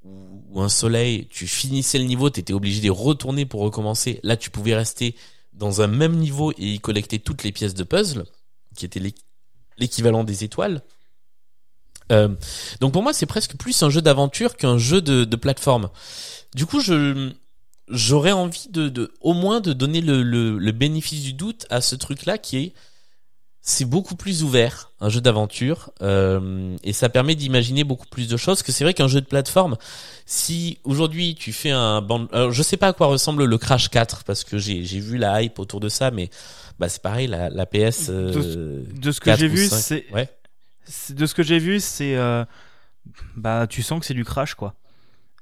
ou, 0.04 0.60
un 0.60 0.68
soleil, 0.68 1.26
tu 1.28 1.46
finissais 1.46 1.98
le 1.98 2.04
niveau, 2.04 2.30
t'étais 2.30 2.52
obligé 2.52 2.80
de 2.80 2.90
retourner 2.90 3.46
pour 3.46 3.60
recommencer. 3.60 4.20
Là, 4.22 4.36
tu 4.36 4.50
pouvais 4.50 4.74
rester 4.74 5.14
dans 5.52 5.82
un 5.82 5.86
même 5.86 6.16
niveau 6.16 6.52
et 6.52 6.74
y 6.74 6.80
collecter 6.80 7.18
toutes 7.18 7.44
les 7.44 7.52
pièces 7.52 7.74
de 7.74 7.84
puzzle, 7.84 8.24
qui 8.76 8.84
étaient 8.84 9.00
l'équ- 9.00 9.22
l'équivalent 9.78 10.24
des 10.24 10.44
étoiles. 10.44 10.82
Euh, 12.12 12.28
donc 12.80 12.92
pour 12.92 13.02
moi, 13.02 13.12
c'est 13.12 13.26
presque 13.26 13.56
plus 13.56 13.82
un 13.82 13.90
jeu 13.90 14.02
d'aventure 14.02 14.56
qu'un 14.56 14.78
jeu 14.78 15.00
de, 15.00 15.36
plateforme. 15.36 15.90
Du 16.54 16.66
coup, 16.66 16.80
je 16.80 17.32
j'aurais 17.88 18.32
envie 18.32 18.68
de, 18.68 19.12
au 19.20 19.32
moins 19.32 19.60
de 19.60 19.72
donner 19.72 20.00
le, 20.00 20.22
le, 20.22 20.58
le 20.58 20.72
bénéfice 20.72 21.22
du 21.22 21.32
doute 21.32 21.66
à 21.70 21.80
ce 21.80 21.96
truc-là 21.96 22.38
qui 22.38 22.56
est 22.58 22.74
c'est 23.70 23.84
beaucoup 23.84 24.16
plus 24.16 24.42
ouvert 24.42 24.90
un 25.00 25.08
jeu 25.08 25.20
d'aventure 25.20 25.92
euh, 26.02 26.76
et 26.82 26.92
ça 26.92 27.08
permet 27.08 27.34
d'imaginer 27.34 27.84
beaucoup 27.84 28.06
plus 28.06 28.28
de 28.28 28.36
choses 28.36 28.62
que 28.62 28.72
c'est 28.72 28.84
vrai 28.84 28.94
qu'un 28.94 29.08
jeu 29.08 29.20
de 29.20 29.26
plateforme 29.26 29.76
si 30.26 30.78
aujourd'hui 30.84 31.34
tu 31.34 31.52
fais 31.52 31.70
un 31.70 32.02
band 32.02 32.26
alors 32.32 32.52
je 32.52 32.62
sais 32.62 32.76
pas 32.76 32.88
à 32.88 32.92
quoi 32.92 33.06
ressemble 33.06 33.44
le 33.44 33.58
Crash 33.58 33.88
4 33.88 34.24
parce 34.24 34.44
que 34.44 34.58
j'ai 34.58 34.84
j'ai 34.84 35.00
vu 35.00 35.18
la 35.18 35.42
hype 35.42 35.58
autour 35.58 35.80
de 35.80 35.88
ça 35.88 36.10
mais 36.10 36.30
bah 36.78 36.88
c'est 36.88 37.02
pareil 37.02 37.26
la, 37.26 37.50
la 37.50 37.66
PS 37.66 38.08
euh, 38.08 38.82
De 38.94 39.12
ce 39.12 39.20
que 39.20 39.26
4 39.26 39.38
j'ai 39.38 39.48
vu, 39.48 39.66
5. 39.66 39.76
c'est 39.76 40.06
ouais 40.12 40.28
de 41.10 41.26
ce 41.26 41.34
que 41.34 41.42
j'ai 41.42 41.58
vu, 41.58 41.80
c'est 41.80 42.16
euh, 42.16 42.44
bah 43.36 43.66
tu 43.68 43.82
sens 43.82 44.00
que 44.00 44.06
c'est 44.06 44.14
du 44.14 44.24
crash 44.24 44.54
quoi. 44.54 44.74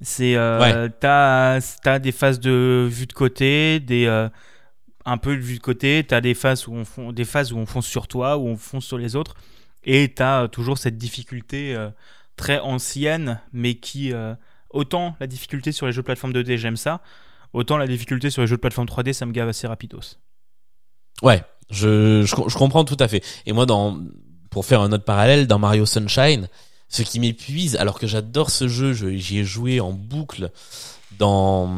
C'est 0.01 0.37
euh, 0.37 0.89
t'as 1.01 1.59
as 1.85 1.99
des 1.99 2.13
phases 2.13 2.39
de 2.41 2.87
vue 2.89 3.07
de 3.07 3.13
côté, 3.13 3.81
des 3.81 4.07
euh, 4.07 4.29
un 5.11 5.19
peu 5.19 5.35
vue 5.35 5.57
de 5.57 5.63
côté. 5.63 6.05
T'as 6.07 6.21
des 6.21 6.35
phases 6.35 6.67
où 6.69 6.83
on 6.97 7.13
des 7.13 7.25
phases 7.25 7.53
où 7.53 7.59
on 7.59 7.67
fonce 7.67 7.87
sur 7.87 8.07
toi, 8.09 8.37
où 8.39 8.47
on 8.47 8.57
fonce 8.57 8.85
sur 8.87 8.99
les 8.99 9.17
autres, 9.17 9.35
et 9.85 10.13
t'as 10.15 10.49
toujours 10.49 10.79
cette 10.79 10.99
difficulté 10.99 11.75
euh, 11.75 11.91
très 12.37 12.59
ancienne, 12.61 13.41
mais 13.53 13.75
qui 13.75 14.13
euh, 14.13 14.35
autant 14.71 15.17
la 15.21 15.27
difficulté 15.27 15.73
sur 15.73 15.87
les 15.87 15.93
jeux 15.93 16.03
de 16.03 16.07
plateforme 16.07 16.33
2D 16.33 16.57
j'aime 16.57 16.77
ça, 16.77 17.01
autant 17.53 17.77
la 17.77 17.87
difficulté 17.87 18.31
sur 18.31 18.43
les 18.43 18.49
jeux 18.49 18.57
de 18.57 18.61
plateforme 18.61 18.87
3D 18.89 19.13
ça 19.13 19.27
me 19.27 19.33
gave 19.33 19.49
assez 19.49 19.67
rapidos. 19.67 20.17
Ouais, 21.23 21.43
je, 21.71 22.23
je, 22.23 22.35
je 22.49 22.57
comprends 22.57 22.85
tout 22.85 22.97
à 23.01 23.09
fait. 23.09 23.25
Et 23.47 23.53
moi, 23.53 23.67
dans, 23.67 23.99
pour 24.51 24.65
faire 24.65 24.81
un 24.83 24.93
autre 24.93 25.05
parallèle, 25.05 25.47
dans 25.47 25.59
Mario 25.59 25.85
Sunshine, 25.85 26.49
ce 26.89 27.03
qui 27.03 27.19
m'épuise, 27.21 27.77
alors 27.77 27.99
que 27.99 28.07
j'adore 28.07 28.51
ce 28.51 28.69
jeu, 28.69 28.93
je- 28.93 29.17
j'y 29.17 29.39
ai 29.41 29.45
joué 29.45 29.81
en 29.81 29.93
boucle 29.93 30.51
dans, 31.19 31.69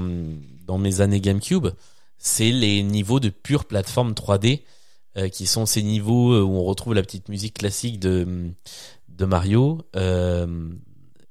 dans 0.67 0.79
mes 0.79 1.01
années 1.01 1.21
GameCube, 1.21 1.69
c'est 2.21 2.53
les 2.53 2.83
niveaux 2.83 3.19
de 3.19 3.31
pure 3.31 3.65
plateforme 3.65 4.13
3D, 4.13 4.61
euh, 5.17 5.29
qui 5.29 5.47
sont 5.47 5.67
ces 5.67 5.83
niveaux 5.83 6.35
euh, 6.35 6.43
où 6.43 6.55
on 6.55 6.65
retrouve 6.65 6.95
la 6.95 7.03
petite 7.03 7.29
musique 7.31 7.55
classique 7.59 7.99
de, 7.99 8.53
Mario, 9.19 9.79
euh, 9.97 10.47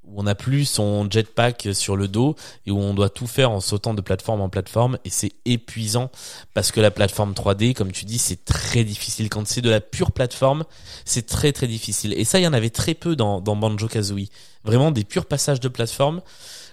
où 0.03 0.19
on 0.19 0.23
n'a 0.23 0.35
plus 0.35 0.65
son 0.65 1.09
jetpack 1.09 1.69
sur 1.73 1.95
le 1.95 2.07
dos 2.07 2.35
et 2.65 2.71
où 2.71 2.79
on 2.79 2.93
doit 2.93 3.09
tout 3.09 3.27
faire 3.27 3.51
en 3.51 3.61
sautant 3.61 3.93
de 3.93 4.01
plateforme 4.01 4.41
en 4.41 4.49
plateforme, 4.49 4.97
et 5.05 5.11
c'est 5.11 5.31
épuisant 5.45 6.09
parce 6.55 6.71
que 6.71 6.81
la 6.81 6.91
plateforme 6.91 7.33
3D, 7.33 7.73
comme 7.73 7.91
tu 7.91 8.05
dis, 8.05 8.17
c'est 8.17 8.43
très 8.43 8.83
difficile. 8.83 9.29
Quand 9.29 9.47
c'est 9.47 9.61
de 9.61 9.69
la 9.69 9.81
pure 9.81 10.11
plateforme, 10.11 10.65
c'est 11.05 11.27
très 11.27 11.51
très 11.51 11.67
difficile. 11.67 12.13
Et 12.13 12.25
ça, 12.25 12.39
il 12.39 12.43
y 12.43 12.47
en 12.47 12.53
avait 12.53 12.71
très 12.71 12.95
peu 12.95 13.15
dans, 13.15 13.41
dans 13.41 13.55
Banjo 13.55 13.87
Kazooie. 13.87 14.29
Vraiment 14.63 14.89
des 14.89 15.03
purs 15.03 15.27
passages 15.27 15.59
de 15.59 15.67
plateforme. 15.67 16.21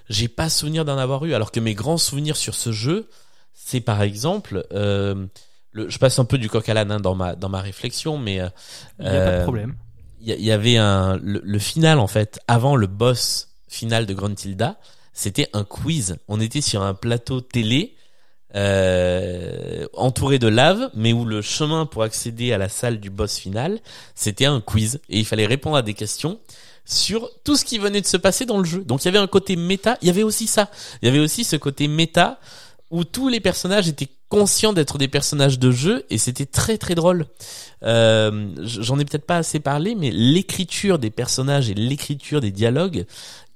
J'ai 0.09 0.29
pas 0.29 0.49
souvenir 0.49 0.87
d'en 0.87 0.97
avoir 0.97 1.25
eu. 1.27 1.35
Alors 1.35 1.53
que 1.53 1.61
mes 1.61 1.75
grands 1.75 1.99
souvenirs 1.99 2.37
sur 2.37 2.55
ce 2.55 2.73
jeu, 2.73 3.09
c'est 3.59 3.81
par 3.81 4.03
exemple, 4.03 4.65
euh, 4.73 5.27
le, 5.73 5.89
je 5.89 5.99
passe 5.99 6.19
un 6.21 6.25
peu 6.25 6.39
du 6.39 6.49
coq 6.49 6.69
à 6.69 6.75
l'âne 6.75 6.93
hein, 6.93 7.01
dans 7.01 7.15
ma 7.17 7.35
dans 7.35 7.49
ma 7.49 7.61
réflexion, 7.61 8.17
mais 8.19 8.41
euh, 8.41 8.49
Il 9.01 9.07
y 9.07 9.09
a 9.09 9.11
pas 9.11 9.17
de 9.31 9.37
euh, 9.39 9.43
problème. 9.43 9.75
il 10.21 10.29
y, 10.29 10.33
a- 10.33 10.37
il 10.37 10.45
y 10.45 10.53
avait 10.53 10.77
un 10.77 11.17
le, 11.17 11.41
le 11.43 11.59
final 11.59 11.99
en 11.99 12.07
fait 12.07 12.39
avant 12.47 12.77
le 12.77 12.87
boss 12.87 13.49
final 13.69 14.07
de 14.07 14.15
Gruntilda 14.15 14.77
c'était 15.13 15.49
un 15.55 15.65
quiz. 15.65 16.17
On 16.29 16.39
était 16.41 16.61
sur 16.61 16.83
un 16.83 16.93
plateau 16.95 17.41
télé 17.41 17.97
euh, 18.55 19.87
entouré 19.95 20.39
de 20.39 20.49
lave 20.49 20.91
mais 20.95 21.13
où 21.13 21.25
le 21.25 21.43
chemin 21.43 21.87
pour 21.87 22.03
accéder 22.03 22.53
à 22.53 22.59
la 22.59 22.69
salle 22.69 23.01
du 23.01 23.11
boss 23.11 23.37
final 23.39 23.81
c'était 24.15 24.47
un 24.47 24.61
quiz. 24.61 25.01
Et 25.09 25.19
il 25.19 25.25
fallait 25.27 25.47
répondre 25.47 25.77
à 25.77 25.83
des 25.83 25.95
questions 25.95 26.39
sur 26.85 27.29
tout 27.45 27.57
ce 27.57 27.65
qui 27.65 27.79
venait 27.79 28.01
de 28.01 28.07
se 28.07 28.17
passer 28.17 28.45
dans 28.47 28.59
le 28.59 28.65
jeu. 28.65 28.85
Donc 28.85 29.03
il 29.03 29.07
y 29.07 29.09
avait 29.09 29.19
un 29.19 29.27
côté 29.27 29.57
méta. 29.57 29.99
Il 30.03 30.07
y 30.07 30.11
avait 30.11 30.23
aussi 30.23 30.47
ça. 30.47 30.71
Il 31.03 31.07
y 31.07 31.09
avait 31.09 31.19
aussi 31.19 31.43
ce 31.45 31.57
côté 31.57 31.89
méta 31.89 32.39
où 32.91 33.05
tous 33.05 33.28
les 33.28 33.41
personnages 33.41 33.89
étaient 33.89 34.09
conscients 34.28 34.72
d'être 34.72 34.99
des 34.99 35.09
personnages 35.09 35.59
de 35.59 35.70
jeu 35.70 36.05
et 36.11 36.18
c'était 36.18 36.47
très 36.47 36.78
très 36.78 36.95
drôle 36.97 37.26
euh, 37.84 38.49
j'en 38.62 38.99
ai 38.99 39.05
peut-être 39.05 39.26
pas 39.26 39.37
assez 39.37 39.61
parlé, 39.61 39.95
mais 39.95 40.11
l'écriture 40.11 40.99
des 40.99 41.11
personnages 41.11 41.68
et 41.70 41.74
l'écriture 41.74 42.41
des 42.41 42.51
dialogues 42.51 43.07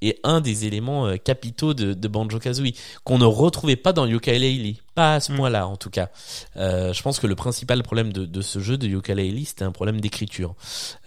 est 0.03 0.19
un 0.25 0.41
des 0.41 0.67
éléments 0.67 1.07
euh, 1.07 1.17
capitaux 1.17 1.75
de, 1.75 1.93
de 1.95 2.09
Banjo-Kazooie 2.09 2.73
qu'on 3.05 3.19
ne 3.19 3.25
retrouvait 3.25 3.77
pas 3.77 3.93
dans 3.93 4.07
Yooka-Laylee. 4.07 4.79
Pas 4.95 5.15
à 5.17 5.21
ce 5.21 5.33
Mm. 5.33 5.37
point-là, 5.37 5.67
en 5.67 5.77
tout 5.77 5.91
cas. 5.91 6.11
Euh, 6.57 6.93
je 6.93 7.03
pense 7.03 7.19
que 7.19 7.27
le 7.27 7.35
principal 7.35 7.83
problème 7.83 8.13
de, 8.13 8.25
de 8.27 8.41
ce 8.43 8.61
jeu 8.61 8.77
de 8.79 8.87
Yooka-Laylee, 8.87 9.47
c'était 9.47 9.65
un 9.65 9.73
problème 9.73 10.01
d'écriture. 10.01 10.55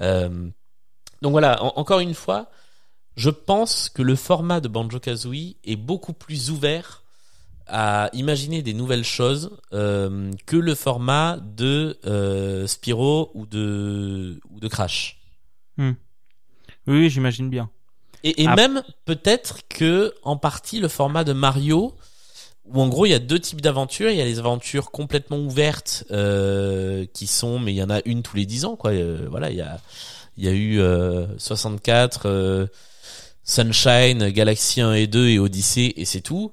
Euh, 0.02 0.30
donc 1.22 1.32
voilà, 1.32 1.64
en- 1.64 1.74
encore 1.78 2.00
une 2.00 2.14
fois, 2.16 2.50
je 3.16 3.30
pense 3.30 3.90
que 3.90 4.02
le 4.02 4.16
format 4.16 4.60
de 4.60 4.68
Banjo-Kazooie 4.68 5.56
est 5.64 5.76
beaucoup 5.76 6.14
plus 6.14 6.50
ouvert 6.50 7.03
à 7.68 8.10
imaginer 8.14 8.62
des 8.62 8.74
nouvelles 8.74 9.04
choses 9.06 9.52
euh, 9.74 10.32
que 10.46 10.56
le 10.58 10.76
format 10.76 11.38
de 11.38 11.98
euh, 12.06 12.68
Spyro 12.68 13.32
ou 13.34 13.46
de 13.46 14.40
ou 14.50 14.60
de 14.60 14.68
Crash. 14.68 15.20
Oui, 15.78 15.94
oui, 16.88 17.10
j'imagine 17.10 17.50
bien. 17.50 17.70
Et, 18.24 18.44
et 18.44 18.48
Ah. 18.48 18.56
même 18.56 18.84
peut-être 19.06 19.60
que 19.70 20.14
en 20.24 20.38
partie 20.38 20.80
le 20.80 20.88
format 20.88 21.24
de 21.24 21.34
Mario 21.34 21.94
où 22.66 22.82
en 22.82 22.88
gros 22.88 23.06
il 23.06 23.10
y 23.10 23.14
a 23.14 23.20
deux 23.20 23.40
types 23.40 23.60
d'aventures, 23.60 24.10
il 24.10 24.16
y 24.18 24.22
a 24.22 24.26
les 24.26 24.40
aventures 24.40 24.92
complètement 24.92 25.38
ouvertes 25.40 26.06
euh, 26.12 27.06
qui 27.14 27.28
sont 27.28 27.60
mais 27.60 27.74
il 27.74 27.78
y 27.78 27.84
en 27.84 27.90
a 27.90 28.00
une 28.06 28.24
tous 28.24 28.36
les 28.38 28.46
10 28.46 28.66
ans 28.66 28.76
quoi. 28.78 28.92
Euh, 28.92 29.28
voilà, 29.30 29.50
il 29.52 29.58
y 29.58 29.62
a 29.62 29.80
il 30.38 30.46
y 30.46 30.48
a 30.48 30.52
eu 30.52 30.80
euh, 30.80 31.28
64 31.38 32.22
euh, 32.26 32.68
Sunshine, 33.44 34.30
Galaxy 34.30 34.82
1 34.82 34.94
et 34.94 35.08
2 35.08 35.28
et 35.30 35.40
Odyssey 35.40 35.94
et 35.98 36.06
c'est 36.06 36.22
tout. 36.22 36.52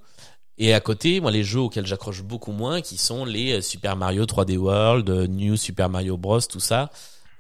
Et 0.63 0.75
à 0.75 0.81
côté, 0.81 1.21
moi, 1.21 1.31
les 1.31 1.43
jeux 1.43 1.61
auxquels 1.61 1.87
j'accroche 1.87 2.23
beaucoup 2.23 2.53
moins, 2.53 2.83
qui 2.83 2.99
sont 2.99 3.25
les 3.25 3.55
euh, 3.55 3.61
Super 3.63 3.97
Mario 3.97 4.27
3D 4.27 4.59
World, 4.59 5.09
euh, 5.09 5.27
New 5.27 5.57
Super 5.57 5.89
Mario 5.89 6.19
Bros, 6.19 6.43
tout 6.43 6.61
ça. 6.61 6.91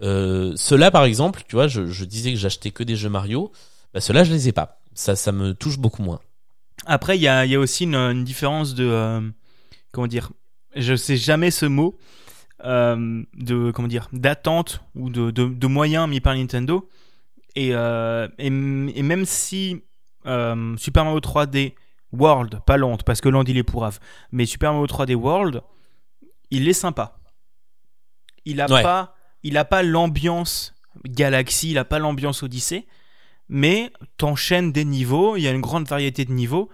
Euh, 0.01 0.55
ceux-là, 0.57 0.91
par 0.91 1.05
exemple, 1.05 1.43
tu 1.47 1.55
vois, 1.55 1.69
je, 1.69 2.05
disais 2.05 2.33
que 2.33 2.39
j'achetais 2.39 2.71
que 2.71 2.83
des 2.83 2.97
jeux 2.97 3.11
Mario. 3.11 3.53
Bah, 3.93 4.01
ceux-là, 4.01 4.25
je 4.25 4.33
les 4.33 4.49
ai 4.49 4.53
pas. 4.53 4.81
Ça, 4.95 5.17
ça 5.17 5.33
me 5.33 5.53
touche 5.53 5.79
beaucoup 5.79 6.03
moins. 6.03 6.21
Après, 6.87 7.19
il 7.19 7.21
y 7.21 7.29
a, 7.29 7.61
aussi 7.61 7.85
une, 7.85 8.25
différence 8.25 8.75
de. 8.75 8.87
euh, 8.87 9.21
comment 9.93 10.07
dire 10.07 10.31
Je 10.75 10.97
sais 10.97 11.19
jamais 11.19 11.51
ce 11.51 11.67
mot. 11.67 11.99
de 12.65 13.71
comment 13.73 13.89
dire 13.89 14.09
d'attente 14.15 14.81
ou 14.95 15.11
de, 15.11 15.67
moyens 15.67 16.09
mis 16.09 16.21
par 16.21 16.35
Nintendo 16.35 16.89
et, 17.55 17.73
même 18.49 19.25
si 19.27 19.83
Super 20.25 21.05
Mario 21.05 21.21
3D 21.21 21.75
World 22.13 22.61
pas 22.67 22.77
Land 22.77 22.99
parce 23.07 23.21
que 23.21 23.29
Land 23.29 23.45
il 23.47 23.57
est 23.59 23.63
pourrave 23.63 23.99
mais 24.33 24.47
Super 24.47 24.73
Mario 24.73 24.87
3D 24.87 25.15
World 25.15 25.63
il 26.51 26.69
est 26.69 26.73
sympa 26.73 27.19
il 28.45 28.61
a 28.61 28.71
Ouais. 28.71 28.83
pas 28.83 29.15
il 29.43 29.57
a 29.57 29.65
pas 29.65 29.83
l'ambiance 29.83 30.75
Galaxy 31.05 31.71
il 31.71 31.79
a 31.79 31.85
pas 31.85 31.99
l'ambiance 31.99 32.43
Odyssey 32.43 32.87
mais 33.49 33.93
t'enchaînes 34.17 34.73
des 34.73 34.85
niveaux 34.85 35.37
il 35.37 35.43
y 35.43 35.49
a 35.49 35.53
une 35.53 35.61
grande 35.61 35.87
variété 35.89 36.25
de 36.25 36.33
niveaux 36.33 36.69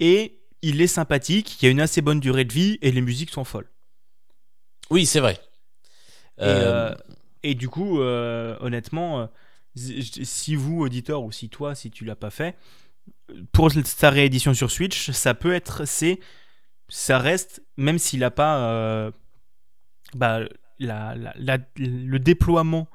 et 0.00 0.40
il 0.62 0.80
est 0.80 0.86
sympathique 0.86 1.60
il 1.60 1.64
y 1.66 1.68
a 1.68 1.70
une 1.70 1.80
assez 1.80 2.02
bonne 2.02 2.20
durée 2.20 2.44
de 2.44 2.52
vie 2.52 2.78
et 2.82 2.90
les 2.92 3.00
musiques 3.02 3.30
sont 3.30 3.44
folles 3.44 3.70
Oui, 4.90 5.06
c'est 5.06 5.20
vrai. 5.20 5.34
Et, 6.38 6.42
Euh, 6.42 6.90
euh, 6.90 6.94
et 7.42 7.54
du 7.54 7.68
coup, 7.68 8.00
euh, 8.00 8.56
honnêtement, 8.60 9.28
si 9.76 10.54
vous, 10.56 10.80
auditeur, 10.80 11.22
ou 11.22 11.30
si 11.32 11.48
toi, 11.48 11.74
si 11.74 11.90
tu 11.90 12.04
l'as 12.04 12.16
pas 12.16 12.30
fait, 12.30 12.56
pour 13.52 13.70
sa 13.84 14.10
réédition 14.10 14.54
sur 14.54 14.70
Switch, 14.70 15.10
ça 15.10 15.34
peut 15.34 15.52
être, 15.54 15.84
c'est, 15.86 16.20
ça 16.88 17.18
reste, 17.18 17.62
même 17.76 17.98
s'il 17.98 18.20
n'a 18.20 18.30
pas 18.30 18.58
euh, 18.68 19.10
bah, 20.14 20.40
la, 20.78 21.14
la- 21.14 21.34
la- 21.36 21.58
le 21.76 22.18
déploiement 22.18 22.88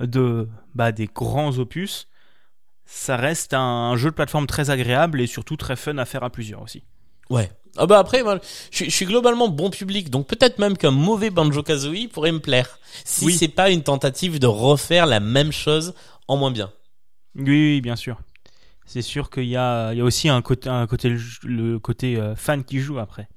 de, 0.00 0.48
bah, 0.74 0.92
des 0.92 1.06
grands 1.06 1.58
opus, 1.58 2.08
ça 2.84 3.16
reste 3.16 3.54
un, 3.54 3.96
jeu 3.96 4.10
de 4.10 4.14
plateforme 4.14 4.46
très 4.46 4.70
agréable 4.70 5.20
et 5.20 5.26
surtout 5.26 5.56
très 5.56 5.76
fun 5.76 5.96
à 5.98 6.04
faire 6.04 6.24
à 6.24 6.30
plusieurs 6.30 6.62
aussi. 6.62 6.82
Ouais. 7.30 7.50
Ah 7.76 7.86
bah 7.86 8.00
après, 8.00 8.24
moi, 8.24 8.40
je, 8.72 8.76
suis- 8.76 8.90
je 8.90 8.94
suis 8.96 9.06
globalement 9.06 9.48
bon 9.48 9.70
public, 9.70 10.10
donc 10.10 10.26
peut-être 10.26 10.58
même 10.58 10.76
qu'un 10.76 10.90
mauvais 10.90 11.30
Banjo 11.30 11.62
Kazooie 11.62 12.08
pourrait 12.08 12.32
me 12.32 12.40
plaire. 12.40 12.80
Si 13.04 13.24
Oui. 13.26 13.32
c'est 13.32 13.46
pas 13.48 13.70
une 13.70 13.84
tentative 13.84 14.40
de 14.40 14.48
refaire 14.48 15.06
la 15.06 15.20
même 15.20 15.52
chose 15.52 15.94
en 16.26 16.36
moins 16.36 16.50
bien. 16.50 16.72
Oui, 17.36 17.44
oui, 17.44 17.80
bien 17.80 17.94
sûr. 17.94 18.18
C'est 18.92 19.02
sûr 19.02 19.30
qu'il 19.30 19.44
y 19.44 19.56
a, 19.56 19.92
il 19.92 19.98
y 19.98 20.00
a 20.00 20.04
aussi 20.04 20.28
un 20.28 20.42
côté, 20.42 20.68
un 20.68 20.84
côté 20.88 21.16
le 21.44 21.78
côté 21.78 22.16
euh, 22.16 22.34
fan 22.34 22.64
qui 22.64 22.80
joue 22.80 22.98
après. 22.98 23.28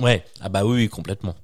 Ouais. 0.00 0.24
Ah 0.40 0.48
bah 0.48 0.64
oui, 0.64 0.76
oui, 0.76 0.88
complètement. 0.88 1.34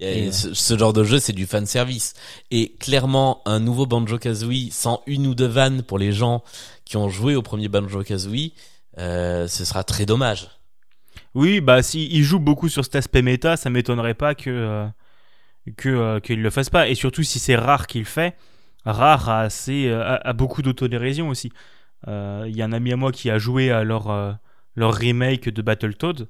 Et 0.00 0.26
euh, 0.26 0.32
ce, 0.32 0.52
ce 0.52 0.76
genre 0.76 0.92
de 0.92 1.04
jeu, 1.04 1.20
c'est 1.20 1.32
du 1.32 1.46
fan 1.46 1.64
service. 1.64 2.14
Et 2.50 2.74
clairement, 2.80 3.40
un 3.46 3.60
nouveau 3.60 3.86
Banjo 3.86 4.18
Kazooie 4.18 4.72
sans 4.72 5.00
une 5.06 5.28
ou 5.28 5.36
deux 5.36 5.46
vannes 5.46 5.84
pour 5.84 5.96
les 5.96 6.10
gens 6.10 6.42
qui 6.84 6.96
ont 6.96 7.08
joué 7.08 7.36
au 7.36 7.42
premier 7.42 7.68
Banjo 7.68 8.02
Kazooie, 8.02 8.50
euh, 8.98 9.46
ce 9.46 9.64
sera 9.64 9.84
très 9.84 10.04
dommage. 10.04 10.50
Oui, 11.34 11.60
bah 11.60 11.84
si 11.84 12.08
il 12.10 12.24
joue 12.24 12.40
beaucoup 12.40 12.68
sur 12.68 12.84
cet 12.84 12.96
aspect 12.96 13.22
méta, 13.22 13.56
ça 13.56 13.70
m'étonnerait 13.70 14.14
pas 14.14 14.34
que 14.34 14.50
euh, 14.50 14.88
que 15.76 15.88
euh, 15.88 16.18
qu'il 16.18 16.42
le 16.42 16.50
fasse 16.50 16.70
pas. 16.70 16.88
Et 16.88 16.96
surtout 16.96 17.22
si 17.22 17.38
c'est 17.38 17.54
rare 17.54 17.86
qu'il 17.86 18.00
le 18.00 18.06
fait, 18.06 18.36
rare 18.84 19.28
a 19.28 19.42
assez 19.42 19.88
a 19.88 20.32
beaucoup 20.32 20.62
d'autodérision 20.62 21.28
aussi. 21.28 21.52
Euh, 22.08 22.44
Il 22.48 22.56
y 22.56 22.62
a 22.62 22.64
un 22.64 22.72
ami 22.72 22.92
à 22.92 22.96
moi 22.96 23.12
qui 23.12 23.30
a 23.30 23.38
joué 23.38 23.70
à 23.70 23.84
leur 23.84 24.10
euh, 24.10 24.32
leur 24.74 24.94
remake 24.94 25.48
de 25.48 25.62
Battletoads. 25.62 26.26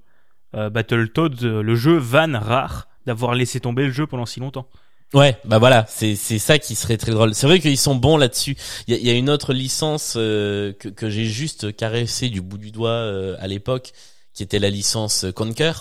Euh, 0.54 0.70
Battletoads, 0.70 1.42
euh, 1.44 1.62
le 1.62 1.74
jeu 1.74 1.96
van 1.96 2.38
rare 2.38 2.88
d'avoir 3.06 3.34
laissé 3.34 3.60
tomber 3.60 3.84
le 3.86 3.92
jeu 3.92 4.06
pendant 4.06 4.26
si 4.26 4.40
longtemps. 4.40 4.68
Ouais, 5.14 5.38
bah 5.44 5.58
voilà, 5.58 5.84
c'est 5.88 6.16
c'est 6.16 6.38
ça 6.40 6.58
qui 6.58 6.74
serait 6.74 6.96
très 6.96 7.12
drôle. 7.12 7.34
C'est 7.34 7.46
vrai 7.46 7.60
qu'ils 7.60 7.78
sont 7.78 7.94
bons 7.94 8.16
là-dessus. 8.16 8.56
Il 8.88 8.94
y 8.94 8.98
a, 8.98 9.00
y 9.00 9.14
a 9.14 9.18
une 9.18 9.30
autre 9.30 9.52
licence 9.52 10.14
euh, 10.16 10.72
que 10.72 10.88
que 10.88 11.08
j'ai 11.10 11.26
juste 11.26 11.76
caressé 11.76 12.28
du 12.28 12.40
bout 12.40 12.58
du 12.58 12.72
doigt 12.72 12.90
euh, 12.90 13.36
à 13.38 13.46
l'époque, 13.46 13.92
qui 14.34 14.42
était 14.42 14.58
la 14.58 14.70
licence 14.70 15.24
Conquer, 15.34 15.72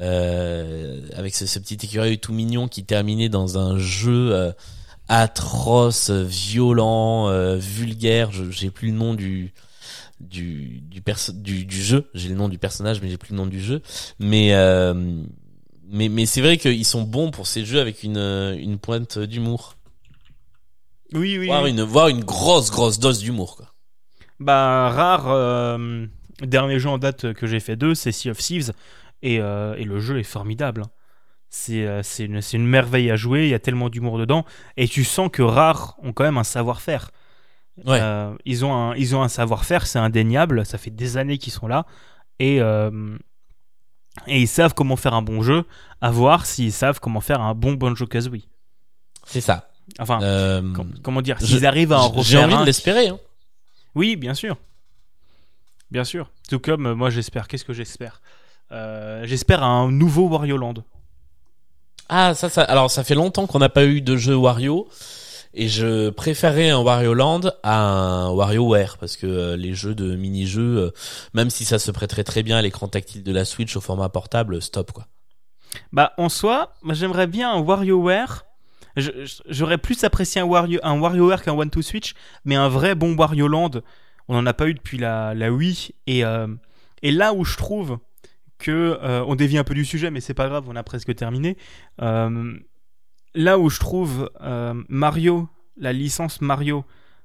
euh, 0.00 1.06
avec 1.14 1.34
ce, 1.34 1.46
ce 1.46 1.58
petit 1.58 1.74
écureuil 1.82 2.18
tout 2.18 2.32
mignon 2.32 2.66
qui 2.68 2.84
terminait 2.84 3.28
dans 3.28 3.58
un 3.58 3.78
jeu 3.78 4.32
euh, 4.32 4.52
atroce, 5.10 6.10
violent, 6.10 7.28
euh, 7.28 7.56
vulgaire. 7.56 8.30
J'ai 8.50 8.70
plus 8.70 8.88
le 8.92 8.96
nom 8.96 9.14
du 9.14 9.52
du 10.20 10.80
du, 10.82 11.02
perso 11.02 11.32
du 11.32 11.64
du 11.66 11.82
jeu. 11.82 12.08
J'ai 12.14 12.28
le 12.28 12.36
nom 12.36 12.48
du 12.48 12.58
personnage, 12.58 13.02
mais 13.02 13.08
j'ai 13.10 13.18
plus 13.18 13.32
le 13.32 13.36
nom 13.38 13.46
du 13.46 13.60
jeu. 13.60 13.82
Mais 14.20 14.54
euh, 14.54 14.94
mais 15.88 16.08
mais 16.08 16.26
c'est 16.26 16.40
vrai 16.40 16.56
qu'ils 16.58 16.86
sont 16.86 17.02
bons 17.02 17.30
pour 17.32 17.46
ces 17.46 17.64
jeux 17.64 17.80
avec 17.80 18.02
une 18.04 18.18
une 18.58 18.78
pointe 18.78 19.18
d'humour, 19.18 19.74
Oui, 21.12 21.36
oui. 21.38 21.46
voire 21.46 21.64
oui. 21.64 21.70
une 21.70 22.22
grosse 22.24 22.70
grosse 22.70 22.98
dose 23.00 23.18
d'humour 23.18 23.56
quoi. 23.56 23.66
Bah, 24.38 24.90
rare. 24.90 25.28
euh, 25.28 26.06
dernier 26.40 26.78
jeu 26.78 26.88
en 26.88 26.98
date 26.98 27.32
que 27.34 27.46
j'ai 27.46 27.60
fait 27.60 27.76
deux, 27.76 27.94
c'est 27.94 28.12
Sea 28.12 28.30
of 28.30 28.38
Thieves. 28.38 28.72
Et, 29.22 29.38
euh, 29.40 29.74
et 29.76 29.84
le 29.84 30.00
jeu 30.00 30.18
est 30.18 30.22
formidable. 30.22 30.82
hein. 30.84 30.90
C'est 31.52 31.84
euh, 31.84 32.02
une, 32.20 32.40
une 32.52 32.66
merveille 32.66 33.10
à 33.10 33.16
jouer. 33.16 33.44
Il 33.44 33.50
y 33.50 33.54
a 33.54 33.58
tellement 33.58 33.88
d'humour 33.90 34.18
dedans. 34.18 34.44
Et 34.76 34.86
tu 34.88 35.02
sens 35.04 35.28
que 35.32 35.42
Rare 35.42 35.96
ont 36.02 36.12
quand 36.12 36.24
même 36.24 36.38
un 36.38 36.44
savoir-faire. 36.44 37.10
Ouais. 37.86 37.98
Euh, 38.00 38.32
ils 38.44 38.64
ont 38.64 38.72
un, 38.74 38.94
ils 38.94 39.16
ont 39.16 39.22
un 39.22 39.28
savoir-faire, 39.28 39.86
c'est 39.86 39.98
indéniable. 39.98 40.64
Ça 40.64 40.78
fait 40.78 40.90
des 40.90 41.16
années 41.16 41.38
qu'ils 41.38 41.52
sont 41.52 41.66
là. 41.66 41.86
Et, 42.38 42.60
euh, 42.60 43.16
et 44.26 44.40
ils 44.40 44.48
savent 44.48 44.74
comment 44.74 44.96
faire 44.96 45.14
un 45.14 45.22
bon 45.22 45.42
jeu. 45.42 45.64
À 46.00 46.10
voir 46.10 46.46
s'ils 46.46 46.72
savent 46.72 47.00
comment 47.00 47.20
faire 47.20 47.40
un 47.40 47.54
bon 47.54 47.72
Banjo 47.74 48.06
Kazooie. 48.06 48.46
C'est 49.26 49.40
ça. 49.40 49.70
Enfin, 49.98 50.20
Euh, 50.22 50.72
com- 50.72 50.94
comment 51.02 51.20
dire 51.20 51.40
S'ils 51.40 51.66
arrivent 51.66 51.92
à 51.92 52.00
en 52.00 52.12
J'ai 52.22 52.36
refaire 52.36 52.44
envie 52.44 52.54
un 52.54 52.60
de 52.60 52.66
l'espérer. 52.66 53.08
Hein. 53.08 53.18
Oui, 53.96 54.14
bien 54.14 54.34
sûr. 54.34 54.56
Bien 55.90 56.04
sûr. 56.04 56.30
Tout 56.48 56.60
comme 56.60 56.92
moi 56.92 57.10
j'espère. 57.10 57.48
Qu'est-ce 57.48 57.64
que 57.64 57.72
j'espère? 57.72 58.20
Euh, 58.70 59.22
J'espère 59.26 59.64
un 59.64 59.90
nouveau 59.90 60.28
Wario 60.28 60.56
Land. 60.56 60.74
Ah 62.12 62.34
ça 62.34 62.48
ça. 62.50 62.62
Alors 62.62 62.90
ça 62.90 63.04
fait 63.04 63.14
longtemps 63.14 63.46
qu'on 63.46 63.60
n'a 63.60 63.68
pas 63.68 63.84
eu 63.84 64.00
de 64.02 64.16
jeu 64.16 64.34
Wario. 64.34 64.88
Et 65.52 65.68
je 65.68 66.10
préférais 66.10 66.70
un 66.70 66.78
Wario 66.78 67.12
Land 67.12 67.40
à 67.64 67.80
un 67.80 68.30
WarioWare 68.30 68.98
parce 68.98 69.16
que 69.16 69.26
euh, 69.26 69.56
les 69.56 69.74
jeux 69.74 69.96
de 69.96 70.14
mini-jeux, 70.14 70.76
euh, 70.78 70.90
même 71.34 71.50
si 71.50 71.64
ça 71.64 71.80
se 71.80 71.90
prêterait 71.90 72.22
très 72.22 72.44
bien 72.44 72.56
à 72.56 72.62
l'écran 72.62 72.86
tactile 72.86 73.24
de 73.24 73.32
la 73.32 73.44
Switch 73.44 73.74
au 73.76 73.80
format 73.80 74.08
portable, 74.08 74.62
stop 74.62 74.92
quoi. 74.92 75.06
Bah 75.92 76.12
en 76.18 76.28
soi, 76.28 76.74
j'aimerais 76.90 77.26
bien 77.26 77.52
un 77.52 77.60
WarioWare. 77.60 78.44
Je- 78.96 79.10
je- 79.24 79.42
J'aurais 79.48 79.78
plus 79.78 80.02
apprécié 80.04 80.40
un, 80.40 80.44
Wario, 80.44 80.78
un 80.84 81.00
WarioWare 81.00 81.42
qu'un 81.42 81.52
One 81.54 81.70
to 81.70 81.82
Switch, 81.82 82.14
mais 82.44 82.54
un 82.54 82.68
vrai 82.68 82.94
bon 82.94 83.16
Wario 83.16 83.48
Land, 83.48 83.70
on 84.28 84.34
n'en 84.34 84.46
a 84.46 84.52
pas 84.54 84.66
eu 84.68 84.74
depuis 84.74 84.98
la, 84.98 85.34
la 85.34 85.50
Wii. 85.52 85.90
Et, 86.06 86.24
euh, 86.24 86.46
et 87.02 87.10
là 87.10 87.32
où 87.34 87.44
je 87.44 87.56
trouve 87.56 87.98
que 88.60 88.98
euh, 89.02 89.24
on 89.26 89.34
dévie 89.34 89.58
un 89.58 89.64
peu 89.64 89.74
du 89.74 89.84
sujet, 89.84 90.10
mais 90.12 90.20
c'est 90.20 90.34
pas 90.34 90.48
grave, 90.48 90.66
on 90.68 90.76
a 90.76 90.84
presque 90.84 91.12
terminé. 91.16 91.56
Euh, 92.00 92.56
là 93.34 93.58
où 93.58 93.68
je 93.68 93.80
trouve 93.80 94.30
euh, 94.42 94.80
Mario, 94.88 95.48
la 95.76 95.92
licence 95.92 96.40
Mario, 96.40 96.84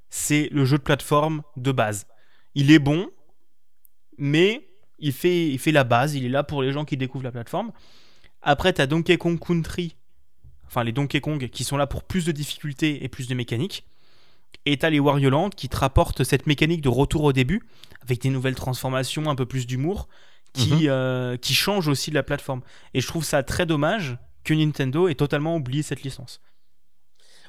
c'est 0.10 0.50
le 0.52 0.66
jeu 0.66 0.78
de 0.78 0.84
plateforme 0.84 1.44
de 1.58 1.72
base. 1.72 2.08
Il 2.56 2.72
est 2.72 2.80
bon, 2.80 3.10
mais 4.18 4.68
il 4.98 5.12
fait, 5.12 5.50
il 5.50 5.60
fait 5.60 5.72
la 5.72 5.84
base, 5.84 6.16
il 6.16 6.26
est 6.26 6.30
là 6.30 6.44
pour 6.44 6.64
les 6.64 6.72
gens 6.72 6.86
qui 6.86 6.98
découvrent 6.98 7.26
la 7.26 7.32
plateforme. 7.32 7.72
Après, 8.42 8.74
tu 8.74 8.82
as 8.82 8.88
Donkey 8.88 9.18
Kong 9.18 9.38
Country, 9.40 9.96
enfin 10.66 10.84
les 10.84 10.92
Donkey 10.92 11.20
Kong 11.20 11.50
qui 11.50 11.64
sont 11.64 11.78
là 11.78 11.86
pour 11.86 12.04
plus 12.04 12.26
de 12.26 12.32
difficultés 12.32 13.04
et 13.04 13.10
plus 13.10 13.28
de 13.28 13.36
mécanique. 13.36 13.86
Et 14.66 14.78
tu 14.78 14.86
as 14.86 14.90
les 14.90 15.00
Wario 15.00 15.30
Land 15.30 15.50
qui 15.50 15.70
te 15.70 15.78
rapportent 15.78 16.24
cette 16.24 16.48
mécanique 16.48 16.82
de 16.82 16.90
retour 16.90 17.24
au 17.24 17.34
début, 17.34 17.62
avec 18.02 18.22
des 18.22 18.30
nouvelles 18.30 18.56
transformations, 18.56 19.30
un 19.30 19.36
peu 19.36 19.46
plus 19.46 19.68
d'humour, 19.68 20.08
qui, 20.56 20.90
euh, 20.90 21.38
qui 21.38 21.54
changent 21.54 21.88
aussi 21.88 22.10
de 22.10 22.16
la 22.16 22.24
plateforme. 22.24 22.62
Et 22.94 23.02
je 23.02 23.08
trouve 23.08 23.24
ça 23.26 23.44
très 23.44 23.66
dommage 23.66 24.18
que 24.44 24.54
Nintendo 24.54 25.08
ait 25.08 25.16
totalement 25.16 25.56
oublié 25.56 25.84
cette 25.84 26.04
licence. 26.04 26.40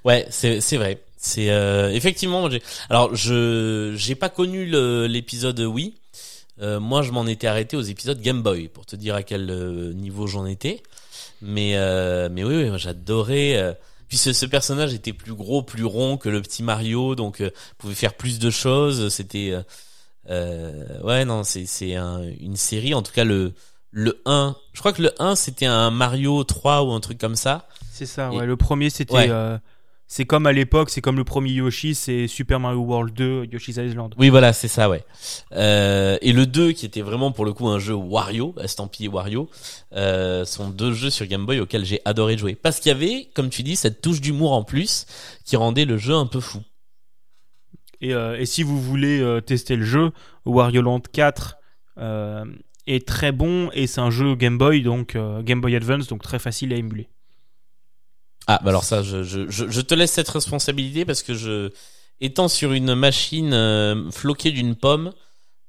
Ouais, 0.04 0.26
c'est 0.30 0.60
c'est 0.60 0.76
vrai. 0.76 1.02
C'est 1.16 1.50
euh, 1.50 1.90
effectivement. 1.92 2.48
Alors 2.90 3.14
je 3.14 3.92
j'ai 3.96 4.14
pas 4.14 4.28
connu 4.28 4.66
l'épisode 5.08 5.58
Wii. 5.60 5.94
Euh, 6.62 6.80
moi, 6.80 7.02
je 7.02 7.10
m'en 7.12 7.26
étais 7.26 7.48
arrêté 7.48 7.76
aux 7.76 7.82
épisodes 7.82 8.18
Game 8.20 8.42
Boy 8.42 8.68
pour 8.68 8.86
te 8.86 8.96
dire 8.96 9.14
à 9.14 9.22
quel 9.22 9.50
euh, 9.50 9.92
niveau 9.92 10.26
j'en 10.26 10.46
étais. 10.46 10.82
Mais 11.42 11.76
euh, 11.76 12.28
mais 12.30 12.44
oui, 12.44 12.70
oui 12.70 12.78
j'adorais. 12.78 13.56
euh, 13.56 13.74
Puis 14.08 14.16
ce, 14.16 14.32
ce 14.32 14.46
personnage 14.46 14.94
était 14.94 15.12
plus 15.12 15.34
gros, 15.34 15.62
plus 15.62 15.84
rond 15.84 16.16
que 16.16 16.30
le 16.30 16.40
petit 16.40 16.62
Mario, 16.62 17.14
donc 17.14 17.40
euh, 17.42 17.50
pouvait 17.76 17.94
faire 17.94 18.14
plus 18.14 18.38
de 18.38 18.48
choses. 18.50 19.08
C'était 19.10 19.52
euh, 20.30 21.00
ouais 21.02 21.24
non, 21.24 21.44
c'est 21.44 21.66
c'est 21.66 21.94
un- 21.94 22.22
une 22.40 22.56
série. 22.56 22.94
En 22.94 23.02
tout 23.02 23.12
cas 23.12 23.24
le 23.24 23.52
le 23.90 24.20
1, 24.26 24.54
je 24.74 24.80
crois 24.80 24.92
que 24.92 25.02
le 25.02 25.12
1 25.18 25.36
c'était 25.36 25.66
un 25.66 25.90
Mario 25.90 26.44
3 26.44 26.82
ou 26.84 26.92
un 26.92 27.00
truc 27.00 27.18
comme 27.18 27.36
ça. 27.36 27.66
C'est 27.92 28.06
ça, 28.06 28.30
Et- 28.32 28.36
ouais. 28.36 28.46
Le 28.46 28.56
premier, 28.56 28.90
c'était. 28.90 29.14
Ouais. 29.14 29.26
euh, 29.30 29.56
c'est 30.08 30.24
comme 30.26 30.46
à 30.46 30.52
l'époque, 30.52 30.90
c'est 30.90 31.00
comme 31.00 31.16
le 31.16 31.24
premier 31.24 31.50
Yoshi, 31.50 31.94
c'est 31.96 32.28
Super 32.28 32.60
Mario 32.60 32.78
World 32.80 33.12
2, 33.14 33.46
Yoshi's 33.50 33.76
Island. 33.76 34.14
Oui, 34.18 34.28
voilà, 34.28 34.52
c'est 34.52 34.68
ça, 34.68 34.88
ouais. 34.88 35.02
Euh, 35.52 36.16
et 36.20 36.32
le 36.32 36.46
2, 36.46 36.72
qui 36.72 36.86
était 36.86 37.00
vraiment 37.00 37.32
pour 37.32 37.44
le 37.44 37.52
coup 37.52 37.66
un 37.68 37.78
jeu 37.80 37.94
Wario, 37.94 38.54
estampillé 38.62 39.08
Wario, 39.08 39.48
euh, 39.94 40.44
sont 40.44 40.68
deux 40.68 40.92
jeux 40.92 41.10
sur 41.10 41.26
Game 41.26 41.44
Boy 41.46 41.58
auxquels 41.60 41.84
j'ai 41.84 42.00
adoré 42.04 42.36
jouer. 42.38 42.54
Parce 42.54 42.78
qu'il 42.80 42.90
y 42.90 42.94
avait, 42.94 43.28
comme 43.34 43.48
tu 43.50 43.62
dis, 43.64 43.74
cette 43.76 44.00
touche 44.00 44.20
d'humour 44.20 44.52
en 44.52 44.62
plus 44.62 45.06
qui 45.44 45.56
rendait 45.56 45.84
le 45.86 45.96
jeu 45.96 46.14
un 46.14 46.26
peu 46.26 46.40
fou. 46.40 46.60
Et, 48.00 48.14
euh, 48.14 48.38
et 48.38 48.46
si 48.46 48.62
vous 48.62 48.80
voulez 48.80 49.20
euh, 49.20 49.40
tester 49.40 49.76
le 49.76 49.84
jeu, 49.84 50.10
Wario 50.44 50.82
Land 50.82 51.02
4 51.12 51.56
euh, 51.98 52.44
est 52.86 53.06
très 53.06 53.32
bon 53.32 53.70
et 53.72 53.86
c'est 53.86 54.00
un 54.00 54.10
jeu 54.10 54.34
Game 54.34 54.58
Boy, 54.58 54.82
donc 54.82 55.16
Game 55.42 55.60
Boy 55.60 55.76
Advance, 55.76 56.06
donc 56.06 56.22
très 56.22 56.38
facile 56.38 56.72
à 56.72 56.76
émuler. 56.76 57.08
Ah, 58.46 58.60
bah 58.62 58.70
alors 58.70 58.84
ça, 58.84 59.02
je, 59.02 59.24
je, 59.24 59.48
je, 59.50 59.68
je 59.68 59.80
te 59.80 59.94
laisse 59.94 60.12
cette 60.12 60.28
responsabilité 60.28 61.04
parce 61.04 61.22
que 61.24 61.34
je, 61.34 61.70
étant 62.20 62.46
sur 62.46 62.72
une 62.72 62.94
machine 62.94 64.10
floquée 64.12 64.52
d'une 64.52 64.76
pomme, 64.76 65.12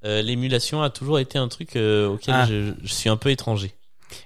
l'émulation 0.03 0.83
a 0.83 0.89
toujours 0.91 1.17
été 1.17 1.39
un 1.39 1.47
truc 1.47 1.69
auquel 1.69 2.35
Ah. 2.35 2.45
je, 2.45 2.73
je 2.83 2.93
suis 2.93 3.09
un 3.09 3.17
peu 3.17 3.31
étranger. 3.31 3.73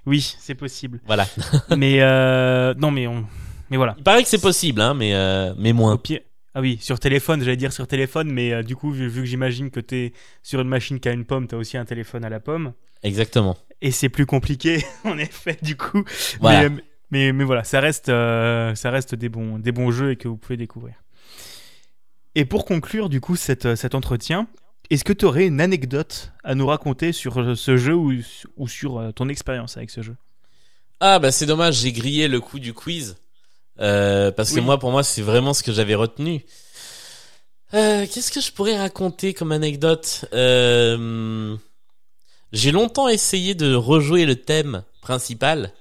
Oui, 0.06 0.36
c'est 0.40 0.56
possible. 0.56 1.00
Voilà. 1.06 1.28
mais 1.78 2.02
euh, 2.02 2.74
non, 2.76 2.92
mais 2.92 3.08
on, 3.08 3.26
mais 3.70 3.78
voilà. 3.78 3.96
Il 3.98 4.04
paraît 4.04 4.24
que 4.24 4.30
c'est 4.30 4.42
possible, 4.42 4.82
hein, 4.82 4.94
mais 4.94 5.14
euh, 5.14 5.54
mais 5.58 5.72
Au 5.72 5.76
moins. 5.76 6.00
Ah 6.54 6.62
oui, 6.62 6.78
sur 6.82 7.00
téléphone, 7.00 7.42
j'allais 7.42 7.58
dire 7.58 7.72
sur 7.72 7.88
téléphone, 7.88 8.32
mais 8.32 8.52
euh, 8.52 8.64
du 8.64 8.76
coup, 8.76 8.92
vu, 8.92 9.08
vu 9.08 9.22
que 9.22 9.28
j'imagine 9.28 9.72
que 9.72 9.80
t'es 9.80 10.14
sur 10.44 10.60
une 10.60 10.68
machine 10.68 11.00
qui 11.00 11.08
a 11.08 11.14
une 11.14 11.26
pomme, 11.26 11.48
t'as 11.48 11.58
aussi 11.58 11.78
un 11.78 11.86
téléphone 11.86 12.26
à 12.26 12.30
la 12.30 12.40
pomme. 12.40 12.74
Exactement. 13.04 13.58
Et 13.82 13.92
c'est 13.92 14.10
plus 14.10 14.26
compliqué, 14.26 14.84
en 15.06 15.18
effet, 15.18 15.58
du 15.62 15.78
coup. 15.78 16.04
Voilà. 16.40 16.70
Mais, 16.70 16.84
mais, 17.10 17.34
mais 17.34 17.44
voilà, 17.44 17.64
ça 17.64 17.80
reste, 17.80 18.10
euh, 18.10 18.76
ça 18.76 18.90
reste 18.92 19.16
des, 19.16 19.30
bons, 19.30 19.60
des 19.60 19.72
bons 19.72 19.92
jeux 19.92 20.12
et 20.12 20.16
que 20.16 20.28
vous 20.28 20.38
pouvez 20.38 20.58
découvrir. 20.58 20.96
Et 22.36 22.46
pour 22.46 22.66
conclure, 22.66 23.10
du 23.10 23.20
coup, 23.20 23.36
cette, 23.36 23.76
cet 23.76 23.96
entretien, 23.96 24.48
est-ce 24.90 25.04
que 25.04 25.14
tu 25.14 25.26
aurais 25.26 25.48
une 25.48 25.62
anecdote 25.62 26.34
à 26.44 26.54
nous 26.54 26.68
raconter 26.68 27.14
sur 27.14 27.40
euh, 27.40 27.56
ce 27.56 27.78
jeu 27.78 27.96
ou, 27.96 28.14
ou 28.58 28.68
sur 28.68 28.98
euh, 28.98 29.12
ton 29.12 29.30
expérience 29.30 29.78
avec 29.78 29.90
ce 29.90 30.02
jeu? 30.02 30.16
Ah 31.00 31.18
bah 31.18 31.32
c'est 31.32 31.48
dommage, 31.48 31.80
j'ai 31.80 31.92
grillé 31.92 32.28
le 32.28 32.40
coup 32.40 32.60
du 32.60 32.74
quiz. 32.74 33.16
Euh, 33.82 34.32
parce 34.32 34.52
que 34.52 34.60
moi, 34.60 34.78
pour 34.78 34.92
moi, 34.92 35.04
c'est 35.04 35.22
vraiment 35.22 35.54
ce 35.54 35.64
que 35.64 35.72
j'avais 35.72 35.96
retenu. 35.96 36.46
Euh, 37.74 38.06
Qu'est-ce 38.12 38.32
que 38.32 38.42
je 38.42 38.52
pourrais 38.52 38.78
raconter 38.78 39.34
comme 39.34 39.52
anecdote? 39.52 40.26
Euh, 40.34 41.56
J'ai 42.52 42.72
longtemps 42.72 43.08
essayé 43.08 43.56
de 43.56 43.74
rejouer 43.74 44.26
le 44.26 44.36
thème 44.36 44.84
principal. 45.02 45.74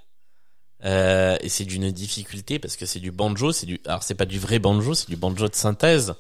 Et 0.83 1.49
c'est 1.49 1.67
d'une 1.67 1.91
difficulté 1.91 2.59
parce 2.59 2.77
que 2.77 2.87
c'est 2.87 3.01
du 3.01 3.11
banjo, 3.11 3.53
c'est 3.53 3.67
du, 3.67 3.81
alors 3.85 4.03
c'est 4.03 4.15
pas 4.15 4.25
du 4.25 4.39
vrai 4.39 4.59
banjo, 4.59 4.95
c'est 4.95 5.11
du 5.11 5.17
banjo 5.17 5.47
de 5.47 5.55
synthèse. 5.55 6.15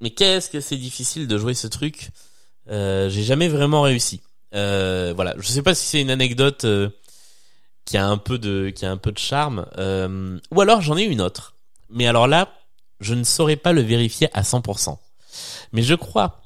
Mais 0.00 0.10
qu'est-ce 0.10 0.50
que 0.50 0.60
c'est 0.60 0.76
difficile 0.76 1.26
de 1.26 1.36
jouer 1.36 1.54
ce 1.54 1.66
truc? 1.66 2.10
J'ai 2.68 3.24
jamais 3.24 3.48
vraiment 3.48 3.82
réussi. 3.82 4.20
Voilà, 4.52 5.34
je 5.38 5.48
sais 5.48 5.62
pas 5.62 5.74
si 5.74 5.84
c'est 5.86 6.00
une 6.00 6.10
anecdote 6.10 6.64
qui 7.86 7.96
a 7.96 8.06
un 8.06 8.18
peu 8.18 8.38
de 8.38 8.68
qui 8.68 8.84
a 8.84 8.90
un 8.90 8.98
peu 8.98 9.12
de 9.12 9.18
charme 9.18 9.66
euh, 9.78 10.38
ou 10.50 10.60
alors 10.60 10.82
j'en 10.82 10.98
ai 10.98 11.04
une 11.04 11.22
autre. 11.22 11.56
Mais 11.88 12.06
alors 12.06 12.26
là 12.26 12.52
je 13.00 13.14
ne 13.14 13.24
saurais 13.24 13.56
pas 13.56 13.72
le 13.72 13.80
vérifier 13.80 14.28
à 14.34 14.42
100% 14.42 14.98
mais 15.72 15.82
je 15.82 15.94
crois 15.94 16.42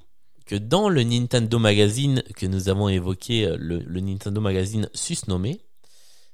que 0.46 0.54
dans 0.54 0.88
le 0.88 1.02
Nintendo 1.02 1.58
Magazine 1.58 2.22
que 2.36 2.46
nous 2.46 2.68
avons 2.68 2.88
évoqué 2.88 3.46
euh, 3.46 3.56
le, 3.58 4.00
Nintendo 4.00 4.40
Magazine 4.40 4.88
susnommé 4.92 5.60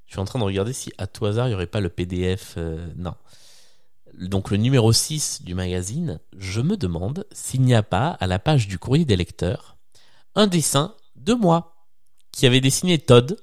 je 0.06 0.14
suis 0.14 0.20
en 0.20 0.24
train 0.24 0.38
de 0.38 0.44
regarder 0.44 0.72
si 0.72 0.92
à 0.98 1.06
tout 1.06 1.24
hasard 1.24 1.48
il 1.48 1.52
y 1.52 1.54
aurait 1.54 1.66
pas 1.66 1.80
le 1.80 1.88
PDF 1.88 2.54
euh, 2.56 2.86
non. 2.96 3.14
Donc 4.18 4.50
le 4.50 4.56
numéro 4.56 4.92
6 4.92 5.42
du 5.42 5.54
magazine 5.54 6.18
je 6.36 6.60
me 6.60 6.76
demande 6.76 7.26
s'il 7.30 7.62
n'y 7.62 7.74
a 7.74 7.82
pas 7.84 8.08
à 8.08 8.26
la 8.26 8.40
page 8.40 8.66
du 8.66 8.78
courrier 8.78 9.04
des 9.04 9.16
lecteurs 9.16 9.76
un 10.34 10.48
dessin 10.48 10.94
de 11.14 11.32
moi 11.34 11.76
qui 12.32 12.46
avait 12.46 12.60
dessiné 12.60 12.98
Todd 12.98 13.36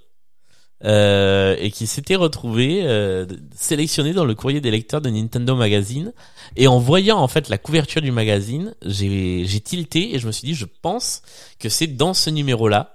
euh, 0.86 1.56
et 1.60 1.72
qui 1.72 1.88
s'était 1.88 2.16
retrouvé 2.16 2.82
euh, 2.84 3.26
sélectionné 3.56 4.14
dans 4.14 4.26
le 4.26 4.36
courrier 4.36 4.62
des 4.62 4.72
lecteurs 4.72 5.02
de 5.02 5.10
Nintendo 5.10 5.56
Magazine. 5.56 6.14
Et 6.56 6.68
en 6.68 6.80
voyant 6.80 7.20
en 7.20 7.28
fait 7.28 7.50
la 7.50 7.58
couverture 7.58 8.02
du 8.02 8.12
magazine, 8.12 8.76
j'ai 8.86 9.46
j'ai 9.46 9.60
tilté 9.60 10.16
et 10.16 10.20
je 10.20 10.28
me 10.28 10.32
suis 10.32 10.46
dit, 10.46 10.56
je 10.56 10.66
pense 10.82 11.22
que 11.60 11.70
c'est 11.70 11.88
dans 11.88 12.14
ce 12.14 12.30
numéro-là. 12.30 12.94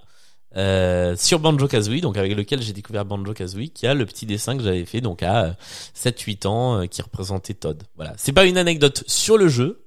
Euh, 0.56 1.14
sur 1.14 1.40
Banjo 1.40 1.68
Kazooie, 1.68 2.00
donc 2.00 2.16
avec 2.16 2.34
lequel 2.34 2.62
j'ai 2.62 2.72
découvert 2.72 3.04
Banjo 3.04 3.34
Kazooie, 3.34 3.68
qui 3.68 3.86
a 3.86 3.92
le 3.92 4.06
petit 4.06 4.24
dessin 4.24 4.56
que 4.56 4.62
j'avais 4.62 4.86
fait 4.86 5.02
donc 5.02 5.22
à 5.22 5.56
7-8 5.94 6.46
ans 6.46 6.80
euh, 6.80 6.86
qui 6.86 7.02
représentait 7.02 7.52
Todd. 7.54 7.82
Voilà, 7.96 8.14
c'est 8.16 8.32
pas 8.32 8.46
une 8.46 8.56
anecdote 8.56 9.04
sur 9.06 9.36
le 9.36 9.48
jeu, 9.48 9.84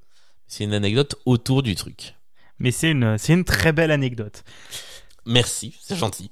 c'est 0.47 0.63
une 0.63 0.73
anecdote 0.73 1.15
autour 1.25 1.63
du 1.63 1.73
truc. 1.75 2.15
Mais 2.59 2.69
c'est 2.69 2.91
une, 2.91 3.17
c'est 3.17 3.33
une 3.33 3.43
très 3.43 3.73
belle 3.73 3.89
anecdote. 3.89 4.43
Merci, 5.25 5.75
c'est 5.81 5.95
gentil. 5.95 6.29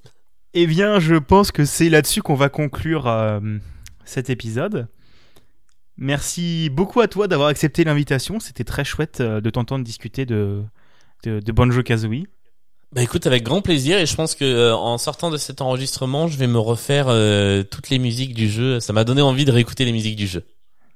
Eh 0.53 0.67
bien, 0.67 0.99
je 0.99 1.15
pense 1.15 1.51
que 1.51 1.65
c'est 1.65 1.89
là-dessus 1.89 2.21
qu'on 2.21 2.35
va 2.35 2.49
conclure 2.49 3.07
euh, 3.07 3.39
cet 4.03 4.29
épisode. 4.29 4.87
Merci 5.97 6.69
beaucoup 6.71 7.01
à 7.01 7.07
toi 7.07 7.27
d'avoir 7.27 7.49
accepté 7.49 7.83
l'invitation. 7.83 8.39
C'était 8.39 8.63
très 8.63 8.83
chouette 8.83 9.21
euh, 9.21 9.41
de 9.41 9.49
t'entendre 9.49 9.83
discuter 9.83 10.25
de, 10.25 10.63
de, 11.23 11.39
de 11.39 11.51
Banjo 11.51 11.83
Kazooie. 11.83 12.27
Bah 12.91 13.03
écoute, 13.03 13.27
avec 13.27 13.43
grand 13.43 13.61
plaisir 13.61 13.99
et 13.99 14.07
je 14.07 14.15
pense 14.15 14.33
que 14.33 14.43
euh, 14.43 14.75
en 14.75 14.97
sortant 14.97 15.29
de 15.29 15.37
cet 15.37 15.61
enregistrement, 15.61 16.27
je 16.27 16.37
vais 16.37 16.47
me 16.47 16.57
refaire 16.57 17.05
euh, 17.09 17.61
toutes 17.61 17.91
les 17.91 17.99
musiques 17.99 18.33
du 18.33 18.49
jeu. 18.49 18.79
Ça 18.79 18.93
m'a 18.93 19.03
donné 19.03 19.21
envie 19.21 19.45
de 19.45 19.51
réécouter 19.51 19.85
les 19.85 19.91
musiques 19.91 20.15
du 20.15 20.25
jeu. 20.25 20.43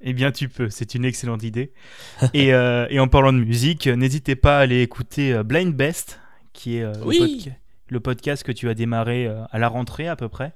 Eh 0.02 0.14
bien, 0.14 0.32
tu 0.32 0.50
peux. 0.50 0.70
C'est 0.72 0.96
une 0.96 1.06
excellente 1.06 1.44
idée. 1.44 1.72
et, 2.34 2.52
euh, 2.54 2.88
et 2.90 3.00
en 3.00 3.08
parlant 3.08 3.32
de 3.32 3.38
musique, 3.38 3.88
n'hésitez 3.88 4.36
pas 4.36 4.58
à 4.58 4.62
aller 4.62 4.82
écouter 4.82 5.40
Blind 5.44 5.76
Best, 5.76 6.20
qui 6.52 6.78
est 6.78 6.82
le, 6.82 7.06
Oui. 7.06 7.46
Le 7.94 8.00
podcast 8.02 8.44
que 8.44 8.52
tu 8.52 8.70
as 8.70 8.74
démarré 8.74 9.26
euh, 9.28 9.44
à 9.52 9.60
la 9.60 9.70
rentrée 9.70 10.08
à 10.10 10.16
peu 10.18 10.28
près. 10.28 10.54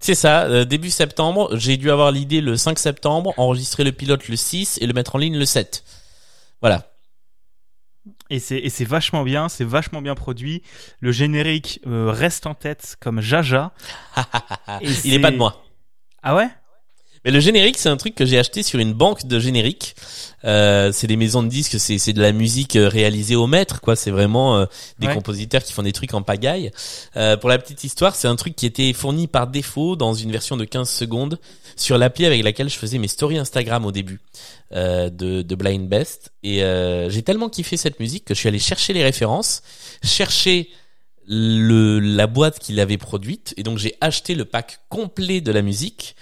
C'est 0.00 0.14
ça, 0.14 0.44
euh, 0.44 0.64
début 0.64 0.90
septembre, 0.90 1.56
j'ai 1.56 1.76
dû 1.76 1.90
avoir 1.90 2.12
l'idée 2.12 2.40
le 2.40 2.56
5 2.56 2.78
septembre, 2.78 3.34
enregistrer 3.36 3.82
le 3.84 3.92
pilote 3.92 4.28
le 4.28 4.36
6 4.36 4.78
et 4.80 4.86
le 4.86 4.92
mettre 4.94 5.16
en 5.16 5.18
ligne 5.18 5.36
le 5.36 5.44
7. 5.44 5.84
Voilà. 6.60 6.92
Et 8.30 8.38
c'est 8.38 8.58
et 8.58 8.70
c'est 8.70 8.84
vachement 8.84 9.22
bien, 9.22 9.48
c'est 9.48 9.64
vachement 9.64 10.00
bien 10.00 10.14
produit. 10.14 10.62
Le 11.00 11.12
générique 11.12 11.80
euh, 11.86 12.10
reste 12.10 12.46
en 12.46 12.54
tête 12.54 12.96
comme 13.00 13.20
Jaja. 13.20 13.72
Il 14.82 14.94
c'est- 14.94 15.08
est 15.10 15.18
pas 15.18 15.30
de 15.30 15.36
moi. 15.36 15.64
Ah 16.22 16.34
ouais? 16.36 16.48
Mais 17.24 17.30
le 17.30 17.40
générique, 17.40 17.78
c'est 17.78 17.88
un 17.88 17.96
truc 17.96 18.14
que 18.14 18.24
j'ai 18.24 18.38
acheté 18.38 18.62
sur 18.62 18.78
une 18.78 18.92
banque 18.92 19.26
de 19.26 19.38
génériques. 19.38 19.94
Euh, 20.44 20.92
c'est 20.92 21.06
des 21.08 21.16
maisons 21.16 21.42
de 21.42 21.48
disques, 21.48 21.78
c'est 21.80 21.98
c'est 21.98 22.12
de 22.12 22.22
la 22.22 22.32
musique 22.32 22.76
euh, 22.76 22.88
réalisée 22.88 23.34
au 23.36 23.46
mètre, 23.46 23.80
quoi. 23.80 23.96
C'est 23.96 24.10
vraiment 24.12 24.56
euh, 24.58 24.66
des 25.00 25.08
Ouais. 25.08 25.14
compositeurs 25.14 25.62
qui 25.64 25.72
font 25.72 25.82
des 25.82 25.92
trucs 25.92 26.14
en 26.14 26.22
pagaille. 26.22 26.70
Euh, 27.16 27.36
pour 27.36 27.48
la 27.48 27.58
petite 27.58 27.82
histoire, 27.84 28.14
c'est 28.14 28.28
un 28.28 28.36
truc 28.36 28.54
qui 28.54 28.66
était 28.66 28.92
fourni 28.92 29.26
par 29.26 29.48
défaut 29.48 29.96
dans 29.96 30.14
une 30.14 30.30
version 30.30 30.56
de 30.56 30.64
15 30.64 30.88
secondes 30.88 31.38
sur 31.76 31.98
l'appli 31.98 32.24
avec 32.26 32.42
laquelle 32.42 32.68
je 32.68 32.76
faisais 32.76 32.98
mes 32.98 33.08
stories 33.08 33.38
Instagram 33.38 33.84
au 33.86 33.92
début 33.92 34.20
euh, 34.72 35.10
de, 35.10 35.42
de 35.42 35.54
Blind 35.54 35.88
Best. 35.88 36.30
Et 36.42 36.62
euh, 36.62 37.10
j'ai 37.10 37.22
tellement 37.22 37.48
kiffé 37.48 37.76
cette 37.76 37.98
musique 38.00 38.24
que 38.24 38.34
je 38.34 38.38
suis 38.40 38.48
allé 38.48 38.58
chercher 38.58 38.92
les 38.92 39.02
références, 39.04 39.62
chercher 40.04 40.68
le, 41.26 41.98
la 42.00 42.26
boîte 42.26 42.58
qu'il 42.58 42.80
avait 42.80 42.96
produite, 42.96 43.54
et 43.56 43.62
donc 43.62 43.78
j'ai 43.78 43.94
acheté 44.00 44.34
le 44.34 44.44
pack 44.44 44.80
complet 44.88 45.40
de 45.40 45.52
la 45.52 45.62
musique 45.62 46.16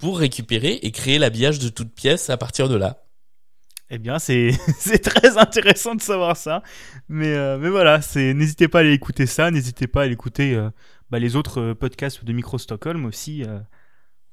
pour 0.00 0.18
récupérer 0.18 0.80
et 0.82 0.90
créer 0.90 1.18
l'habillage 1.18 1.58
de 1.58 1.68
toute 1.68 1.94
pièce 1.94 2.30
à 2.30 2.36
partir 2.36 2.68
de 2.68 2.76
là. 2.76 3.04
Eh 3.90 3.98
bien, 3.98 4.18
c'est 4.18 4.52
c'est 4.78 4.98
très 4.98 5.36
intéressant 5.36 5.94
de 5.94 6.00
savoir 6.00 6.36
ça. 6.36 6.62
Mais, 7.08 7.34
euh, 7.34 7.58
mais 7.58 7.68
voilà, 7.68 8.00
c'est 8.00 8.34
n'hésitez 8.34 8.68
pas 8.68 8.78
à 8.78 8.80
aller 8.82 8.92
écouter 8.92 9.26
ça, 9.26 9.50
n'hésitez 9.50 9.86
pas 9.86 10.00
à 10.00 10.04
aller 10.04 10.14
écouter 10.14 10.54
euh, 10.54 10.70
bah, 11.10 11.18
les 11.18 11.36
autres 11.36 11.60
euh, 11.60 11.74
podcasts 11.74 12.24
de 12.24 12.32
Micro 12.32 12.56
Stockholm 12.56 13.04
aussi, 13.04 13.44
euh, 13.44 13.58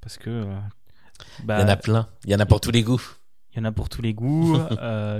parce 0.02 0.18
que 0.18 0.48
bah, 1.44 1.58
Il 1.58 1.62
y 1.62 1.66
en 1.66 1.70
a 1.70 1.76
plein, 1.76 2.08
il 2.26 2.32
y 2.32 2.36
en 2.36 2.40
a 2.40 2.46
pour 2.46 2.62
tous 2.62 2.72
les 2.72 2.84
goûts. 2.84 3.02
il 3.52 3.58
y 3.58 3.62
en 3.62 3.66
a 3.66 3.72
pour 3.72 3.90
tous 3.90 4.02
les 4.02 4.14
goûts. 4.14 4.58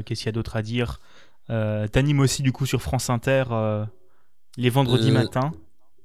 Qu'est-ce 0.06 0.22
qu'il 0.22 0.28
y 0.28 0.30
a 0.30 0.34
d'autre 0.34 0.56
à 0.56 0.62
dire? 0.62 1.00
T'animes 1.48 2.20
aussi 2.20 2.44
du 2.44 2.52
coup 2.52 2.66
sur 2.66 2.82
France 2.82 3.10
Inter 3.10 3.46
les 4.58 4.70
vendredis 4.70 5.12
matins. 5.12 5.52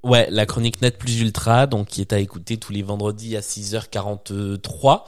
Ouais, 0.03 0.27
la 0.29 0.45
chronique 0.45 0.81
net 0.81 0.97
plus 0.97 1.21
ultra, 1.21 1.65
donc 1.65 1.87
qui 1.87 2.01
est 2.01 2.11
à 2.11 2.19
écouter 2.19 2.57
tous 2.57 2.73
les 2.73 2.81
vendredis 2.83 3.37
à 3.37 3.39
6h43. 3.41 5.03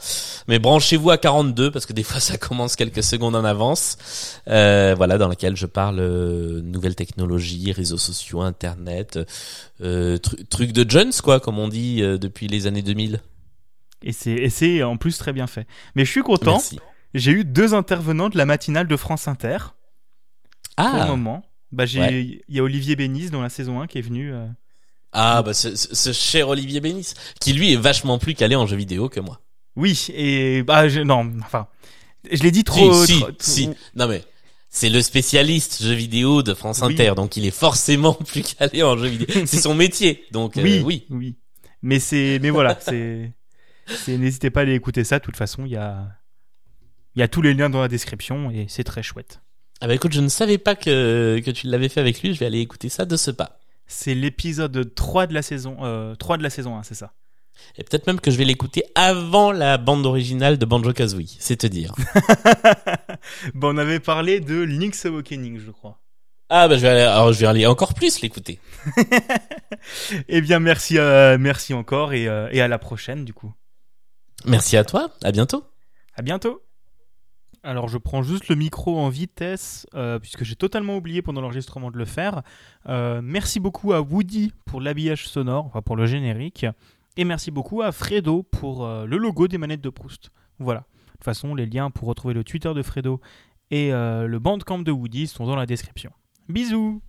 Mais 0.48 0.58
branchez-vous 0.58 1.10
à 1.10 1.18
42 1.18 1.70
parce 1.70 1.84
que 1.86 1.92
des 1.92 2.02
fois 2.02 2.18
ça 2.20 2.38
commence 2.38 2.76
quelques 2.76 3.02
secondes 3.02 3.36
en 3.36 3.44
avance. 3.44 3.98
Euh, 4.48 4.94
voilà, 4.96 5.18
dans 5.18 5.28
laquelle 5.28 5.56
je 5.56 5.66
parle 5.66 5.98
euh, 6.00 6.62
nouvelles 6.62 6.94
technologies, 6.94 7.72
réseaux 7.72 7.98
sociaux, 7.98 8.40
internet, 8.40 9.18
euh, 9.82 10.16
tru- 10.18 10.46
trucs 10.48 10.72
de 10.72 10.88
Jones 10.88 11.12
quoi, 11.22 11.40
comme 11.40 11.58
on 11.58 11.68
dit 11.68 12.02
euh, 12.02 12.16
depuis 12.18 12.48
les 12.48 12.66
années 12.66 12.82
2000. 12.82 13.20
Et 14.02 14.12
c'est 14.12 14.32
et 14.32 14.50
c'est 14.50 14.82
en 14.82 14.96
plus 14.96 15.18
très 15.18 15.32
bien 15.32 15.46
fait. 15.46 15.66
Mais 15.94 16.04
je 16.04 16.10
suis 16.10 16.22
content. 16.22 16.60
J'ai 17.14 17.32
eu 17.32 17.44
deux 17.44 17.74
intervenants 17.74 18.28
de 18.28 18.36
la 18.38 18.46
matinale 18.46 18.88
de 18.88 18.96
France 18.96 19.26
Inter 19.28 19.58
pour 20.76 20.86
le 20.86 21.00
Ah, 21.00 21.06
moment. 21.06 21.42
Bah, 21.72 21.86
j'ai, 21.86 22.00
Ouais. 22.00 22.42
il 22.48 22.54
y 22.54 22.60
a 22.60 22.62
Olivier 22.62 22.94
Bénis 22.96 23.30
dans 23.30 23.42
la 23.42 23.48
saison 23.48 23.80
1 23.80 23.86
qui 23.86 23.98
est 23.98 24.02
venu. 24.02 24.32
Ah 25.18 25.42
bah 25.42 25.54
ce, 25.54 25.74
ce- 25.74 26.12
cher 26.12 26.48
Olivier 26.48 26.80
Bénis, 26.80 27.14
qui 27.40 27.52
lui 27.52 27.72
est 27.72 27.76
vachement 27.76 28.18
plus 28.18 28.34
calé 28.34 28.54
en 28.56 28.66
jeux 28.66 28.76
vidéo 28.76 29.08
que 29.08 29.20
moi. 29.20 29.40
Oui, 29.76 30.06
et 30.14 30.62
bah 30.62 30.88
je, 30.88 31.00
non, 31.00 31.32
enfin, 31.40 31.68
je 32.30 32.42
l'ai 32.42 32.50
dit 32.50 32.64
trop. 32.64 33.04
si, 33.04 33.14
si, 33.14 33.20
trop- 33.20 33.30
si. 33.38 33.70
Non 33.94 34.08
mais 34.08 34.22
c'est 34.68 34.88
le 34.90 35.00
spécialiste 35.00 35.82
jeux 35.82 35.94
vidéo 35.94 36.42
de 36.42 36.52
France 36.52 36.80
Oui. 36.82 36.92
Inter, 36.92 37.12
donc 37.16 37.36
il 37.36 37.46
est 37.46 37.50
forcément 37.50 38.12
plus 38.26 38.42
calé 38.42 38.82
en 38.82 38.96
jeux 38.98 39.08
vidéo. 39.08 39.26
C'est 39.46 39.60
son 39.60 39.74
métier, 39.74 40.24
donc 40.32 40.56
euh, 40.56 40.62
Oui, 40.62 40.82
oui. 40.84 41.06
oui. 41.10 41.36
Mais 41.82 41.98
c'est, 42.00 42.38
mais 42.42 42.50
voilà, 42.50 42.76
c'est, 42.80 43.32
c'est, 43.86 44.18
n'hésitez 44.18 44.50
pas 44.50 44.60
à 44.60 44.62
aller 44.64 44.74
écouter 44.74 45.04
ça. 45.04 45.18
De 45.18 45.24
toute 45.24 45.36
façon, 45.36 45.64
il 45.64 45.72
y 45.72 45.76
a, 45.76 46.08
il 47.14 47.20
y 47.20 47.22
a 47.22 47.28
tous 47.28 47.40
les 47.42 47.54
liens 47.54 47.70
dans 47.70 47.80
la 47.80 47.88
description 47.88 48.50
et 48.50 48.66
c'est 48.68 48.84
très 48.84 49.02
chouette. 49.02 49.40
Ah 49.80 49.86
bah 49.86 49.94
écoute, 49.94 50.12
je 50.12 50.20
ne 50.20 50.28
savais 50.28 50.58
pas 50.58 50.74
que 50.74 51.40
que 51.44 51.50
tu 51.50 51.66
l'avais 51.68 51.88
fait 51.90 52.00
avec 52.00 52.22
lui. 52.22 52.34
Je 52.34 52.40
vais 52.40 52.46
aller 52.46 52.60
écouter 52.60 52.88
ça 52.88 53.04
de 53.04 53.16
ce 53.16 53.30
pas. 53.30 53.58
C'est 53.86 54.14
l'épisode 54.14 54.94
3 54.94 55.26
de 55.26 55.34
la 55.34 55.42
saison, 55.42 55.76
euh, 55.82 56.14
3 56.14 56.38
de 56.38 56.42
la 56.42 56.50
saison 56.50 56.76
1, 56.76 56.82
c'est 56.82 56.94
ça. 56.94 57.12
Et 57.76 57.84
peut-être 57.84 58.06
même 58.06 58.20
que 58.20 58.30
je 58.30 58.36
vais 58.36 58.44
l'écouter 58.44 58.84
avant 58.94 59.52
la 59.52 59.78
bande 59.78 60.04
originale 60.06 60.58
de 60.58 60.66
Banjo 60.66 60.92
Kazooie. 60.92 61.36
C'est 61.38 61.56
te 61.56 61.66
dire. 61.66 61.94
bon, 63.54 63.74
on 63.74 63.78
avait 63.78 64.00
parlé 64.00 64.40
de 64.40 64.60
Link's 64.60 65.06
Awakening, 65.06 65.58
je 65.58 65.70
crois. 65.70 66.00
Ah 66.48 66.68
bah 66.68 66.76
je 66.76 66.82
vais 66.82 66.88
aller, 66.88 67.00
alors 67.00 67.32
je 67.32 67.40
vais 67.40 67.46
aller 67.46 67.66
encore 67.66 67.94
plus 67.94 68.20
l'écouter. 68.20 68.60
eh 70.28 70.40
bien, 70.40 70.60
merci, 70.60 70.96
euh, 70.96 71.38
merci 71.40 71.74
encore 71.74 72.12
et, 72.12 72.28
euh, 72.28 72.48
et 72.52 72.60
à 72.60 72.68
la 72.68 72.78
prochaine, 72.78 73.24
du 73.24 73.32
coup. 73.32 73.52
Merci 74.44 74.76
à 74.76 74.84
toi. 74.84 75.10
À 75.24 75.32
bientôt. 75.32 75.64
À 76.14 76.22
bientôt. 76.22 76.65
Alors 77.66 77.88
je 77.88 77.98
prends 77.98 78.22
juste 78.22 78.46
le 78.46 78.54
micro 78.54 78.96
en 78.96 79.08
vitesse 79.08 79.88
euh, 79.96 80.20
puisque 80.20 80.44
j'ai 80.44 80.54
totalement 80.54 80.96
oublié 80.96 81.20
pendant 81.20 81.40
l'enregistrement 81.40 81.90
de 81.90 81.98
le 81.98 82.04
faire. 82.04 82.42
Euh, 82.88 83.20
merci 83.20 83.58
beaucoup 83.58 83.92
à 83.92 84.00
Woody 84.00 84.52
pour 84.66 84.80
l'habillage 84.80 85.26
sonore, 85.26 85.66
enfin 85.66 85.82
pour 85.82 85.96
le 85.96 86.06
générique, 86.06 86.64
et 87.16 87.24
merci 87.24 87.50
beaucoup 87.50 87.82
à 87.82 87.90
Fredo 87.90 88.44
pour 88.44 88.86
euh, 88.86 89.04
le 89.04 89.16
logo 89.16 89.48
des 89.48 89.58
manettes 89.58 89.80
de 89.80 89.90
Proust. 89.90 90.30
Voilà. 90.60 90.84
De 91.06 91.12
toute 91.14 91.24
façon, 91.24 91.56
les 91.56 91.66
liens 91.66 91.90
pour 91.90 92.06
retrouver 92.06 92.34
le 92.34 92.44
Twitter 92.44 92.72
de 92.72 92.82
Fredo 92.82 93.20
et 93.72 93.90
le 93.90 94.38
bandcamp 94.38 94.78
de 94.78 94.92
Woody 94.92 95.26
sont 95.26 95.44
dans 95.44 95.56
la 95.56 95.66
description. 95.66 96.12
Bisous 96.48 97.02